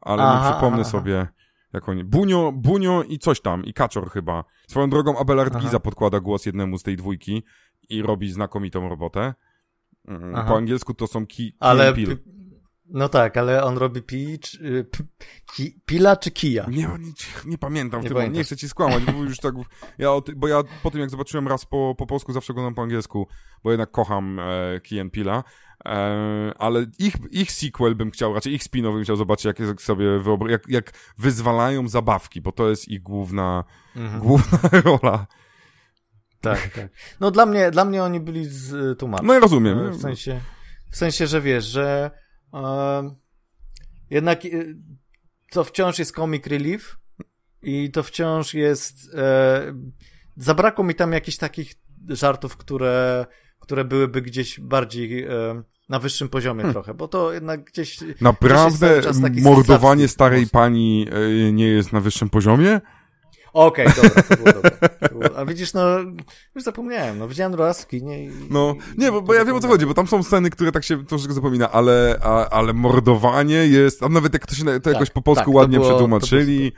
[0.00, 0.90] Ale Aha, nie przypomnę aha.
[0.90, 1.26] sobie,
[1.72, 2.04] jak oni...
[2.04, 4.44] Bunio, Bunio i coś tam, i Kaczor chyba.
[4.68, 5.56] Swoją drogą Abelard.
[5.58, 7.42] Giza podkłada głos jednemu z tej dwójki
[7.88, 9.34] i robi znakomitą robotę.
[10.08, 10.46] Mm.
[10.46, 11.88] Po angielsku to są Ki, Ale...
[11.88, 12.16] And Peele.
[12.90, 14.98] No tak, ale on robi pi, czy, p,
[15.54, 16.66] ki, pila czy kija?
[16.70, 17.12] Nie, nie,
[17.46, 18.36] nie pamiętam, Nie nie, pamiętasz.
[18.38, 19.54] nie chcę ci skłamać, bo już tak,
[19.98, 23.26] ja, bo ja po tym jak zobaczyłem raz po, po polsku, zawsze oglądam po angielsku,
[23.64, 25.42] bo jednak kocham e, Key and Peele'a,
[25.84, 30.06] e, ale ich, ich sequel bym chciał, raczej ich spin-off bym chciał zobaczyć, jak sobie
[30.20, 33.64] wyobra- jak, jak wyzwalają zabawki, bo to jest ich główna,
[33.96, 34.20] Mhm.
[34.22, 35.26] główna rola.
[36.40, 36.88] Tak, tak.
[37.20, 39.26] No dla mnie, dla mnie oni byli z y, tłumaczem.
[39.26, 39.90] No ja rozumiem.
[39.92, 40.40] W sensie,
[40.90, 42.10] w sensie, że wiesz, że
[44.10, 44.76] jednak y,
[45.50, 46.96] to wciąż jest comic relief
[47.62, 49.74] i to wciąż jest e,
[50.36, 51.74] zabrakło mi tam jakichś takich
[52.08, 53.26] żartów, które,
[53.60, 56.72] które byłyby gdzieś bardziej e, na wyższym poziomie Hmm.
[56.72, 62.30] trochę, bo to jednak gdzieś Naprawdę taki mordowanie starej pani e, nie jest na wyższym
[62.30, 62.80] poziomie?
[63.54, 64.70] Okej, dobra, to było dobre.
[65.36, 65.82] A widzisz, no,
[66.54, 68.30] już zapomniałem, no, widziałem raz w kinie i...
[68.50, 70.84] No, nie, bo, bo ja wiem o co chodzi, bo tam są sceny, które tak
[70.84, 75.10] się troszeczkę zapomina, ale, a, ale mordowanie jest, a nawet jak to się to jakoś
[75.10, 76.72] po polsku tak, ładnie było- przetłumaczyli.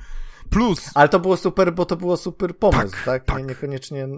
[0.51, 3.24] Plus, Ale to było super, bo to było super pomysł, Tak, tak?
[3.24, 3.39] tak.
[3.39, 4.09] Nie, niekoniecznie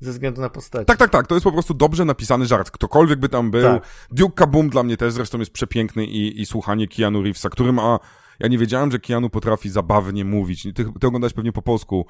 [0.00, 0.86] ze względu na postać.
[0.86, 2.70] tak, tak, tak, to jest po prostu dobrze napisany żart.
[2.70, 3.62] Ktokolwiek by tam był.
[3.62, 3.82] Tak.
[4.10, 7.98] Duke Kaboom dla mnie też zresztą jest przepiękny i, i słuchanie Keanu Reevesa, który ma,
[8.40, 10.62] ja nie wiedziałem, że Keanu potrafi zabawnie mówić.
[10.62, 12.06] Ty, ty oglądałeś pewnie po polsku.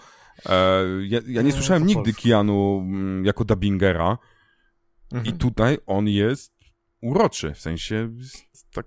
[0.46, 2.22] E, ja, ja nie Nie, słyszałem nigdy polsku.
[2.22, 4.18] Keanu mm, jako dubbingera.
[5.12, 5.34] Mhm.
[5.34, 6.52] I tutaj on jest
[7.00, 8.10] uroczy, w sensie
[8.74, 8.86] tak...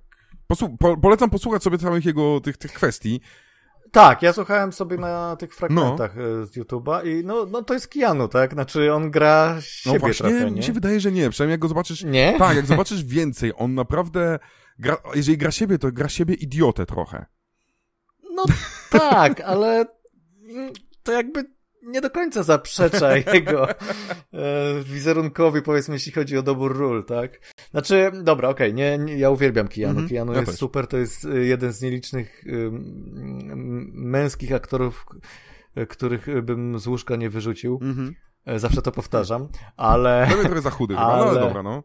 [0.53, 3.21] Posłu- po, polecam posłuchać sobie całych jego tych, tych kwestii.
[3.91, 7.87] Tak, ja słuchałem sobie na tych fragmentach e, z YouTube'a i no, no to jest
[7.87, 8.53] Keanu, tak?
[8.53, 10.63] Znaczy on gra siebie No właśnie, trochę, mi nie?
[10.63, 11.29] się wydaje, że nie.
[11.29, 12.03] Przynajmniej jak go zobaczysz...
[12.03, 12.35] Nie?
[12.39, 14.39] Tak, jak zobaczysz więcej, on naprawdę...
[14.80, 17.26] Gra, jeżeli gra siebie, to gra siebie idiotę trochę.
[18.35, 18.45] No
[18.99, 19.85] tak, ale
[20.49, 20.73] mm,
[21.03, 23.76] to jakby nie do końca zaprzecza jego e,
[24.84, 27.39] wizerunkowi, powiedzmy, jeśli chodzi o dobór ról, tak?
[27.72, 30.10] Znaczy, dobra, okej, nie, nie, ja uwielbiam Keanu.
[30.10, 30.60] Keanu ja jest też.
[30.60, 35.06] super, to jest e, jeden z nielicznych ym, męskich aktorów,
[35.76, 37.80] e, których bym z łóżka nie wyrzucił.
[38.45, 39.47] E, Zawsze to powtarzam,
[39.77, 40.27] ale...
[40.30, 41.84] To mnie trochę za chudy, no, ale Ale- dobra, no.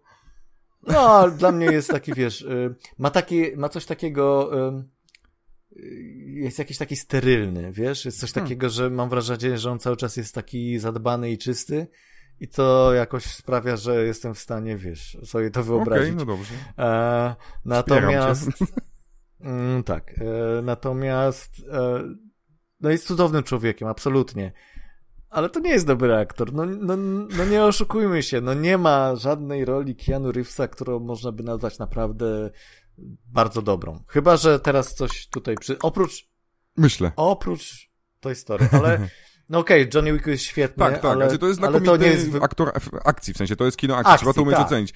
[0.86, 4.88] No, dla mnie jest taki, wiesz, y, ma taki, ma coś takiego, ym,
[5.76, 5.80] y,
[6.26, 8.46] jest jakiś taki sterylny, wiesz, jest coś Hmm.
[8.48, 11.86] takiego, że mam wrażenie, że on cały czas jest taki zadbany i czysty
[12.40, 16.14] i to jakoś sprawia, że jestem w stanie, wiesz, sobie to Okej, wyobrazić.
[16.16, 16.54] no dobrze.
[16.78, 17.34] E,
[17.64, 18.48] natomiast,
[19.40, 22.02] mm, tak, e, natomiast, e,
[22.80, 24.52] no jest cudownym człowiekiem, absolutnie.
[25.30, 26.52] Ale to nie jest dobry aktor.
[26.52, 26.96] No, no,
[27.36, 28.40] no nie oszukujmy się.
[28.40, 32.50] No nie ma żadnej roli Keanu Reevesa, którą można by nazwać naprawdę
[33.26, 34.02] bardzo dobrą.
[34.06, 35.78] Chyba, że teraz coś tutaj przy...
[35.78, 36.28] Oprócz,
[36.76, 37.12] Myślę.
[37.16, 37.90] oprócz
[38.20, 39.08] Toy Story, ale...
[39.50, 42.06] No okej, Johnny Wick jest świetny, Tak, tak, ale, ale to jest znakomity to nie
[42.06, 42.28] jest...
[42.40, 42.72] aktor
[43.04, 44.66] akcji, w sensie to jest kino akcji, Akcji, trzeba to umieć tak.
[44.66, 44.94] ocenić.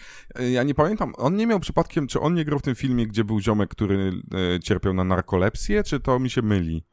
[0.53, 3.25] Ja nie pamiętam, on nie miał przypadkiem, czy on nie grał w tym filmie, gdzie
[3.25, 4.13] był ziomek, który
[4.55, 6.85] e, cierpiał na narkolepsję, czy to mi się myli?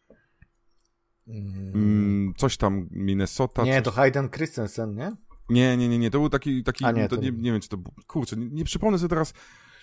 [1.73, 3.63] Mm, coś tam, Minnesota.
[3.63, 3.83] Nie, coś...
[3.83, 5.11] to Hayden Christensen, nie?
[5.49, 7.51] nie, nie, nie, nie, to był taki, taki A nie, to to nie, nie.
[7.51, 9.33] wiem, czy to, był- kurczę, nie, nie przypomnę sobie teraz,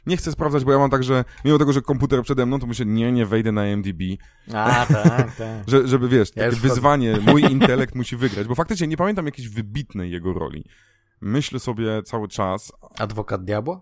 [0.07, 2.67] nie chcę sprawdzać, bo ja mam tak, że mimo tego, że komputer przede mną, to
[2.67, 4.01] myślę, nie, nie wejdę na MDB,
[4.55, 5.65] A, tak, tak.
[5.67, 9.49] że, żeby, wiesz, Ja takie wyzwanie, mój intelekt musi wygrać, bo faktycznie nie pamiętam jakiejś
[9.49, 10.65] wybitnej jego roli.
[11.21, 13.81] Myślę sobie cały czas, Adwokat Diabła?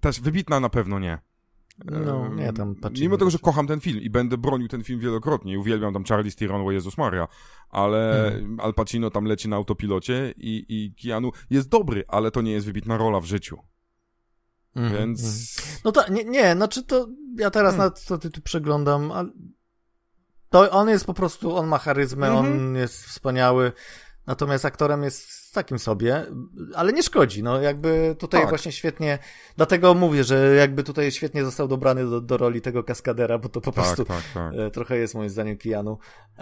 [0.00, 1.18] też wybitna na pewno nie.
[1.84, 5.00] No, nie, tam Pacino Mimo tego, że kocham ten film i będę bronił ten film
[5.00, 7.28] wielokrotnie i uwielbiam tam Charlie Theron, o Jezus Maria,
[7.70, 8.60] ale Mhm.
[8.60, 12.66] Al Pacino tam leci na autopilocie i, i Keanu jest dobry, ale to nie jest
[12.66, 13.58] wybitna rola w życiu.
[14.76, 15.20] Mhm, Więc...
[15.58, 15.80] mhm.
[15.84, 17.92] No to, nie, nie, znaczy to, ja teraz Hmm.
[17.94, 19.28] na to ty tu przeglądam, ale
[20.50, 22.76] to on jest po prostu, on ma charyzmę, on Mhm.
[22.76, 23.72] jest wspaniały,
[24.26, 26.26] natomiast aktorem jest takim sobie,
[26.74, 28.48] ale nie szkodzi, no jakby tutaj Tak.
[28.48, 29.18] właśnie świetnie,
[29.56, 33.60] dlatego mówię, że jakby tutaj świetnie został dobrany do, do roli tego kaskadera, bo to
[33.60, 34.54] po Tak, prostu tak, tak.
[34.54, 35.98] e, trochę jest moim zdaniem Keanu.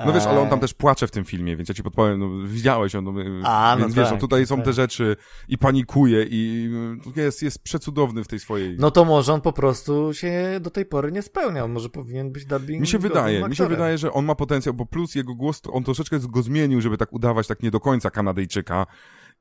[0.06, 2.20] No wiesz, ale on tam E, też płacze w tym filmie, więc ja ci podpowiem,
[2.20, 3.12] no, widziałeś, on, no,
[3.44, 4.64] A, no więc wiesz, tak, no, tutaj są tak.
[4.64, 5.16] te rzeczy
[5.48, 6.70] i panikuje i
[7.16, 8.76] y, jest, jest przecudowny w tej swojej...
[8.78, 12.44] No to może on po prostu się do tej pory nie spełniał, może powinien być
[12.44, 15.62] dubbing Mi się wydaje, mi się wydaje, że on ma potencjał, bo plus jego głos,
[15.72, 18.86] on troszeczkę go zmienił, żeby tak udawać tak nie do końca Kanadyjczyka.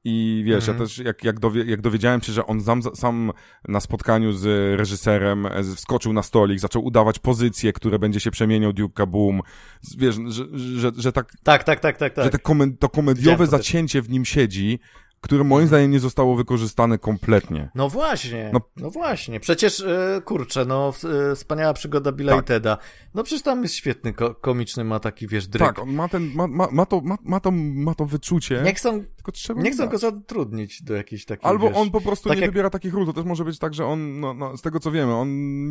[0.03, 0.77] I wiesz, Mhm.
[0.77, 3.31] ja też jak, jak, dowie, jak dowiedziałem się, że on sam, sam
[3.67, 4.45] na spotkaniu z
[4.79, 9.41] reżyserem e, wskoczył na stolik, zaczął udawać pozycje, które będzie się przemieniał Duke Kaboom,
[9.81, 12.31] Z- wiesz, że, że, że tak, Tak, tak, tak, tak, tak.
[12.33, 14.79] że komen, to komediowe zacięcie w nim siedzi,
[15.21, 17.69] które moim zdaniem nie zostało wykorzystane kompletnie.
[17.75, 19.39] No właśnie, No- no, właśnie.
[19.39, 20.93] Przecież, e, kurczę, no,
[21.31, 22.45] e, wspaniała przygoda Billa Tak.
[22.45, 22.77] i Teda.
[23.13, 25.67] No przecież tam jest świetny, ko komiczny, ma taki, wiesz, dryk.
[25.67, 28.73] Tak, on ma ten, ma, ma, ma, to, ma, ma, to, ma to wyczucie, Nie
[28.73, 29.91] chcą, tylko trzeba nie chcą dać.
[29.91, 32.93] go zatrudnić do jakiejś takiej, Albo wiesz, on po prostu tak nie jak- wybiera takich
[32.93, 33.05] ról.
[33.05, 35.27] To też może być tak, że on, no, no, z tego co wiemy, on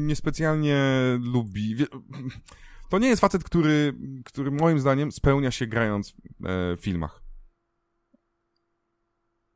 [0.07, 0.79] niespecjalnie
[1.21, 1.75] lubi.
[1.77, 1.87] Wie...
[2.89, 3.95] To nie jest facet, który,
[4.25, 6.15] który moim zdaniem spełnia się grając e,
[6.77, 7.23] w filmach.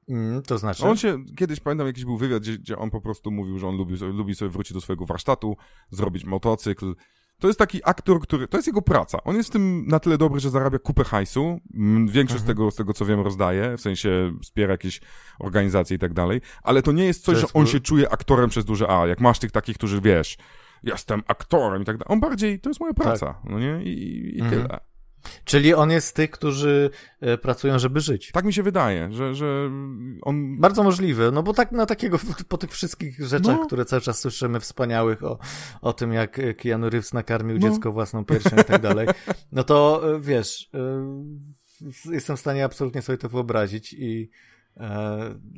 [0.08, 0.86] Mm, to znaczy?
[0.86, 3.76] On się, kiedyś pamiętam, jakiś był wywiad, gdzie, gdzie on po prostu mówił, że on
[3.76, 5.56] lubi, lubi sobie wrócić do swojego warsztatu,
[5.90, 6.94] zrobić motocykl.
[7.38, 9.22] To jest taki aktor, który, to jest jego praca.
[9.24, 11.60] On jest w tym na tyle dobry, że zarabia kupę hajsu.
[12.06, 12.46] Większość z, Mhm.
[12.46, 15.00] tego, z tego, co wiem, rozdaje, w sensie wspiera jakieś
[15.38, 16.40] organizacje i tak dalej.
[16.62, 19.06] Ale to nie jest coś, To że jest on się czuje aktorem przez duże A.
[19.06, 20.36] Jak masz tych takich, którzy wiesz,
[20.82, 22.12] jestem aktorem i tak dalej.
[22.12, 23.82] On bardziej, to jest moja praca, no nie?
[23.84, 24.62] I, i Mhm.
[24.62, 24.80] tyle.
[25.44, 26.90] Czyli on jest z tych, którzy
[27.20, 28.30] e, pracują, żeby żyć.
[28.32, 29.70] Tak mi się wydaje, że, że
[30.22, 32.18] on Bardzo możliwe, no bo tak na takiego,
[32.48, 33.66] po tych wszystkich rzeczach, No.
[33.66, 35.38] które cały czas słyszymy wspaniałych o,
[35.80, 37.68] o tym, jak e, Keanu Reeves nakarmił No.
[37.70, 39.08] dziecko własną piersią i tak dalej,
[39.52, 40.70] no to e, wiesz,
[42.10, 44.30] jestem w stanie absolutnie sobie to wyobrazić i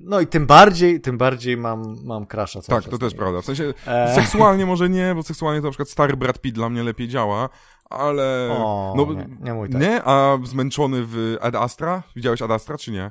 [0.00, 3.40] no i tym bardziej, tym bardziej mam, mam crasha Tak, to też prawda.
[3.40, 6.68] W sensie E, seksualnie może nie, bo seksualnie to na przykład stary Brad Pitt dla
[6.68, 7.48] mnie lepiej działa,
[7.90, 8.48] ale...
[8.50, 10.04] o, no, nie, nie tak, nie?
[10.04, 12.02] A zmęczony w Ad Astra?
[12.16, 13.10] Widziałeś Ad Astra, czy nie?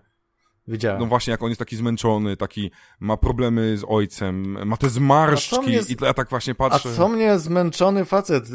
[0.68, 1.00] Widziałem.
[1.00, 5.56] No właśnie, jak on jest taki zmęczony, taki ma problemy z ojcem, ma te zmarszczki
[5.56, 6.96] A mnie i ja tak właśnie A patrzę.
[6.96, 8.46] co mnie zmęczony facet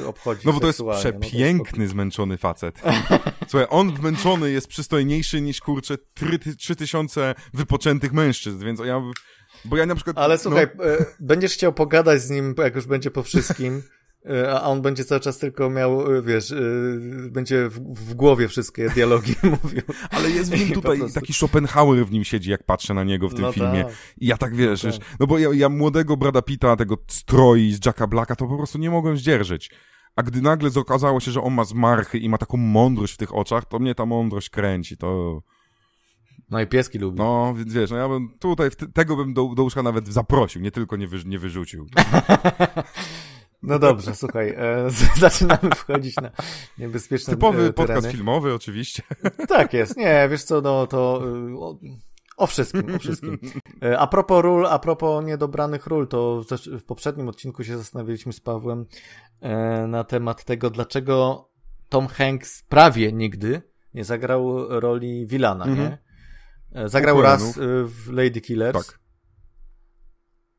[0.00, 1.04] y, obchodzi No bo to jest seksualnie?
[1.04, 2.82] No to przepiękny, zmęczony facet.
[3.48, 9.02] Słuchaj, on zmęczony jest przystojniejszy niż, kurczę, trzy ty- trzy tysiące wypoczętych mężczyzn, więc ja...
[9.64, 10.18] Bo ja na przykład...
[10.18, 10.84] Ale słuchaj, no,
[11.20, 13.82] będziesz chciał pogadać z nim, jak już będzie po wszystkim,
[14.54, 16.56] a on będzie cały czas tylko miał, e, wiesz, e,
[17.30, 19.82] będzie w, w głowie wszystkie dialogi mówił.
[20.10, 23.34] ale jest w nim tutaj taki Schopenhauer w nim siedzi, jak patrzę na niego w
[23.34, 23.84] tym No filmie.
[23.84, 23.92] tak.
[24.18, 25.00] I ja tak wiesz, No tak.
[25.20, 28.78] no bo ja, ja młodego Brada Pitta, tego stroi z Jacka Blacka, to po prostu
[28.78, 29.70] nie mogłem zdzierżyć.
[30.16, 33.34] A gdy nagle okazało się, że on ma zmarchy i ma taką mądrość w tych
[33.34, 35.40] oczach, to mnie ta mądrość kręci, to...
[36.50, 37.18] No i pieski lubi.
[37.18, 40.70] No, więc wiesz, no ja bym tutaj, tego bym do, do łóżka nawet zaprosił, nie
[40.70, 41.86] tylko nie, wy, nie wyrzucił.
[43.62, 44.90] No dobrze, słuchaj, e,
[45.20, 46.30] zaczynamy wchodzić na
[46.78, 48.12] niebezpieczne Typowy e, podcast tereny.
[48.16, 49.02] filmowy oczywiście.
[49.48, 51.22] Tak jest, nie, wiesz co, no to
[51.58, 51.78] o,
[52.36, 53.38] o wszystkim, o wszystkim.
[53.82, 56.42] E, A propos ról, a propos niedobranych ról, to
[56.80, 58.86] w poprzednim odcinku się zastanawialiśmy z Pawłem
[59.40, 61.48] e, na temat tego, dlaczego
[61.88, 63.62] Tom Hanks prawie nigdy
[63.94, 65.88] nie zagrał roli Wilana, Mhm.
[65.90, 65.98] nie?
[66.82, 68.86] E, Zagrał raz y, w Lady Killers.
[68.86, 68.98] Tak.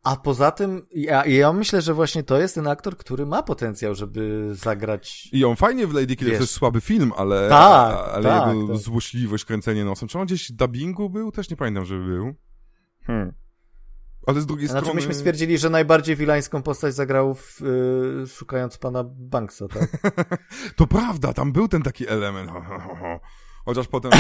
[0.04, 3.96] A poza tym, ja, ja myślę, że właśnie to jest ten aktor, który ma potencjał,
[3.96, 5.30] żeby zagrać.
[5.32, 8.68] I on fajnie w Lady Killer, to jest słaby film, ale, Tak, ale tak, jego
[8.68, 8.78] tak.
[8.78, 10.08] złośliwość, kręcenie nosem.
[10.10, 11.32] Czy on gdzieś w dubbingu był?
[11.32, 12.34] Też nie pamiętam, żeby był.
[13.04, 13.34] Hmm.
[14.28, 15.00] Ale z drugiej Znaczy, strony...
[15.00, 20.12] myśmy stwierdzili, że najbardziej wilańską postać zagrał w, y, szukając pana Banksa, tak?
[20.78, 22.52] To prawda, tam był ten taki element.
[22.52, 23.20] Ho, ho, ho, ho.
[23.66, 24.12] Chociaż potem...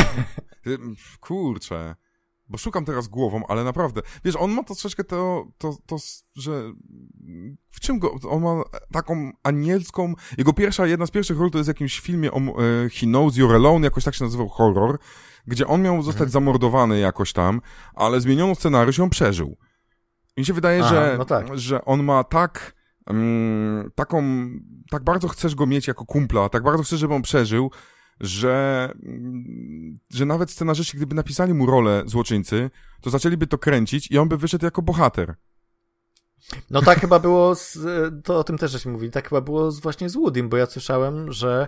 [1.19, 1.95] Kurczę.
[2.49, 4.01] Bo szukam teraz głową, ale naprawdę.
[4.25, 5.97] Wiesz, on ma to troszeczkę to, to, to,
[6.35, 6.71] że...
[7.69, 8.15] W czym go...
[8.29, 10.13] On ma taką anielską...
[10.37, 13.35] Jego pierwsza, jedna z pierwszych ról to jest w jakimś filmie o, e, He Knows
[13.35, 14.99] You're Alone, jakoś tak się nazywał horror,
[15.47, 17.61] gdzie on miał zostać zamordowany jakoś tam,
[17.93, 19.57] ale zmieniono scenariusz i on przeżył.
[20.37, 21.57] Mi się wydaje, Aha, że, no tak.
[21.57, 22.75] że on ma tak
[23.05, 24.23] mm, taką,
[24.89, 27.71] tak bardzo chcesz go mieć jako kumpla, tak bardzo chcesz, żeby on przeżył,
[28.19, 32.69] że, mm, że nawet scenarzyści, gdyby napisali mu rolę złoczyńcy,
[33.01, 35.35] to zaczęliby to kręcić i on by wyszedł jako bohater.
[36.69, 37.77] No tak chyba było, z,
[38.23, 40.65] to o tym też żeśmy mówili, tak chyba było z, właśnie z Woodym, bo ja
[40.65, 41.67] słyszałem, że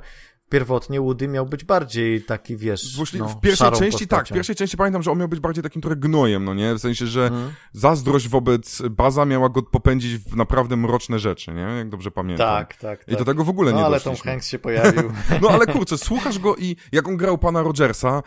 [0.50, 4.36] pierwotnie Woody miał być bardziej taki, wiesz, Właśnie no, w pierwszej części tak, w postacią.
[4.36, 6.74] pierwszej części pamiętam, że on miał być bardziej takim trochę gnojem, no nie?
[6.74, 7.32] W sensie, że
[7.74, 11.62] zazdrość wobec Baza miała go popędzić w naprawdę mroczne rzeczy, nie?
[11.62, 12.48] Jak dobrze pamiętam.
[12.48, 13.14] Tak, tak, tak.
[13.14, 14.32] I do tego w ogóle no, nie ale Tom doszliśmy.
[14.32, 15.12] Hanks się pojawił.
[15.42, 18.24] No ale kurczę, słuchasz go i jak on grał pana Rogersa,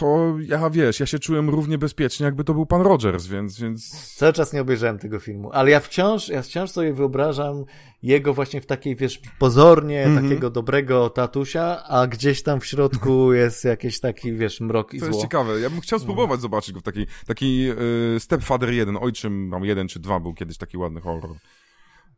[0.00, 3.90] to ja wiesz, ja się czułem równie bezpiecznie, jakby to był pan Rogers, więc, więc...
[4.16, 7.64] Cały czas nie obejrzałem tego filmu, ale ja wciąż, ja wciąż sobie wyobrażam
[8.02, 10.28] jego właśnie w takiej, wiesz, pozornie Mhm.
[10.28, 15.04] takiego dobrego tatusia, a gdzieś tam w środku jest jakiś taki, wiesz, mrok i To
[15.06, 15.08] zło.
[15.14, 15.60] jest ciekawe.
[15.60, 17.74] Ja bym chciał spróbować zobaczyć go w takiej, taki yy,
[18.18, 21.30] Stepfather 1, ojczym, mam jeden czy dwa, był kiedyś taki ładny horror.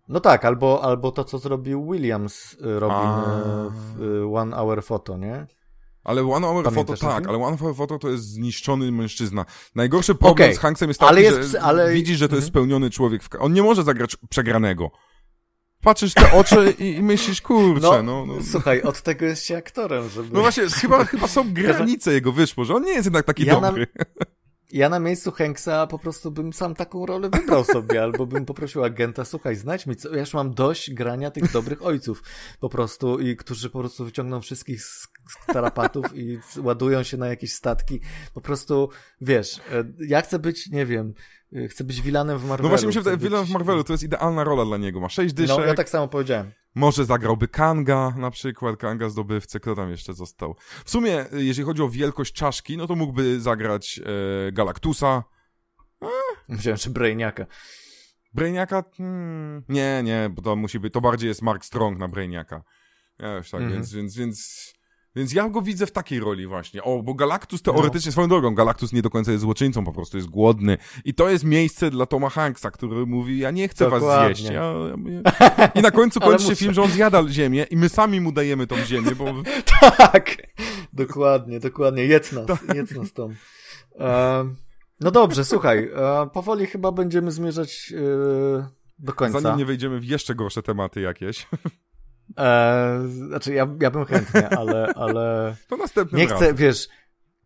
[0.09, 3.67] No tak, albo, albo to, co zrobił Williams, y, Robin A.
[3.67, 5.47] y, w One Hour Photo, nie?
[6.05, 9.45] Ale One Hour Pamiętasz Photo, tak, ale One Hour Photo to jest zniszczony mężczyzna.
[9.75, 12.47] Najgorszy problem Okej, z Hanksem jest taki, ale jest że ale- widzisz, że to jest
[12.47, 12.53] Mhm.
[12.53, 13.23] spełniony człowiek.
[13.23, 13.29] W...
[13.39, 14.91] On nie może zagrać przegranego.
[15.83, 18.35] Patrzysz te oczy i, i myślisz, kurczę, no, no.
[18.51, 20.29] słuchaj, od tego jest się aktorem, żeby...
[20.33, 23.61] No właśnie, chyba, chyba są granice jego wyszło, że on nie jest jednak taki Ja
[23.61, 23.87] dobry.
[24.73, 28.85] Ja na miejscu Hanksa po prostu bym sam taką rolę wybrał sobie, albo bym poprosił
[28.85, 32.23] agenta, słuchaj, znajdź mi, co, ja już mam dość grania tych dobrych ojców,
[32.61, 35.09] po prostu, i którzy po prostu wyciągną wszystkich z
[35.47, 38.01] tarapatów i ładują się na jakieś statki,
[38.35, 38.89] po prostu,
[39.21, 41.15] wiesz, e, ja chcę być, nie wiem,
[41.57, 42.63] e, chcę być vilanem w Marvelu.
[42.63, 45.01] No właśnie mi się chcę wydaje, Villain w Marvelu to jest idealna rola dla niego.
[45.01, 46.53] Ma sześć dyszek, No, ja tak samo powiedziałem.
[46.75, 50.57] może zagrałby Kanga na przykład, Kanga zdobywcę, kto tam jeszcze został.
[50.85, 54.01] W sumie, y, jeżeli chodzi o wielkość czaszki, no to mógłby zagrać
[54.49, 55.25] e, Galactusa,
[56.49, 57.47] Myślałem, że Brainiaka.
[58.35, 58.85] Brainiaka?
[58.97, 62.63] Hmm, nie, nie, bo to musi być, to bardziej jest Mark Strong na Brainiaka.
[63.19, 63.79] Ja już tak, Mhm.
[63.79, 64.73] więc, więc, więc,
[65.17, 66.83] więc ja go widzę w takiej roli właśnie.
[66.83, 70.29] O, bo Galactus teoretycznie, swoją drogą, Galactus nie do końca jest złoczyńcą, po prostu jest
[70.31, 70.79] głodny.
[71.05, 74.35] I to jest miejsce dla Toma Hanksa, który mówi, ja nie chcę was Dokładnie.
[74.35, 74.51] zjeść.
[74.51, 74.73] Ja,
[75.41, 78.33] ja, I na końcu kończy się film, że on zjada ziemię i my sami mu
[78.33, 79.25] dajemy tą ziemię, bo
[79.99, 80.37] Tak,
[80.93, 82.05] dokładnie, dokładnie.
[82.05, 82.63] Jedz nas, Tak.
[82.75, 83.35] jedz nas tą.
[83.99, 84.45] E,
[85.01, 88.69] no dobrze, słuchaj, e, powoli chyba będziemy zmierzać e,
[88.99, 89.41] do końca.
[89.41, 91.47] zanim nie wejdziemy w jeszcze gorsze tematy jakieś,
[92.39, 96.89] E, znaczy, ja, ja bym chętnie, ale, ale to następnym nie chcę, wiesz,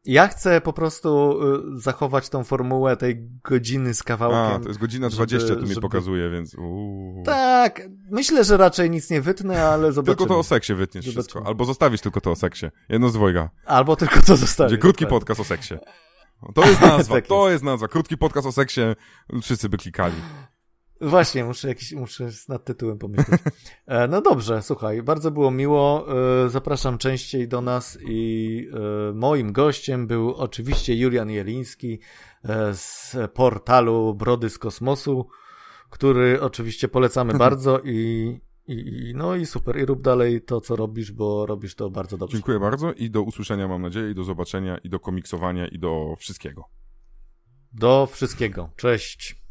[0.04, 1.38] ja chcę po prostu
[1.76, 4.56] e, zachować tą formułę tej godziny z kawałkiem.
[4.56, 7.22] A, to jest godzina żeby- 20 tu mi żeby- pokazuje, więc uuu.
[7.24, 10.16] Tak, myślę, że raczej nic nie wytnę, ale zobaczymy.
[10.16, 11.22] Tylko to o seksie wytniesz Zobaczymy.
[11.22, 11.46] wszystko.
[11.46, 12.66] Albo zostawisz tylko to o seksie.
[12.88, 13.50] Jedno z dwojga.
[13.66, 14.68] Albo tylko to zostawię.
[14.68, 15.74] Będzie krótki podcast o seksie.
[16.54, 17.88] To jest nazwa, Tak to jest nazwa.
[17.88, 18.80] Krótki podcast o seksie.
[19.42, 20.14] Wszyscy by klikali.
[21.00, 23.40] Właśnie, muszę jakiś, muszę nad tytułem pomyśleć.
[23.86, 26.06] E, no dobrze, słuchaj, bardzo było miło.
[26.44, 31.98] E, zapraszam częściej do nas i e, moim gościem był oczywiście Julian Jeliński
[32.72, 35.28] z portalu Brody z Kosmosu,
[35.90, 39.78] który oczywiście polecamy bardzo i, i no i super.
[39.78, 42.36] I rób dalej to, co robisz, bo robisz to bardzo dobrze.
[42.36, 46.14] Dziękuję bardzo i do usłyszenia mam nadzieję, i do zobaczenia, i do komiksowania, i do
[46.18, 46.64] wszystkiego.
[47.72, 48.70] Do wszystkiego.
[48.76, 49.44] Cześć.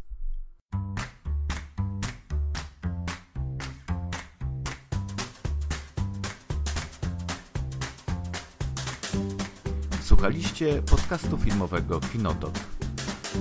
[10.23, 12.53] Słuchaliście podcastu filmowego Kinotok.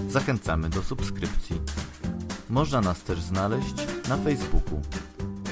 [0.09, 1.61] Zachęcamy do subskrypcji.
[2.51, 3.75] Można nas też znaleźć
[4.09, 4.81] na Facebooku